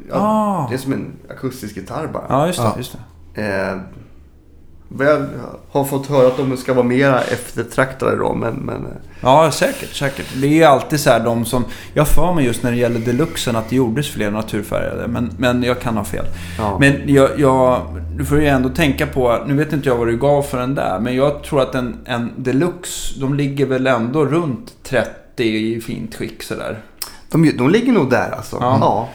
[0.08, 0.66] ja, Ah.
[0.68, 2.24] det är som en akustisk gitarr bara.
[2.28, 2.64] Ja, just det.
[2.64, 2.74] Ja.
[2.76, 2.96] Just
[3.34, 3.42] det.
[3.42, 3.76] Eh,
[4.98, 5.26] jag
[5.70, 9.94] har fått höra att de ska vara mera eftertraktade då, men, men eh, Ja, säkert,
[9.94, 10.26] säkert.
[10.34, 11.64] Det är ju alltid så här de som...
[11.94, 15.08] Jag för mig just när det gäller deluxen att det gjordes fler naturfärgade.
[15.08, 16.24] Men, men jag kan ha fel.
[16.58, 16.76] ja.
[16.80, 17.82] Men jag, jag,
[18.16, 19.44] du får ju ändå tänka på...
[19.46, 20.98] Nu vet inte jag vad du gav för den där.
[21.00, 26.14] Men jag tror att en, en deluxe, de ligger väl ändå runt 30 i fint
[26.14, 26.78] skick sådär.
[27.30, 28.56] de, de ligger nog där alltså.
[28.60, 28.78] Ja.
[28.80, 29.08] Ja.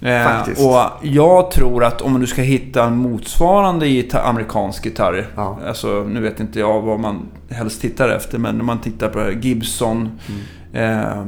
[0.00, 0.60] Eh, Faktiskt.
[0.60, 5.26] och jag tror att om du ska hitta en motsvarande gitarr, amerikansk gitarr.
[5.36, 5.58] Ja.
[5.66, 7.20] Alltså, nu vet inte jag vad man
[7.50, 8.38] helst tittar efter.
[8.38, 10.10] Men när man tittar på Gibson.
[10.28, 11.00] Mm.
[11.00, 11.24] Eh,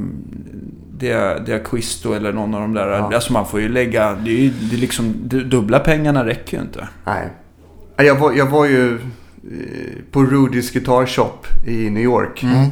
[0.98, 2.88] det, det är Quisto eller någon av de där.
[2.88, 3.14] Ja.
[3.14, 4.12] Alltså man får ju lägga...
[4.14, 5.14] Det är ju det är liksom...
[5.24, 6.88] du- Dubbla pengarna räcker ju inte.
[7.04, 7.28] Nej.
[7.96, 9.00] Ja, Jag var, jag var ju eh,
[10.12, 12.42] på Rudy's Guitar Shop i New York.
[12.42, 12.68] Mm.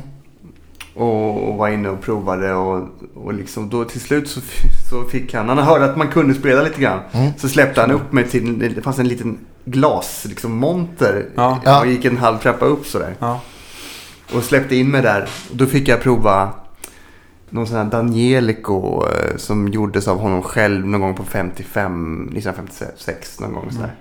[0.94, 4.40] Och, och var inne och provade och, och liksom då till slut så,
[4.90, 7.00] så fick han, han hörde att man kunde spela lite grann.
[7.12, 7.32] Mm.
[7.38, 11.28] Så släppte han upp mig till, det fanns en liten glas, liksom monter.
[11.34, 11.60] Ja.
[11.64, 11.80] Ja.
[11.80, 13.14] Och gick en halv trappa upp sådär.
[13.18, 13.40] Ja.
[14.34, 15.28] Och släppte in mig där.
[15.50, 16.52] Och då fick jag prova
[17.50, 23.40] någon sån här Danielico eh, som gjordes av honom själv någon gång på 55, 1956
[23.40, 23.94] någon gång sådär.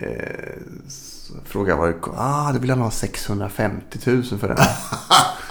[0.00, 4.56] Eh, så frågade jag vad det Ah, då vill han ha 650 000 för den.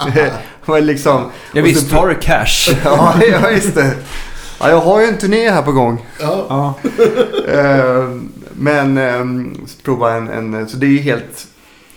[0.13, 0.33] Det
[0.65, 1.31] var liksom...
[1.53, 2.75] Ja, och visst, så- tar du cash?
[2.83, 3.95] ja, ja, just det.
[4.61, 6.05] Ja, jag har ju en turné här på gång.
[6.19, 6.45] Ja.
[6.49, 6.73] ja.
[7.47, 8.09] Eh,
[8.53, 9.25] men eh,
[9.83, 11.47] prova en, en, så det är ju helt,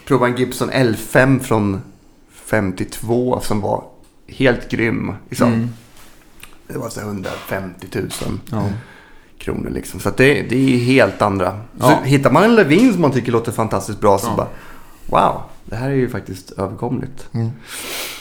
[0.05, 1.81] prova en Gibson L5 från
[2.45, 3.85] 52 som var
[4.29, 5.13] helt grym.
[5.29, 5.53] Liksom.
[5.53, 5.69] Mm.
[6.67, 8.09] Det var så här 150 000
[8.51, 8.63] ja.
[9.39, 10.01] kronor liksom.
[10.01, 11.61] Så att det, det är helt andra.
[11.81, 11.89] Ja.
[11.89, 14.37] Så hittar man en Levin som man tycker låter fantastiskt bra så Ja.
[14.37, 14.49] bara
[15.07, 17.29] wow, det här är ju faktiskt överkomligt.
[17.33, 17.51] Mm.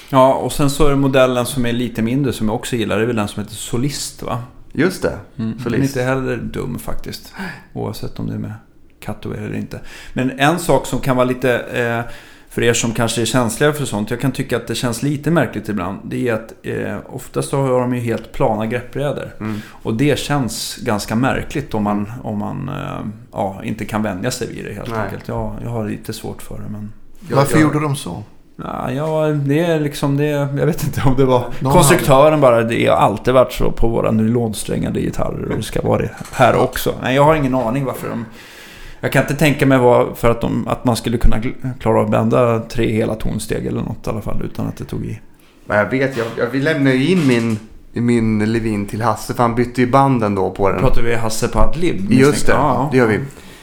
[0.09, 2.97] Ja, och sen så är det modellen som är lite mindre som jag också gillar.
[2.97, 4.43] Det är väl den som heter Solist va?
[4.71, 5.09] Just det.
[5.09, 5.19] Mm.
[5.35, 5.83] Den är Solist.
[5.95, 7.33] inte heller dum faktiskt.
[7.73, 8.53] Oavsett om det är med
[8.99, 9.79] cutaway eller inte.
[10.13, 11.59] Men en sak som kan vara lite...
[11.59, 12.13] Eh,
[12.53, 14.09] för er som kanske är känsliga för sånt.
[14.11, 15.99] Jag kan tycka att det känns lite märkligt ibland.
[16.03, 19.35] Det är att eh, oftast så har de ju helt plana greppbrädor.
[19.39, 19.61] Mm.
[19.69, 24.47] Och det känns ganska märkligt om man, om man eh, ja, inte kan vänja sig
[24.47, 24.99] vid det helt Nej.
[24.99, 25.23] enkelt.
[25.27, 26.93] Ja, jag har lite svårt för det men...
[27.29, 28.23] Jag- Varför jag- gjorde de så?
[28.55, 30.25] Ja, ja, det är liksom det.
[30.29, 32.63] Jag vet inte om det var Någon konstruktören bara.
[32.63, 36.55] Det har alltid varit så på våra nylonsträngade gitarrer och det ska vara det här
[36.55, 36.93] också.
[37.01, 38.25] Nej, jag har ingen aning varför de...
[39.03, 41.37] Jag kan inte tänka mig vad för att, de, att man skulle kunna
[41.79, 44.83] klara av att bända tre hela tonsteg eller något i alla fall utan att det
[44.85, 45.19] tog i.
[45.65, 47.59] Men jag vet, jag, jag, vi lämnade ju in min,
[47.93, 50.79] min Levin till Hasse för han bytte ju banden då på den.
[50.79, 52.11] Pratar vi Hasse på Adlib?
[52.11, 53.19] Just det, Ja, det gör vi.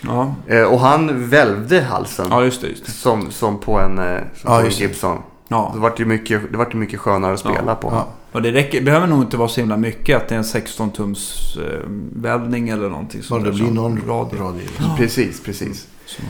[0.06, 2.26] Ja, Eh, och han välvde halsen.
[2.30, 2.68] ja just det.
[2.68, 2.92] Just det.
[2.92, 4.70] Som, som på en, eh, som Ja, på en.
[4.72, 5.18] Gibson.
[5.48, 5.70] Ja.
[5.74, 8.02] Det vart ju mycket, det vart mycket skönare att spela Ja, på.
[8.32, 8.38] Ja.
[8.38, 10.90] Och det räcker, behöver nog inte vara så himla mycket att det är en 16
[10.90, 14.38] tums eh, väldning eller någonting sånt det blir som någon radio.
[14.38, 14.62] radio.
[14.96, 15.86] Precis, precis.
[16.06, 16.22] Så.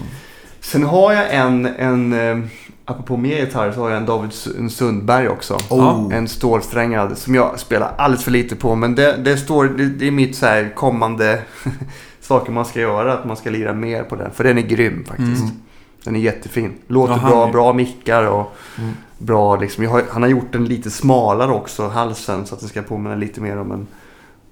[0.60, 2.46] Sen har jag en, en eh,
[2.84, 4.32] apropå mer gitarr så har jag en David
[4.70, 5.58] Sundberg också.
[5.68, 6.08] Oh.
[6.12, 8.74] En stålsträngad som jag spelar alldeles för lite på.
[8.74, 11.42] Men det, det, står, det, det är mitt så här kommande
[12.20, 13.12] saker man ska göra.
[13.12, 14.30] Att man ska lira mer på den.
[14.30, 15.42] För den är grym faktiskt.
[15.42, 15.60] Mm.
[16.04, 16.72] Den är jättefin.
[16.86, 18.92] Låter Ja, han bra, är- bra mickar och Mm.
[19.18, 19.84] bra liksom.
[19.84, 22.46] Jag har, han har gjort den lite smalare också, halsen.
[22.46, 23.86] Så att den ska påminna lite mer om en,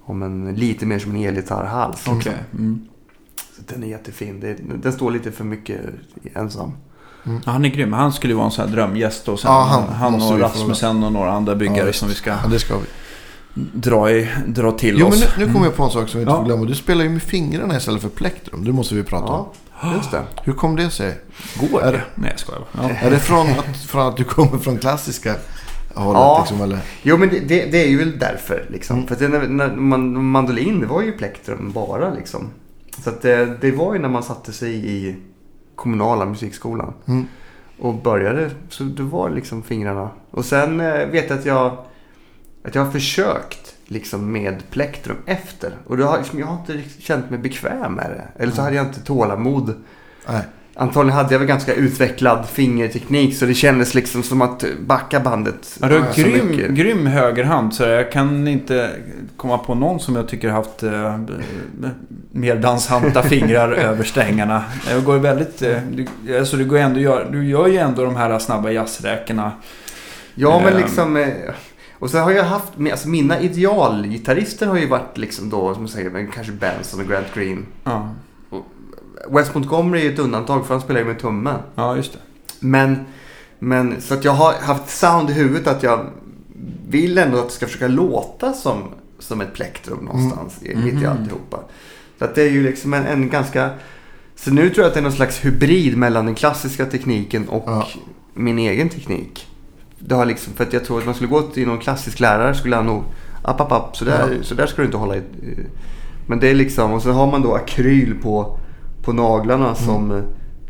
[0.05, 2.05] om en lite mer som en elgitarrhals.
[2.07, 2.33] Okej.
[2.53, 2.81] Mm.
[3.55, 4.39] Så den är jättefin.
[4.39, 5.79] Det, den står lite för mycket
[6.33, 6.71] ensam.
[7.23, 7.93] Ja, han är grym.
[7.93, 9.27] Han skulle ju vara en sån här drömgäst.
[9.27, 12.29] Och sen, Ja, han han, och Rasmussen och några andra byggare Ja, som vi ska
[12.29, 12.85] Ja, det ska vi.
[13.73, 15.27] dra, i, dra till Jo, men oss.
[15.37, 16.37] nu, nu kommer jag på en sak som vi inte Ja.
[16.37, 16.65] får glömma.
[16.65, 18.65] Du spelar ju med fingrarna istället för plektrum.
[18.65, 19.45] Det måste vi prata om.
[19.83, 20.23] Just det.
[20.43, 21.17] Hur kom det sig?
[21.59, 22.01] Går Är det?
[22.15, 22.89] Nej, jag skojar bara.
[22.89, 22.95] Ja.
[23.07, 25.35] Är det från att, från att du kommer från klassiska
[25.93, 26.19] hållet?
[26.19, 26.37] Ja.
[26.39, 26.79] Liksom, eller?
[27.01, 28.65] Jo, men det, det, det är ju väl därför.
[28.69, 28.95] Liksom.
[28.95, 29.07] Mm.
[29.07, 32.13] För att det, när, när man, mandolin, det var ju plektrum bara.
[32.13, 32.47] Liksom.
[33.03, 35.15] Så att det, det var ju när man satte sig i
[35.75, 36.93] kommunala musikskolan.
[37.05, 37.27] Mm.
[37.79, 40.09] Och började, så det var liksom fingrarna.
[40.31, 41.77] Och sen eh, vet jag att jag,
[42.63, 45.71] att jag har försökt liksom med plektrum efter.
[45.87, 48.43] Och då har, liksom, jag har inte känt mig bekväm med det.
[48.43, 49.73] Eller så hade jag inte tålamod.
[50.27, 50.41] Nej.
[50.75, 55.77] Antagligen hade jag väl ganska utvecklad fingerteknik så det kändes liksom som att backa bandet.
[55.81, 56.69] Ja, du har grym, mycket.
[56.71, 58.89] grym högerhand så jag kan inte
[59.37, 61.17] komma på någon som jag tycker haft eh,
[62.31, 64.63] mer danshanta fingrar över strängarna.
[64.89, 65.61] Det går väldigt...
[65.61, 69.51] Eh, du, alltså det går ändå du gör ju ändå de här snabba jazzräkena.
[70.35, 70.79] Ja, men Ehm.
[70.79, 71.17] liksom...
[71.17, 71.27] eh,
[71.99, 75.89] Och så har jag haft, alltså mina idealgitarrister har ju varit liksom då, som jag
[75.89, 77.65] säger, kanske Benson och Grant Green.
[77.83, 78.09] Ja,
[79.29, 81.55] West Montgomery är ett undantag för han spelar ju med tummen.
[81.75, 82.19] ja just det.
[82.59, 83.05] Men,
[83.59, 86.05] men så att jag har haft sound i huvudet att jag
[86.89, 88.83] vill ändå att det ska försöka låta som,
[89.19, 91.05] som ett plektrum någonstans i mitt i Mhm.
[91.11, 91.59] alltihopa.
[92.19, 93.69] Så att det är ju liksom en, en ganska...
[94.35, 97.63] Så nu tror jag att det är någon slags hybrid mellan den klassiska tekniken och
[97.67, 97.87] Ja.
[98.33, 99.47] min egen teknik.
[99.99, 102.55] Det har liksom, för att jag tror att man skulle gå till någon klassisk lärare
[102.55, 103.03] skulle han nog...
[103.41, 105.21] App, app, app, så där, så där ska du inte hålla i.
[106.27, 108.57] Men det är liksom, och så har man då akryl på,
[109.03, 110.21] på naglarna som,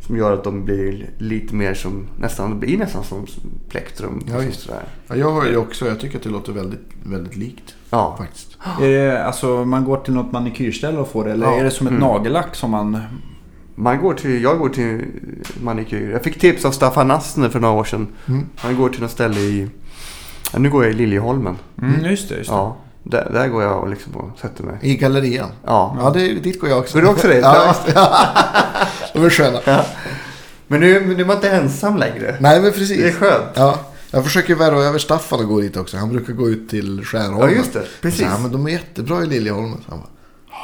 [0.07, 3.25] som gör att de blir lite mer som, nästan, det blir nästan som
[3.69, 4.21] plektrum.
[4.31, 4.59] Ja, visst.
[4.59, 4.83] sådär.
[5.07, 8.15] Ja, jag har ju också, jag tycker att det låter väldigt, väldigt likt Ja.
[8.17, 8.57] faktiskt.
[8.81, 11.31] Är det, alltså man går till något manikyrställe och får det?
[11.31, 11.55] Eller Ja.
[11.59, 12.03] är det som ett Mm.
[12.03, 12.97] nagellack som man...
[13.79, 15.05] Man går till, jag går till
[15.61, 16.09] manikyr.
[16.11, 18.07] Jag fick tips av Staffan Nastner för några år sedan.
[18.27, 18.45] Mm.
[18.55, 19.67] Han går till något ställe i,
[20.53, 21.57] ja, nu går jag i Liljeholmen.
[21.81, 22.55] Mm, just det, just det.
[22.55, 24.77] Ja, där, där går jag och liksom och sätter mig.
[24.81, 25.49] I gallerian.
[25.65, 25.97] Ja.
[25.99, 26.97] Ja, det, dit går jag också.
[26.97, 27.41] Går du också dit?
[27.41, 27.75] Ja,
[29.13, 29.59] de är sköna.
[30.67, 32.35] Men nu, nu är man inte ensam längre.
[32.39, 33.15] Nej, men Det är precis.
[33.15, 33.51] skönt.
[33.53, 33.79] Ja,
[34.11, 35.97] jag försöker värva över Staffan och gå dit också.
[35.97, 37.49] Han brukar gå ut till Skärholmen.
[37.49, 37.83] Ja, just det.
[38.01, 38.21] Precis.
[38.21, 39.83] Ja, men de är jättebra i Liljeholmen.
[39.89, 40.09] Han bara,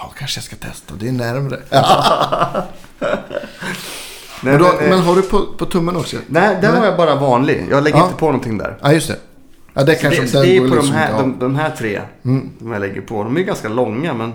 [0.02, 0.94] ja, kanske jag ska testa.
[1.00, 1.60] Det är närmre.
[4.44, 6.18] Nej, men, då, men, eh, men har du på, på tummen också?
[6.28, 6.80] nej, där Nej.
[6.80, 7.68] har jag bara vanlig.
[7.72, 8.06] Jag lägger Ja.
[8.06, 8.78] inte på någonting där.
[8.82, 9.18] Ja, just det.
[9.74, 11.30] Ja, det kanske det, den det är på de liksom här, inte av.
[11.30, 12.50] de, de här tre Mm.
[12.60, 13.24] som jag lägger på.
[13.24, 14.34] De är ganska långa men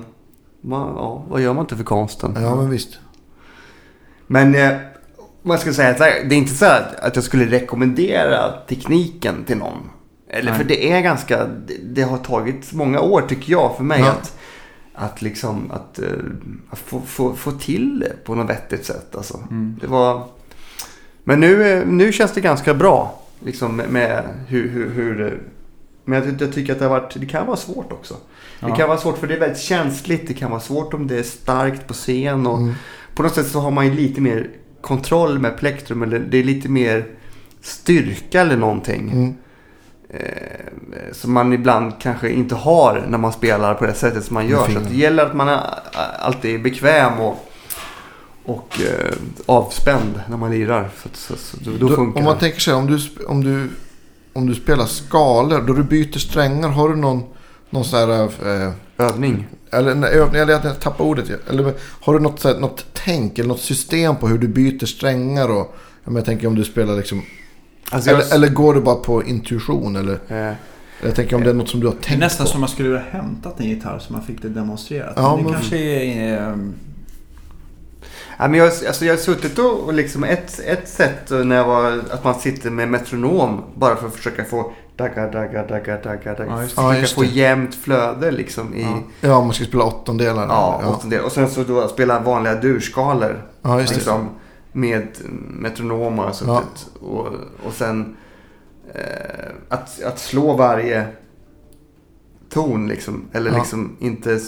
[0.61, 2.37] man, ja, vad gör man inte för konsten?
[2.41, 2.99] Ja, men visst.
[4.27, 4.73] Men eh,
[5.43, 9.45] jag ska säga, så här, det är inte så här att jag skulle rekommendera tekniken
[9.45, 9.91] till någon.
[10.31, 10.59] Eller Nej.
[10.59, 14.11] för det är ganska, det, det har tagit många år tycker jag för mig Ja.
[14.11, 14.37] att,
[15.01, 16.07] att liksom att, eh,
[16.71, 19.17] att få, få, få till det på något vettigt sätt.
[19.17, 19.41] Alltså.
[19.51, 19.77] Mm.
[19.81, 20.27] Det var,
[21.25, 23.23] men nu, eh, nu känns det ganska bra.
[23.45, 25.33] Liksom med, med hur, hur, hur det,
[26.05, 28.15] men jag, jag tycker att det, har varit, det kan vara svårt också.
[28.61, 28.77] Det Ja.
[28.77, 30.29] kan vara svårt för det är väldigt känsligt.
[30.29, 32.47] Det kan vara svårt om det är starkt på scen.
[32.47, 32.75] Och Mm.
[33.15, 34.51] På något sätt så har man ju lite mer
[34.81, 36.03] kontroll med plektrum.
[36.03, 37.07] Eller det är lite mer
[37.61, 39.11] styrka eller någonting.
[39.11, 39.35] Mm.
[40.13, 44.49] Eh, som man ibland kanske inte har när man spelar på det sättet som man
[44.49, 44.69] gör.
[44.69, 45.61] Så det gäller att man är,
[46.19, 47.51] alltid är bekväm och,
[48.45, 49.15] och eh,
[49.47, 50.91] avspänd när man lirar.
[50.95, 53.69] Så, så, så, då, då Om man tänker sig om du, om du,
[54.33, 57.23] om du spelar skalor, då du byter strängar, har du någon,
[57.71, 58.23] någon sån här...
[58.23, 59.47] Eh, Övning.
[59.71, 61.49] eller nej, övning, eller jag tappar ordet.
[61.51, 65.49] Eller har du något, här, något tänk eller något system på hur du byter strängar?
[65.49, 67.23] Och, jag tänker om du spelar liksom...
[67.91, 69.97] Alltså, Eller, jag, eller går du bara på intuition?
[69.97, 70.55] Eller, eh,
[71.03, 72.51] jag tänker om det är något som du har Det är tänkt nästan på.
[72.53, 75.13] som man skulle vilja hämtat en gitarr så man fick det demonstrerat.
[75.17, 76.49] Ja, men det men- kanske är...
[76.51, 76.57] eh,
[78.39, 81.65] Ja, men jag, alltså jag har suttit och, och liksom ett, ett sätt när jag
[81.65, 86.35] var, att man sitter med metronom bara för att försöka få dagga, dagga, dagga, dagga,
[86.35, 86.47] dagga.
[86.51, 86.83] Ja, just det.
[86.83, 87.27] försöka Ja, just få det.
[87.29, 88.99] jämnt flöde liksom i, Ja.
[89.29, 90.47] ja, man ska spela åttondelar.
[90.49, 90.89] ja, ja.
[90.89, 91.21] åttondel.
[91.25, 93.43] Och sen så då spela vanliga durskalor.
[93.63, 93.97] ja just det.
[93.97, 94.29] liksom,
[94.73, 95.09] med
[95.51, 96.91] metronom har jag suttit.
[97.01, 97.27] Och,
[97.67, 98.17] och sen
[98.95, 101.07] eh, att, att slå varje
[102.49, 103.25] ton liksom.
[103.33, 103.59] Eller Ja.
[103.59, 104.41] liksom inte,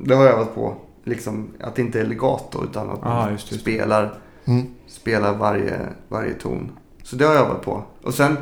[0.00, 0.76] det har jag övat på.
[1.04, 3.72] Liksom att det inte är legato utan att Ja, man just det, just det.
[3.72, 4.66] spelar Mm.
[4.86, 6.70] spela varje, varje ton.
[7.02, 7.82] Så det har jag övat på.
[8.02, 8.36] Och sen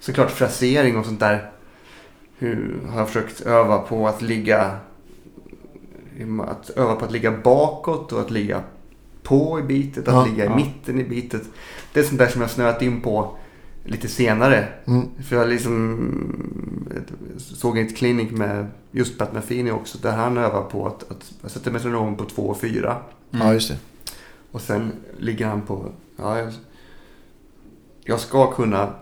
[0.00, 1.50] såklart frasering och sånt där.
[2.38, 4.76] Hur har jag försökt öva på att ligga
[6.48, 8.60] att öva på att ligga bakåt och att ligga
[9.22, 10.56] på i bitet, att Ja, ligga i ja.
[10.56, 11.42] mitten i bitet.
[11.92, 13.36] Det är sånt där som jag snöat in på
[13.84, 14.68] lite senare.
[14.86, 15.08] Mm.
[15.28, 20.86] För jag liksom såg ett klinik med just Pat Metheny också där han övar på
[20.86, 22.96] att, att jag sätter metronom på två och fyra.
[23.30, 23.78] Ja, just det.
[24.52, 25.92] Och sen ligger han på...
[26.16, 26.52] Ja, jag,
[28.04, 28.94] jag ska kunna...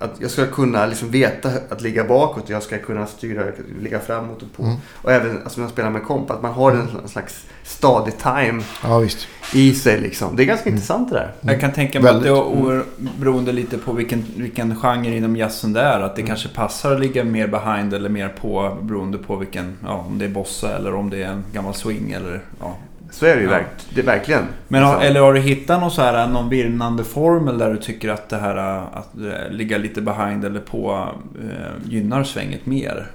[0.00, 2.48] Att jag ska kunna liksom veta att ligga bakåt.
[2.48, 3.44] Jag ska kunna styra,
[3.80, 4.62] ligga framåt och på.
[4.62, 4.76] Mm.
[4.92, 6.30] Och även alltså, när jag spelar med komp.
[6.30, 9.28] Att man har en slags stadig time Ja, visst.
[9.54, 10.00] i sig.
[10.00, 10.36] Liksom.
[10.36, 11.32] Det är ganska intressant det där.
[11.52, 12.82] Jag kan tänka mig att det är
[13.20, 16.00] beroende lite på vilken, vilken genre inom jazzen det är.
[16.00, 20.04] Att det kanske passar att ligga mer behind eller mer på beroende på vilken, ja,
[20.08, 22.76] om det är bossa eller om det är en gammal swing eller ja.
[23.10, 23.50] Så är det ju Ja.
[23.52, 24.42] verk, det är verkligen.
[24.68, 25.06] Men har, Liksom.
[25.06, 28.36] eller har du hittat någon, så här, någon virrnande formel där du tycker att det
[28.36, 28.56] här
[28.94, 31.08] att eh, ligga lite behind eller på
[31.42, 33.10] eh, gynnar svänget mer?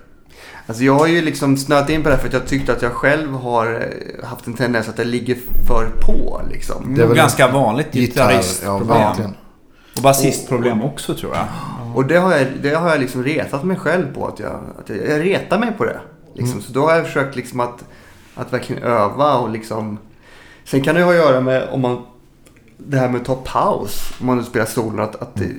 [0.68, 2.82] Alltså jag har ju liksom snöat in på det här för att jag tyckte att
[2.82, 5.38] jag själv har eh, haft en tendens att jag ligger
[5.68, 6.96] för på liksom.
[6.96, 9.34] Det är väl ganska vanligt ja gitarristproblem.
[9.96, 11.46] och basistproblem också tror jag.
[11.96, 14.28] Och det har jag, det har jag liksom retat mig själv på.
[14.28, 16.00] Att jag, att jag, jag retar mig på det.
[16.36, 16.62] Liksom.
[16.62, 17.86] Så då har jag försökt liksom att,
[18.36, 19.98] att verkligen öva och liksom...
[20.66, 22.02] Sen kan det ha att göra med om man...
[22.78, 24.12] Det här med att ta paus.
[24.20, 25.00] Om man nu spelar solen.
[25.00, 25.50] Att, att det,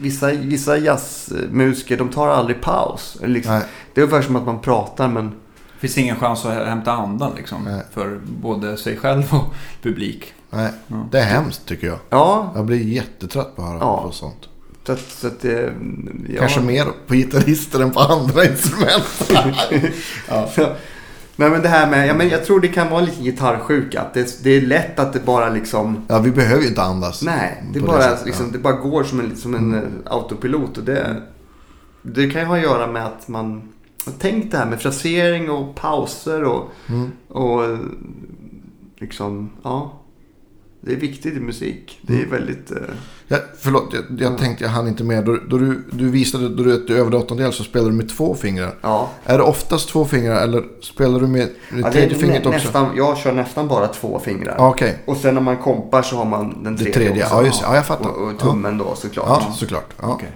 [0.00, 3.16] vissa, vissa jazzmusiker de tar aldrig paus.
[3.22, 3.60] Liksom,
[3.94, 5.30] det är ungefär som att man pratar men...
[5.74, 7.64] Det finns ingen chans att hämta andan liksom.
[7.64, 7.82] Nej.
[7.92, 10.32] För både sig själv och publik.
[10.50, 11.08] Nej, Ja.
[11.10, 11.98] det är hemskt tycker jag.
[12.10, 14.02] Ja, Jag blir jättetrött på att höra Ja.
[14.02, 14.48] på sånt.
[14.86, 15.72] så att, så att det...
[16.28, 16.38] Ja.
[16.40, 19.30] Kanske mer på gitarrister än på andra instrument.
[20.28, 20.48] ja.
[21.36, 24.00] Nej men det här med, ja, men jag tror det kan vara en liten gitarrsjuka.
[24.00, 26.04] Att det, det är lätt att det bara liksom...
[26.08, 27.22] ja, vi behöver ju inte andas.
[27.22, 28.52] Nej, det, bara, sättet, liksom, ja.
[28.52, 30.78] det bara går som en, som en eh, autopilot.
[30.78, 31.22] Och det,
[32.02, 33.68] det kan ju ha att göra med att man
[34.04, 37.10] har tänkt det här med frasering och pauser och, Mm.
[37.28, 37.78] och eh,
[38.98, 40.00] liksom, ja.
[40.86, 41.98] Det är viktigt i musik.
[42.02, 42.30] Det är Mm.
[42.30, 42.70] väldigt...
[42.70, 42.76] Eh,
[43.28, 45.24] Ja, förlåt, jag, jag tänkte jag hann inte med.
[45.24, 48.34] Då, då du, du visade då du är över åttondel så spelar du med två
[48.34, 48.74] fingrar.
[48.82, 49.10] ja.
[49.24, 52.64] Är det oftast två fingrar eller spelar du med, med ja tredje fingret nä, också?
[52.64, 54.54] nästan, jag kör nästan bara två fingrar.
[54.58, 57.22] Ja, Okej, Och sen när man kompar så har man den det tredje, tredje.
[57.24, 57.34] också.
[57.34, 57.62] Ja, just.
[57.62, 58.08] Ja, jag fattar.
[58.10, 59.42] Och, och tummen då såklart.
[59.46, 59.94] Ja, såklart.
[60.00, 60.12] Ja.
[60.12, 60.30] Okej.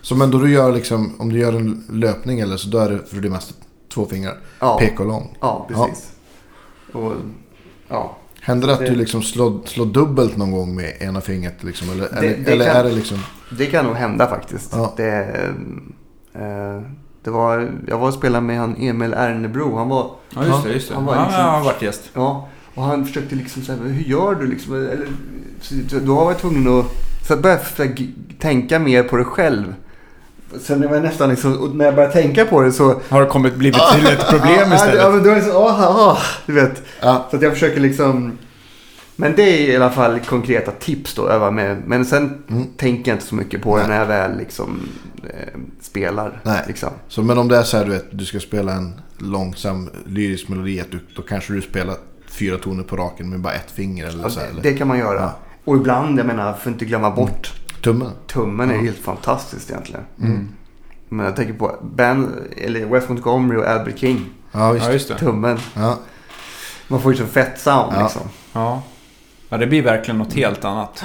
[0.00, 2.90] Så men då du gör liksom, om du gör en löpning eller så då är
[2.90, 3.54] det för det mesta
[3.94, 4.38] två fingrar.
[4.58, 4.78] Ja.
[4.78, 5.36] Pek och lång.
[5.40, 6.10] Ja, precis.
[6.92, 7.12] Och,
[7.88, 8.16] ja.
[8.42, 11.62] Händer det att Det- du liksom slår, slår dubbelt någon gång med ena fingret?
[11.64, 13.18] Liksom, eller eller, det eller kan- är det liksom...
[13.58, 14.70] Det kan nog hända faktiskt.
[14.72, 14.94] Ja.
[14.96, 15.40] Det,
[16.34, 16.82] eh,
[17.24, 19.76] det var, jag var och spelade med han Emil Ernebro.
[19.76, 20.72] Han var, Ja, just det.
[20.72, 20.94] Just det.
[20.94, 22.02] Han var ja, liksom- jag har varit gäst.
[22.14, 24.74] ja, och han försökte liksom säga, hur gör du liksom?
[24.74, 25.06] Eller,
[25.60, 26.86] så då var jag tvungen att,
[27.26, 27.62] så jag började
[28.38, 29.74] tänka mer på det själv.
[30.60, 33.00] Sen var jag nästan liksom, när jag började tänka på det så...
[33.08, 35.14] Har det kommit blivit till ett problem Ja, istället?
[35.14, 36.82] men då är det så, åh, åh, du vet.
[37.00, 38.32] Ja, Så att jag försöker liksom...
[39.16, 41.28] Men det är i alla fall konkreta tips då.
[41.28, 41.82] Öva med.
[41.86, 42.66] Men sen Mm.
[42.76, 43.90] tänker jag inte så mycket på det Nej.
[43.90, 44.80] när jag väl liksom
[45.24, 46.40] eh, spelar.
[46.42, 46.64] Nej.
[46.66, 46.88] Liksom.
[47.08, 50.48] så, men om det är så här du vet, du ska spela en långsam lyrisk
[50.48, 50.82] melodi.
[50.90, 51.94] Du, då kanske du spelar
[52.26, 54.40] fyra toner på raken med bara ett finger eller så.
[54.40, 54.62] här, Ja, Eller?
[54.62, 55.20] det kan man göra.
[55.20, 55.36] Ja.
[55.64, 57.52] Och ibland, jag menar, för att inte glömma bort.
[57.82, 58.10] Tummen.
[58.26, 58.80] Tummen är Ja.
[58.80, 60.04] helt fantastiskt egentligen.
[60.20, 60.48] Mm.
[61.08, 64.26] Men jag tänker på Ben, eller West Montgomery och Albert King.
[64.52, 64.86] Ja, visst.
[64.86, 65.18] Ja, just det.
[65.18, 65.58] Tummen.
[65.74, 65.98] Ja.
[66.88, 68.02] Man får ju så fett sound Ja.
[68.02, 68.22] liksom.
[68.52, 68.82] Ja.
[69.48, 71.04] ja, det blir verkligen något helt annat.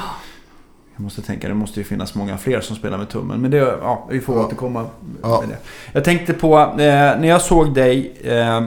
[0.95, 3.41] Jag måste tänka, det måste ju finnas många fler som spelar med tummen.
[3.41, 4.45] Men det, ja, vi får Ja.
[4.45, 4.85] återkomma
[5.21, 5.39] Ja.
[5.41, 5.57] med det.
[5.91, 8.63] Jag tänkte på, eh, när jag såg dig eh,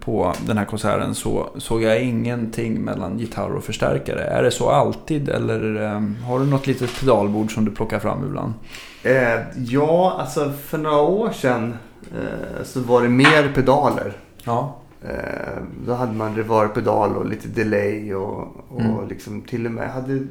[0.00, 4.20] på den här konserten så såg jag ingenting mellan gitarr och förstärkare.
[4.24, 8.24] Är det så alltid eller eh, har du något litet pedalbord som du plockar fram
[8.26, 8.52] ibland?
[9.02, 11.74] Eh, ja, alltså för några år sedan
[12.12, 14.12] eh, så var det mer pedaler.
[14.44, 14.76] Ja.
[15.02, 19.08] Eh, då hade man reverb-pedal och lite delay och, och Mm.
[19.08, 20.26] liksom till och med hade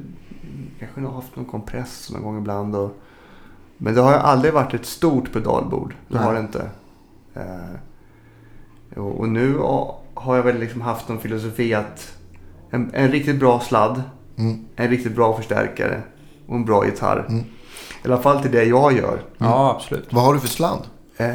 [0.78, 2.76] kanske haft någon kompress någon gång ibland.
[2.76, 2.96] Och,
[3.78, 5.94] men det har aldrig varit ett stort pedalbord.
[6.08, 6.68] Det har det inte.
[8.96, 12.12] Och, nu har- jag väl liksom haft någon filosofi att
[12.70, 14.02] en, en riktigt bra sladd,
[14.38, 14.64] Mm.
[14.76, 16.02] en riktigt bra förstärkare
[16.46, 17.24] och en bra gitarr.
[17.28, 17.44] Mm.
[18.04, 19.18] I alla fall till det jag gör.
[19.38, 20.12] ja, absolut.
[20.12, 20.80] Vad har du för sladd?
[21.16, 21.34] Eh,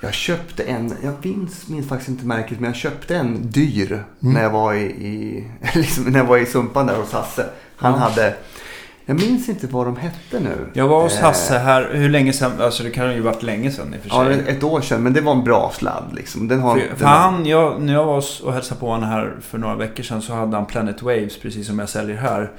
[0.00, 4.04] jag köpte en, jag minns, minns faktiskt inte märket, men jag köpte en dyr Mm.
[4.34, 5.44] när jag var i, i
[5.74, 7.46] liksom, när jag var i Sumpan där hos Hasse.
[7.76, 8.34] Han hade,
[9.06, 10.66] jag minns inte vad de hette nu.
[10.72, 12.52] Jag var hos Eh, Hasse här, hur länge sedan?
[12.60, 14.44] Alltså det kan ju varit länge sedan i och för Ja, sig.
[14.56, 16.48] ett år sedan, men det var en bra sladd liksom.
[16.48, 19.34] Den har, För, den för han, jag, när jag var och hälsade på honom här
[19.40, 22.50] för några veckor sedan så hade han Planet Waves precis som jag säljer här.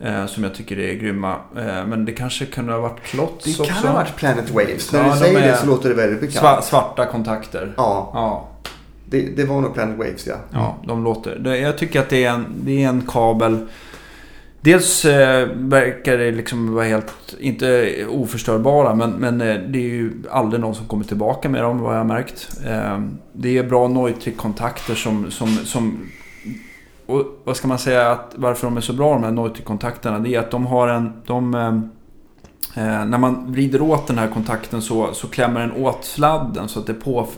[0.00, 1.32] Eh, som jag tycker är grymma.
[1.56, 3.64] Eh, men det kanske kunde ha varit Klotz det också.
[3.64, 4.92] kan ha varit Planet Waves.
[4.92, 6.36] När Ja, du de säger är det så låter det väldigt bekant.
[6.36, 7.72] Sva, svarta kontakter.
[7.76, 8.48] Ja, Ja,
[9.04, 10.34] det, det var nog Planet Waves ja.
[10.52, 11.38] ja de låter.
[11.38, 13.66] Det, jag tycker att det är en, det är en kabel.
[14.64, 20.12] Dels eh, verkar det liksom vara helt, inte oförstörbara, men, men eh, det är ju
[20.30, 22.48] aldrig någon som kommer tillbaka med dem vad jag har märkt.
[22.66, 23.00] Eh,
[23.32, 26.08] det är bra Neutrik-kontakter som, som, som
[27.06, 30.34] och vad ska man säga att varför de är så bra de här Neutrik-kontakterna det
[30.34, 31.66] är att de har en, de eh,
[32.84, 36.80] eh, när man vrider åt den här kontakten så, så klämmer den åt sladden så
[36.80, 37.28] att det på...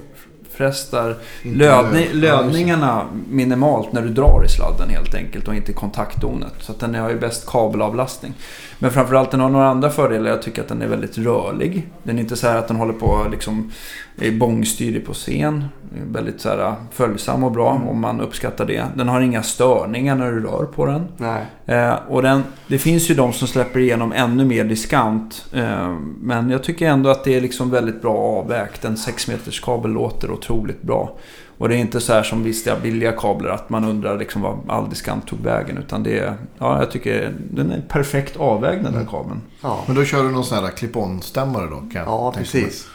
[1.42, 2.24] Inte lödni, löd.
[2.24, 6.54] Ja, lödningarna minimalt när du drar i sladden helt enkelt och inte kontaktdonet.
[6.60, 8.34] Så att den har ju bäst kabelavlastning.
[8.78, 10.30] Men framförallt den har några andra fördelar.
[10.30, 11.88] Jag tycker att den är väldigt rörlig.
[12.02, 13.72] Den är inte så här att den håller på liksom
[14.20, 15.64] är bångstyrig på scen.
[16.12, 18.84] väldigt så här, följsam och bra om man uppskattar det.
[18.94, 21.08] Den har inga störningar när du rör på den.
[21.16, 21.46] Nej.
[21.66, 25.46] Eh, och den, det finns ju de som släpper igenom ännu mer diskant.
[25.52, 28.84] Eh, men jag tycker ändå att det är liksom väldigt bra avvägt.
[28.84, 31.16] En 6 meters kabel låter otroligt bra.
[31.58, 34.58] Och det är inte så här som vissa billiga kablar att man undrar liksom vad
[34.68, 35.78] all diskant tog vägen.
[35.78, 39.40] Utan det är, ja jag tycker den är perfekt avvägd den där kabeln.
[39.62, 41.76] Ja, Men då kör du någon sån här clip-on-stämmare då?
[41.76, 42.86] Kan ja precis.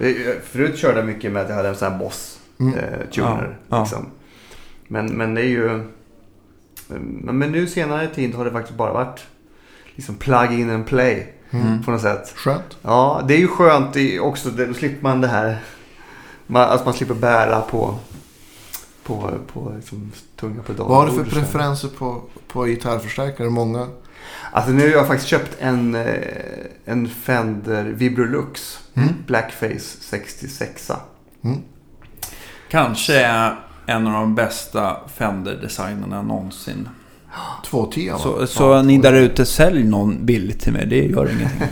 [0.00, 0.06] Eh,
[0.44, 2.74] Förut körde jag mycket med att jag hade en sån här Boss Mm.
[2.74, 2.82] eh.
[3.12, 3.80] Ja, ja.
[3.80, 4.06] Liksom.
[4.88, 5.82] Men, men det är ju...
[6.88, 9.24] Men men nu senare tid har det faktiskt bara varit
[9.94, 11.82] liksom plug in and play Mm.
[11.82, 12.32] på något sätt.
[12.36, 12.76] Skönt.
[12.82, 14.50] Ja, det är ju skönt i- också.
[14.50, 15.58] Då slipper man det här.
[16.46, 17.94] Man, alltså man slipper bära på,
[19.02, 20.88] på, på liksom, tunga pedaler.
[20.88, 23.50] Vad har du för preferenser på, på gitarrförstärkare?
[23.50, 23.88] Många?
[24.52, 26.14] Alltså nu har jag faktiskt köpt en, eh,
[26.84, 29.08] en Fender Vibrolux Mm.
[29.26, 30.90] Blackface 66.
[31.44, 31.58] Mm.
[32.70, 33.52] Kanske
[33.86, 36.88] en av de bästa Fender-designerna någonsin.
[37.64, 38.18] 210 va?
[38.18, 40.86] Så, så ni där ute, sälj någon billigt till mig.
[40.86, 41.60] Det gör ingenting.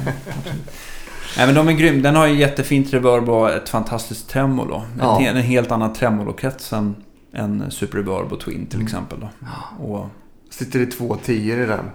[1.37, 2.03] Nej men de är grym.
[2.03, 4.83] Den har ju jättefint reverb och ett fantastiskt tremolo.
[4.99, 5.21] Ja.
[5.21, 6.97] En, en helt annan tremolokrets än,
[7.35, 9.19] än Super Reverb och Twin till exempel.
[9.21, 9.29] Då.
[9.85, 10.07] Och,
[10.51, 11.91] Sitter det två tior i den.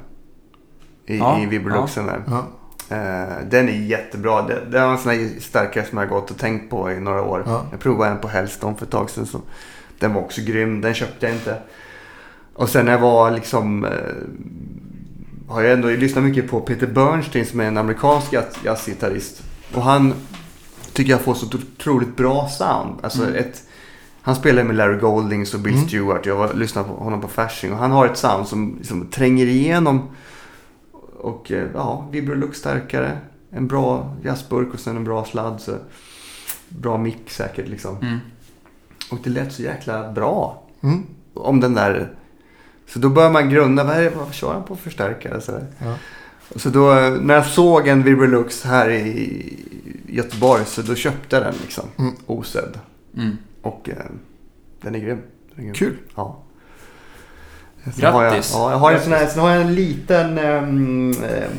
[1.05, 2.23] I, Ja, i Vibroluxen där.
[2.27, 2.47] Ja.
[2.89, 4.41] Eh, den är jättebra.
[4.41, 6.99] Det, det är en sån här starkare som jag har gått och tänkt på i
[6.99, 7.43] några år.
[7.45, 7.65] Ja.
[7.71, 9.25] Jag provade en på Hellstone för ett tag sedan.
[9.25, 9.41] Så
[9.99, 10.81] den var också grym.
[10.81, 11.57] Den köpte jag inte.
[12.53, 13.85] Och sen när jag var liksom...
[13.85, 13.91] Eh,
[15.49, 19.43] har jag ändå lyssnat mycket på Peter Bernstein som är en amerikansk jazz- jazzgitarrist.
[19.73, 20.13] Och han
[20.93, 22.99] tycker jag får så otroligt bra sound.
[23.03, 23.63] Alltså ett,
[24.21, 25.87] han spelar med Larry Goldings och Bill Mm.
[25.87, 26.25] Stewart.
[26.25, 27.71] Jag var, lyssnade på honom på Fasching.
[27.73, 30.09] Och han har ett sound som liksom tränger igenom.
[31.19, 33.17] Och eh, ja, Vibrolux starkare.
[33.51, 35.61] En bra jazzburk och sen en bra sladd.
[35.61, 35.75] Så
[36.69, 37.97] bra mick säkert liksom.
[37.97, 38.17] mm.
[39.11, 40.63] Och det lät så jäkla bra.
[40.81, 41.05] Mm.
[41.33, 42.13] Om den där.
[42.87, 43.83] Så då börjar man grunna.
[43.83, 45.41] Vad, är det, vad kör han på för förstärkare?
[45.41, 45.65] Så, där.
[45.79, 45.95] Ja.
[46.53, 49.63] Och så då, när jag såg en Vibrolux här i
[50.07, 50.65] Göteborg.
[50.65, 51.85] Så då köpte jag den liksom.
[51.97, 52.13] Mm.
[52.25, 52.79] Osedd.
[53.17, 53.37] Mm.
[53.61, 53.95] Och eh,
[54.81, 55.21] den är grym.
[55.55, 55.73] Den är grym.
[55.73, 55.97] Kul.
[56.15, 56.43] Ja.
[57.95, 58.51] Sen har jag, Grattis.
[58.53, 61.51] ja, jag har en sån här, sen har jag en liten ehm, ehm,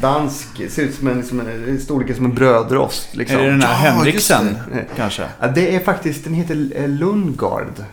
[0.00, 3.16] dansk, ser ut som en, liksom en storleken som en brödrost.
[3.16, 3.38] Liksom.
[3.38, 4.56] Är det den här Ja, Henriksen
[4.96, 5.24] kanske?
[5.40, 7.84] Ja, det är faktiskt, den heter eh, Lundgard.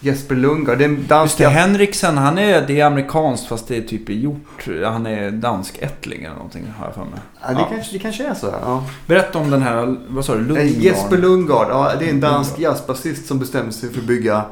[0.00, 0.78] Jesper Lundgard.
[0.78, 1.38] Det är dansk...
[1.38, 4.66] Det, Henriksen, han är, det är amerikanskt fast det är typ gjort.
[4.84, 7.20] Han är dansk ättling eller någonting har jag för mig.
[7.42, 8.46] ja, det, Kanske, det kanske är så.
[8.62, 8.84] Ja.
[9.06, 10.68] Berätta om den här, vad sa du, Lundgren?
[10.80, 12.72] Jesper Lundgard, ja, det är en dansk Lundgard.
[12.74, 14.44] jazzbasist som bestämde sig för att bygga,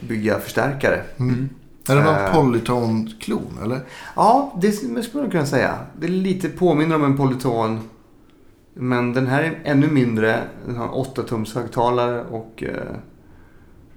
[0.00, 1.00] bygga förstärkare.
[1.18, 1.48] Mm.
[1.88, 2.34] Är det någon Eh.
[2.34, 3.80] polyton-klon eller?
[4.16, 5.78] Ja, det skulle man kunna säga.
[6.00, 7.88] Det är lite påminner om en Polyton.
[8.74, 10.40] Men den här är ännu mindre.
[10.66, 12.96] Den har 8 tums högtalare och, eh,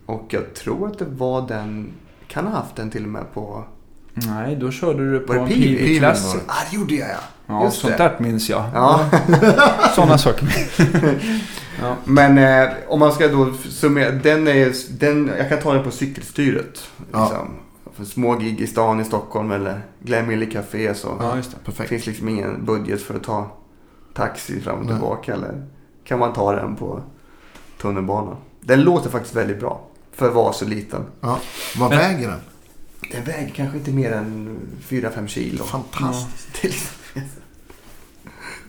[0.05, 1.89] och jag tror att det var den,
[2.27, 3.63] kan ha haft den till och med på...
[4.13, 5.97] Nej, då körde du på Var det en Pivi?
[5.99, 6.33] Classic.
[6.33, 6.45] var det.
[6.71, 7.15] Det gjorde jag ja!
[7.47, 8.03] Ja, Just sånt det.
[8.03, 8.63] där minns jag.
[8.73, 9.05] Ja,
[9.95, 10.47] Sådana saker.
[11.81, 11.95] ja.
[12.05, 14.11] men eh, om man ska då summera.
[14.11, 16.89] Den är, den, jag kan ta den på cykelstyret.
[17.11, 17.21] Ja.
[17.23, 17.47] Liksom.
[17.97, 21.17] För små gig i stan i Stockholm eller Glenmille Café så.
[21.19, 21.87] ja, just det.
[21.87, 23.51] Finns liksom ingen budget för att ta
[24.13, 24.93] taxi fram och Nej.
[24.93, 25.33] tillbaka.
[25.33, 25.65] Eller
[26.03, 27.01] kan man ta den på
[27.81, 28.35] tunnelbanan.
[28.61, 29.81] Den låter faktiskt väldigt bra.
[30.13, 31.05] För att vara så liten.
[31.21, 31.39] Ja.
[31.77, 32.39] Vad Men- väger den?
[33.11, 35.63] Den väger kanske inte mer än 4-5 kilo.
[35.63, 36.47] Fantastiskt.
[36.61, 37.21] Det är liksom-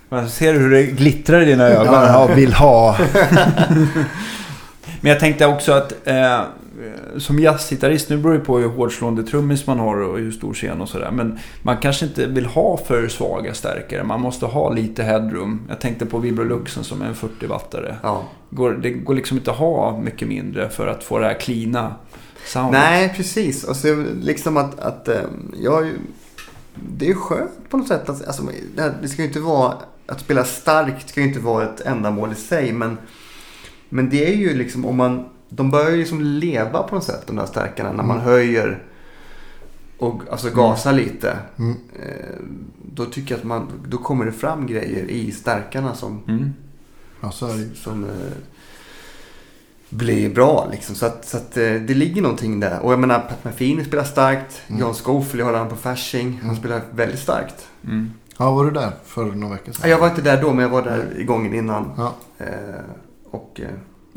[0.08, 1.94] Man ser hur det glittrar i dina ögon.
[1.94, 2.96] Ja, Ja, vill ha.
[5.00, 6.40] Men jag tänkte också att eh,
[7.16, 10.80] som jazzgitarrist, nu beror det på hur hårdslående trummis man har och hur stor scen
[10.80, 11.10] och sådär.
[11.10, 14.04] Men man kanske inte vill ha för svaga stärkare.
[14.04, 15.60] Man måste ha lite headroom.
[15.68, 17.94] Jag tänkte på Vibroluxen som är en 40-wattare.
[18.02, 18.24] Ja.
[18.50, 21.94] Går, det går liksom inte att ha mycket mindre för att få det här cleana
[22.46, 22.80] soundet.
[22.80, 23.64] Nej, precis.
[23.64, 25.20] Och så liksom att, att eh,
[25.62, 25.92] jag
[26.74, 28.08] Det är skönt på något sätt.
[28.08, 28.42] Att, alltså,
[29.02, 29.74] det ska ju inte vara...
[30.06, 32.72] Att spela starkt ska ju inte vara ett ändamål i sig.
[32.72, 32.98] Men,
[33.88, 35.24] men det är ju liksom om man...
[35.48, 37.92] De börjar ju liksom leva på något sätt, de där stärkarna.
[37.92, 38.28] När man Mm.
[38.28, 38.82] höjer
[39.98, 41.38] och alltså gasar lite.
[41.58, 41.76] Mm.
[42.02, 42.36] Eh,
[42.94, 43.66] då tycker jag att man...
[43.86, 46.22] Då kommer det fram grejer i stärkarna som...
[46.28, 46.52] Mm.
[47.20, 47.30] Ja,
[47.74, 48.10] som eh,
[49.90, 50.68] blir bra.
[50.70, 50.94] Liksom.
[50.94, 52.80] Så, att, så att, eh, det ligger någonting där.
[52.80, 54.62] Och jag menar, Pat Metheny spelar starkt.
[54.68, 54.80] Mm.
[54.80, 56.32] John Scofield, jag han på Fasching.
[56.42, 56.56] Han Mm.
[56.56, 57.68] spelar väldigt starkt.
[57.84, 58.12] Mm.
[58.38, 59.80] Ja, var du där för några veckor sedan?
[59.82, 61.90] Ja, Jag var inte där då, men jag var där i gången innan.
[61.96, 62.14] Ja.
[62.38, 62.46] Eh,
[63.30, 63.60] och,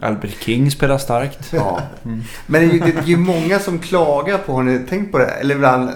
[0.02, 1.54] Albert King spelar starkt.
[1.54, 1.82] ja.
[2.06, 2.24] Mm.
[2.48, 5.18] Men det är, ju, det är ju många som klagar på, har ni tänkt på
[5.18, 5.26] det?
[5.26, 5.90] Eller ibland,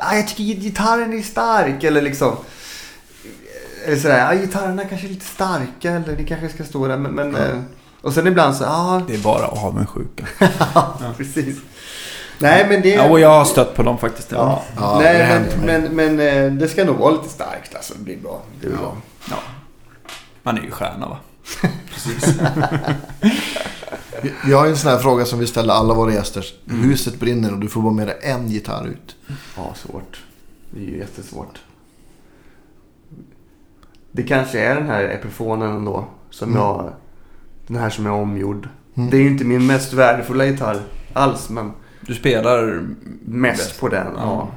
[0.00, 1.84] ah, jag tycker gitarren är stark.
[1.84, 2.36] Eller liksom.
[3.86, 5.90] Eller sådär, ah, gitarrerna kanske är lite starka.
[5.90, 6.96] Eller det kanske ska stå där.
[6.96, 7.38] Men, men Ja.
[7.38, 7.58] eh,
[8.02, 10.24] Och sen ibland så, ja, Det är bara avundsjuka.
[11.16, 11.56] precis.
[12.38, 12.88] Nej, men det...
[12.88, 14.32] Ja, och jag har stött på dem faktiskt.
[14.32, 17.94] Ja, Ja, nej, men, men, men eh, det ska nog vara lite starkt alltså.
[17.94, 18.42] Det blir bra.
[18.60, 18.96] Det blir bra.
[19.30, 19.36] Ja.
[20.42, 21.16] Man är ju stjärna va?
[24.22, 26.44] Vi- Vi har ju en sån här fråga som vi ställer alla våra gäster.
[26.70, 26.82] Mm.
[26.82, 29.16] Huset brinner och du får bara med dig en gitarr ut.
[29.56, 30.24] Ja, svårt.
[30.70, 31.60] Det är ju jättesvårt.
[34.12, 36.06] Det kanske är den här Epifonen ändå.
[36.30, 36.60] Som Mm.
[36.62, 36.92] jag...
[37.66, 38.68] Den här som är omgjord.
[38.94, 39.10] Mm.
[39.10, 40.80] Det är ju inte min mest värdefulla gitarr
[41.12, 42.86] alls, men Du spelar
[43.24, 43.80] mest Bäst.
[43.80, 44.06] på den.
[44.16, 44.22] Ja.
[44.22, 44.48] Ja.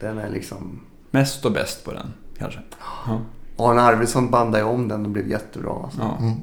[0.00, 0.80] Den är liksom...
[1.10, 2.60] mest och bäst på den kanske.
[3.06, 3.20] Ja.
[3.58, 5.72] Arne Arvidsson bandade om den och blev jättebra.
[5.84, 6.00] Alltså.
[6.00, 6.16] Ja.
[6.20, 6.34] Mm.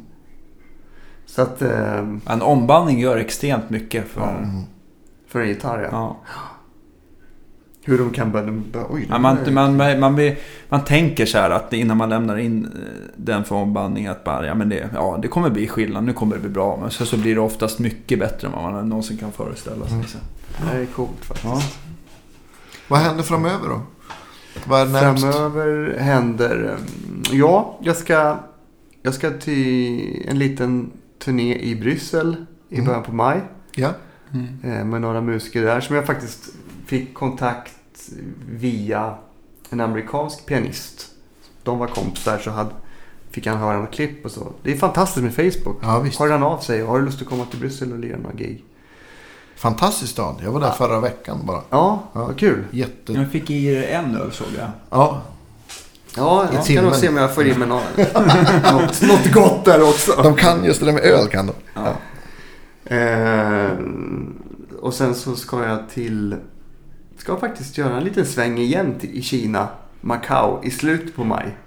[1.25, 1.61] Så att...
[1.61, 4.37] Eh, En ombandning gör extremt mycket för...
[4.43, 4.61] Mm.
[5.27, 5.89] för en gitarr, ja.
[5.91, 6.31] Ja.
[7.87, 8.61] Hur de kan börja...
[8.89, 10.31] Oj, Ja, man, man, man, man,
[10.69, 12.71] man tänker så här att innan man lämnar in eh,
[13.15, 16.35] den för ombandning att bara, ja, men det, ja, det kommer bli skillnad, nu kommer
[16.35, 16.77] det bli bra.
[16.81, 19.93] Men så, så blir det oftast mycket bättre än vad man någonsin kan föreställa sig.
[19.95, 20.07] Mm.
[20.07, 20.17] Så.
[20.71, 21.45] Det är coolt faktiskt.
[21.45, 21.61] Ja.
[22.87, 23.81] Vad händer framöver då?
[24.65, 24.91] Vad?
[24.99, 26.55] Framöver händer...
[26.55, 28.37] mm, Ja, jag ska,
[29.01, 32.85] jag ska till en liten turné i Bryssel i Mm.
[32.85, 33.41] början på maj.
[33.75, 33.89] Ja.
[34.63, 36.49] eh, Med några musiker där som jag faktiskt
[36.85, 38.09] fick kontakt
[38.51, 39.15] via
[39.69, 41.07] en amerikansk pianist.
[41.63, 42.69] De var kompisar så hade,
[43.31, 44.51] fick han höra något klipp och så.
[44.63, 45.77] Det är fantastiskt med Facebook.
[45.81, 46.05] ja.
[46.19, 48.63] Hör han av sig har du lust att komma till Bryssel och lira några gig?
[49.57, 50.35] Fantastisk stad.
[50.43, 51.61] Jag var där förra veckan bara.
[51.69, 52.25] Ja, Ja.
[52.25, 52.63] vad kul.
[52.71, 53.13] Jätte...
[53.13, 54.67] Jag fick i er en öl såg jag.
[54.89, 55.21] Ja,
[56.17, 56.83] Ja, jag timmen.
[56.83, 57.83] nog se om jag får i mig något,
[58.73, 60.21] något, något gott där också.
[60.23, 61.53] de kan just det där med öl kan de.
[61.73, 61.93] Ja.
[62.95, 63.71] Eh,
[64.81, 66.35] och sen så ska jag till...
[67.17, 69.67] Ska faktiskt göra en liten sväng igen till, i Kina,
[70.01, 71.57] Macau, i slutet på maj.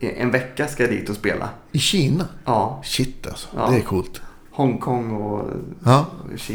[0.00, 1.48] En vecka ska jag dit och spela.
[1.72, 2.24] I Kina?
[2.44, 3.48] Ja, Shit alltså.
[3.56, 3.68] Ja.
[3.70, 4.20] Det är coolt.
[4.56, 5.50] Hongkong och
[5.84, 6.06] Ja.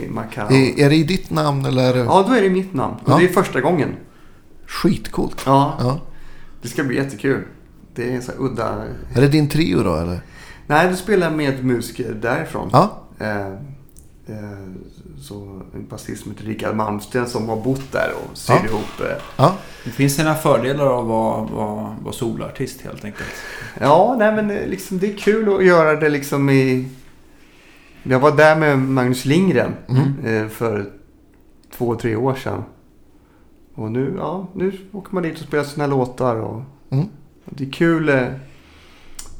[0.09, 0.45] Macau.
[0.53, 1.97] Är, är det i ditt namn eller?
[1.97, 2.95] Ja, då är det mitt namn.
[3.05, 3.17] Och Ja.
[3.17, 3.95] det är första gången.
[4.67, 5.41] Skitcoolt.
[5.45, 5.99] Ja, Ja.
[6.61, 7.43] det ska bli jättekul.
[7.95, 8.83] Det är en så här udda...
[9.15, 10.19] Är det din trio då eller?
[10.67, 12.69] Nej, du spelar med musiker därifrån.
[12.71, 13.01] Ja.
[13.19, 14.67] Eh, eh,
[15.21, 18.65] så en basist som heter Rickard Malmsten som har bott där och syr Ja.
[18.65, 18.99] ihop.
[19.01, 19.55] Eh, Ja.
[19.83, 23.29] Det finns sina fördelar av att vara, vara, vara solartist helt enkelt.
[23.79, 26.87] Ja, nej men eh, liksom, det är kul att göra det liksom i...
[28.03, 30.25] Jag var där med Magnus Lindgren Mm.
[30.43, 30.91] eh, för
[31.77, 32.63] två, tre år sedan.
[33.75, 36.35] Och nu, ja, nu åker man dit och spelar sina låtar.
[36.35, 37.05] Och Mm.
[37.45, 38.27] det är kul, eh,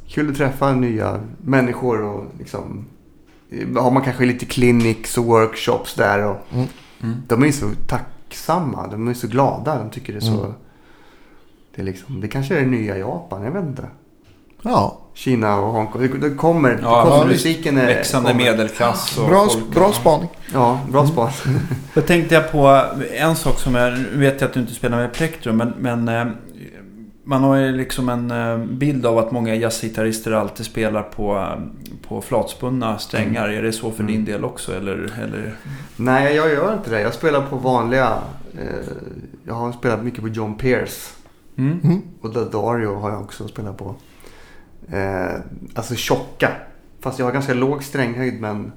[0.07, 2.85] kul att träffa nya människor och liksom...
[3.77, 6.25] Har man kanske lite clinics och workshops där.
[6.25, 6.67] Och Mm.
[7.03, 7.15] Mm.
[7.27, 8.87] De är så tacksamma.
[8.87, 9.79] De är så glada.
[9.79, 10.39] De tycker det är så...
[10.39, 10.53] Mm.
[11.75, 13.87] Det, är liksom, det kanske är det nya Japan, jag vet inte.
[14.61, 15.00] Ja.
[15.13, 16.01] Kina och Hongkong.
[16.01, 16.69] Det, det kommer.
[16.69, 17.45] Det Ja, kommer ja, visst.
[17.45, 18.43] musiken är, Växande kommer.
[18.43, 19.17] medelklass.
[19.17, 19.93] Och Bra, folk, bra ja.
[19.93, 20.29] spaning.
[20.53, 21.29] Ja, bra span.
[21.93, 24.97] Då tänkte jag på en sak som jag nu vet jag att du inte spelar
[24.97, 26.25] med plektrum men, men eh,
[27.23, 31.59] man har ju liksom en eh, bild av att många jazzgitarrister alltid spelar på, eh,
[32.07, 33.49] på flatspunna strängar.
[33.49, 34.13] Är det så för Mm.
[34.13, 34.75] din del också?
[34.75, 34.93] Eller,
[35.23, 35.55] eller?
[35.95, 37.01] Nej, jag gör inte det.
[37.01, 38.13] Jag spelar på vanliga...
[38.53, 38.93] Eh,
[39.47, 41.09] jag har spelat mycket på John Pierce.
[41.57, 41.79] Mm?
[41.83, 42.01] Mm.
[42.21, 43.95] Och Dario har jag också spelat på.
[44.91, 45.39] Eh,
[45.75, 46.49] alltså tjocka.
[47.01, 48.71] Fast jag har ganska låg stränghöjd men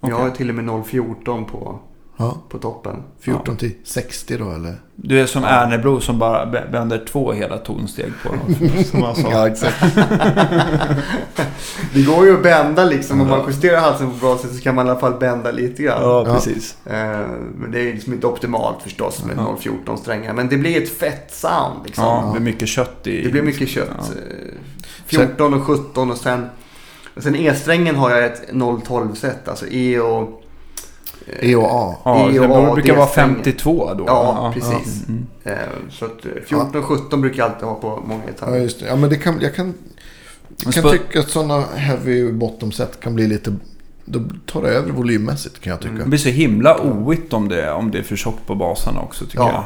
[0.00, 0.24] jag Okej.
[0.24, 1.78] har till och med 0,14 på,
[2.18, 2.36] Ja.
[2.48, 3.02] på toppen.
[3.20, 4.74] 14 till 60 då eller?
[4.94, 5.48] Du är som Ja.
[5.48, 8.28] Ernebro som bara vänder två hela tonsteg på
[8.84, 9.30] som han sa.
[9.30, 9.84] Ja, exakt.
[11.94, 13.20] Det går ju att bända liksom.
[13.20, 13.36] Om Ja.
[13.36, 15.82] man justerar halsen på ett bra sätt så kan man i alla fall bända lite
[15.82, 16.02] grann.
[16.02, 16.34] Ja, Ja.
[16.34, 16.76] precis.
[16.86, 17.26] Eh,
[17.58, 19.42] men det är liksom inte optimalt förstås med Ja.
[19.42, 20.32] 0,14 strängar.
[20.32, 22.04] Men det blir ett fett sound liksom.
[22.04, 23.22] Ja, det blir mycket kött i...
[23.22, 24.12] Det blir mycket kött.
[25.08, 25.20] Ja.
[25.22, 26.46] Eh, 14 och 17 och sen...
[27.16, 29.48] Och sen E-strängen har jag ett 0,12 set.
[29.48, 30.42] Alltså E och...
[31.40, 31.94] E och A.
[32.04, 33.34] Ja, E det och A, brukar vara D-strängen.
[33.36, 34.04] 52 då.
[34.06, 35.08] Ja, precis.
[35.08, 35.26] Mm.
[35.44, 35.52] Eh,
[35.90, 38.56] så att eh, 14 och 17 brukar jag alltid ha på många Ja, gitarrer.
[38.58, 38.86] just det.
[38.86, 39.74] Ja, men det kan, jag kan,
[40.64, 43.54] jag kan tycka att sådana heavy bottom set kan bli lite...
[44.04, 45.94] Då tar det över volymmässigt kan jag tycka.
[45.94, 49.24] Det blir så himla oigt om det, om det är för tjockt på basarna också
[49.24, 49.64] tycker Ja, jag.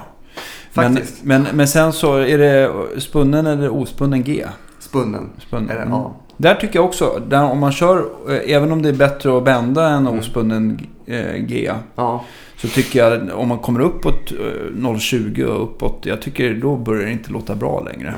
[0.75, 1.25] Men, Faktiskt.
[1.25, 4.47] men, men sen så är det spunnen eller ospunnen G.
[4.91, 5.31] Spunnen.
[5.49, 5.71] Spunnen.
[5.71, 5.93] Är det, Mm.
[5.93, 6.17] ja.
[6.37, 9.45] Där tycker jag också, där om man kör, eh, även om det är bättre att
[9.45, 10.19] bända en Mm.
[10.19, 11.71] ospunnen eh, G.
[11.95, 12.25] ja.
[12.57, 14.37] Så tycker jag om man kommer uppåt eh,
[14.75, 15.99] 0,20 och uppåt.
[16.03, 18.15] Jag tycker då börjar det inte låta bra längre.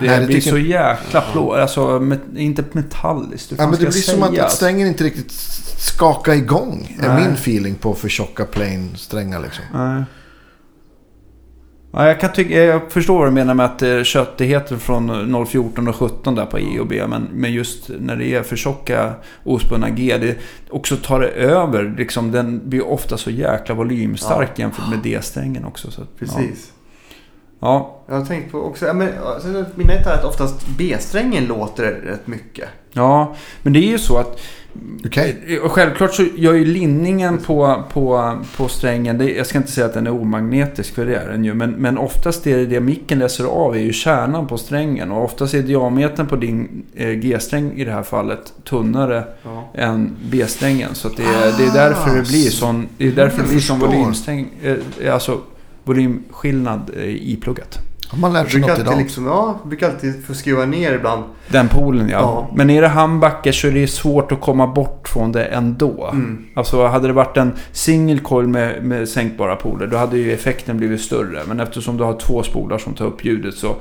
[0.00, 3.52] Det, Nej, det blir tycker så jäkla plå, alltså met, inte metalliskt.
[3.58, 5.32] Ja, men det blir som att, att strängen inte riktigt
[5.78, 6.96] skakar igång.
[7.02, 7.24] Är Nej.
[7.24, 9.64] min feeling på för tjocka plain strängar liksom.
[9.74, 10.02] Nej.
[11.98, 15.96] Ja, jag, kan tycka, jag förstår vad du menar med att köttigheten från 014 och
[15.96, 17.02] 17 där på I och B.
[17.08, 19.12] Men, men just när det är för tjocka
[19.44, 20.18] ospunna G.
[20.18, 20.36] Det
[20.70, 21.94] också tar det över.
[21.98, 24.60] Liksom, den blir ofta så jäkla volymstark Ja.
[24.62, 25.90] jämfört med D-strängen också.
[25.90, 26.72] Så, Precis.
[27.60, 28.02] Ja.
[28.06, 29.08] Jag har tänkt på också, men,
[29.74, 32.68] mina gitarrer att oftast B-strängen låter rätt mycket.
[32.92, 34.40] ja, men det är ju så att
[35.04, 35.60] Okej.
[35.62, 39.86] Och Självklart så gör ju linningen på, på, på strängen, det, jag ska inte säga
[39.86, 41.54] att den är omagnetisk för det är den ju.
[41.54, 45.12] Men, men oftast är det det micken läser av är ju kärnan på strängen.
[45.12, 49.70] Och oftast är diametern på din eh, G-sträng i det här fallet tunnare Ja.
[49.74, 50.94] än B-strängen.
[50.94, 53.60] Så att det, är, det är därför det blir sån, det är därför det blir
[53.60, 55.40] sån volymsträng, eh, alltså
[55.84, 57.78] volymskillnad eh, i plugget.
[58.08, 58.98] Har man Jag lärt sig något alltid, idag?
[58.98, 61.24] liksom, ja, brukar alltid få skruva ner ibland.
[61.48, 62.18] Den polen ja.
[62.18, 62.50] Ja.
[62.56, 66.08] Men är det handbacker så är det svårt att komma bort från det ändå.
[66.12, 66.44] Mm.
[66.54, 70.76] Alltså hade det varit en single coil med, med sänkbara poler då hade ju effekten
[70.76, 71.42] blivit större.
[71.48, 73.76] Men eftersom du har två spolar som tar upp ljudet så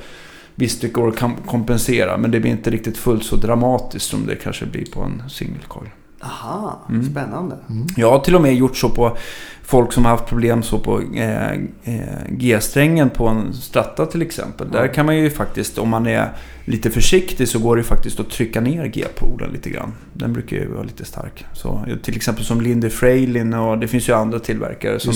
[0.55, 2.17] visst det går att kompensera.
[2.17, 5.63] Men det blir inte riktigt fullt så dramatiskt som det kanske blir på en single
[5.67, 5.89] coil.
[6.25, 7.11] Aha, Mm.
[7.11, 7.55] spännande.
[7.97, 9.17] Jag har till och med gjort så på
[9.63, 11.51] folk som har haft problem så på eh,
[11.83, 11.99] eh,
[12.29, 14.71] G-strängen på en stratta till exempel.
[14.71, 14.93] Där Ja.
[14.93, 16.29] kan man ju faktiskt, om man är
[16.65, 19.93] lite försiktig så går det faktiskt att trycka ner G-polen lite grann.
[20.13, 21.45] Den brukar ju vara lite stark.
[21.53, 25.13] Så, till exempel som Lindy Frailin och det finns ju andra tillverkare som.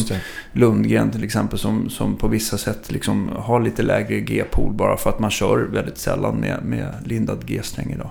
[0.54, 5.10] Lundgren till exempel som, som på vissa sätt liksom har lite lägre G-pol bara för
[5.10, 8.10] att man kör väldigt sällan med, med lindad G-sträng idag.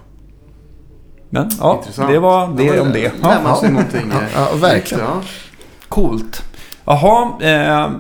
[1.31, 2.09] Men ja, Intressant.
[2.11, 3.03] det var det Ja, om det.
[3.03, 3.57] Lär man Ja.
[3.61, 4.13] sig någonting.
[4.13, 4.77] Ja, eh, ja, verkligen.
[4.77, 5.23] extra.
[5.89, 6.43] Coolt.
[6.85, 7.91] Jaha, eh,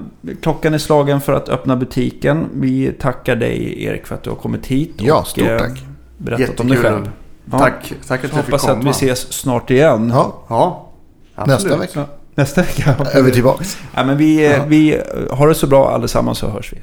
[0.42, 2.48] klockan är slagen för att öppna butiken.
[2.54, 4.94] Vi tackar dig Erik för att du har kommit hit.
[4.98, 5.78] Ja, och, stort eh, tack.
[6.18, 6.82] Berättat om dig Jättekul.
[7.02, 7.10] själv.
[7.52, 7.58] Ja.
[7.58, 8.78] Tack, tack att jag fick hoppas komma.
[8.78, 10.12] att vi ses snart igen.
[10.14, 10.88] Ja, Ja,
[11.34, 11.62] absolut.
[11.62, 12.96] nästa vecka Nästa vecka.
[13.12, 13.64] är vi tillbaka.
[13.94, 14.64] Ja, men vi, eh, Ja.
[14.66, 15.00] vi
[15.30, 16.76] har det så bra allesammans så hörs vi.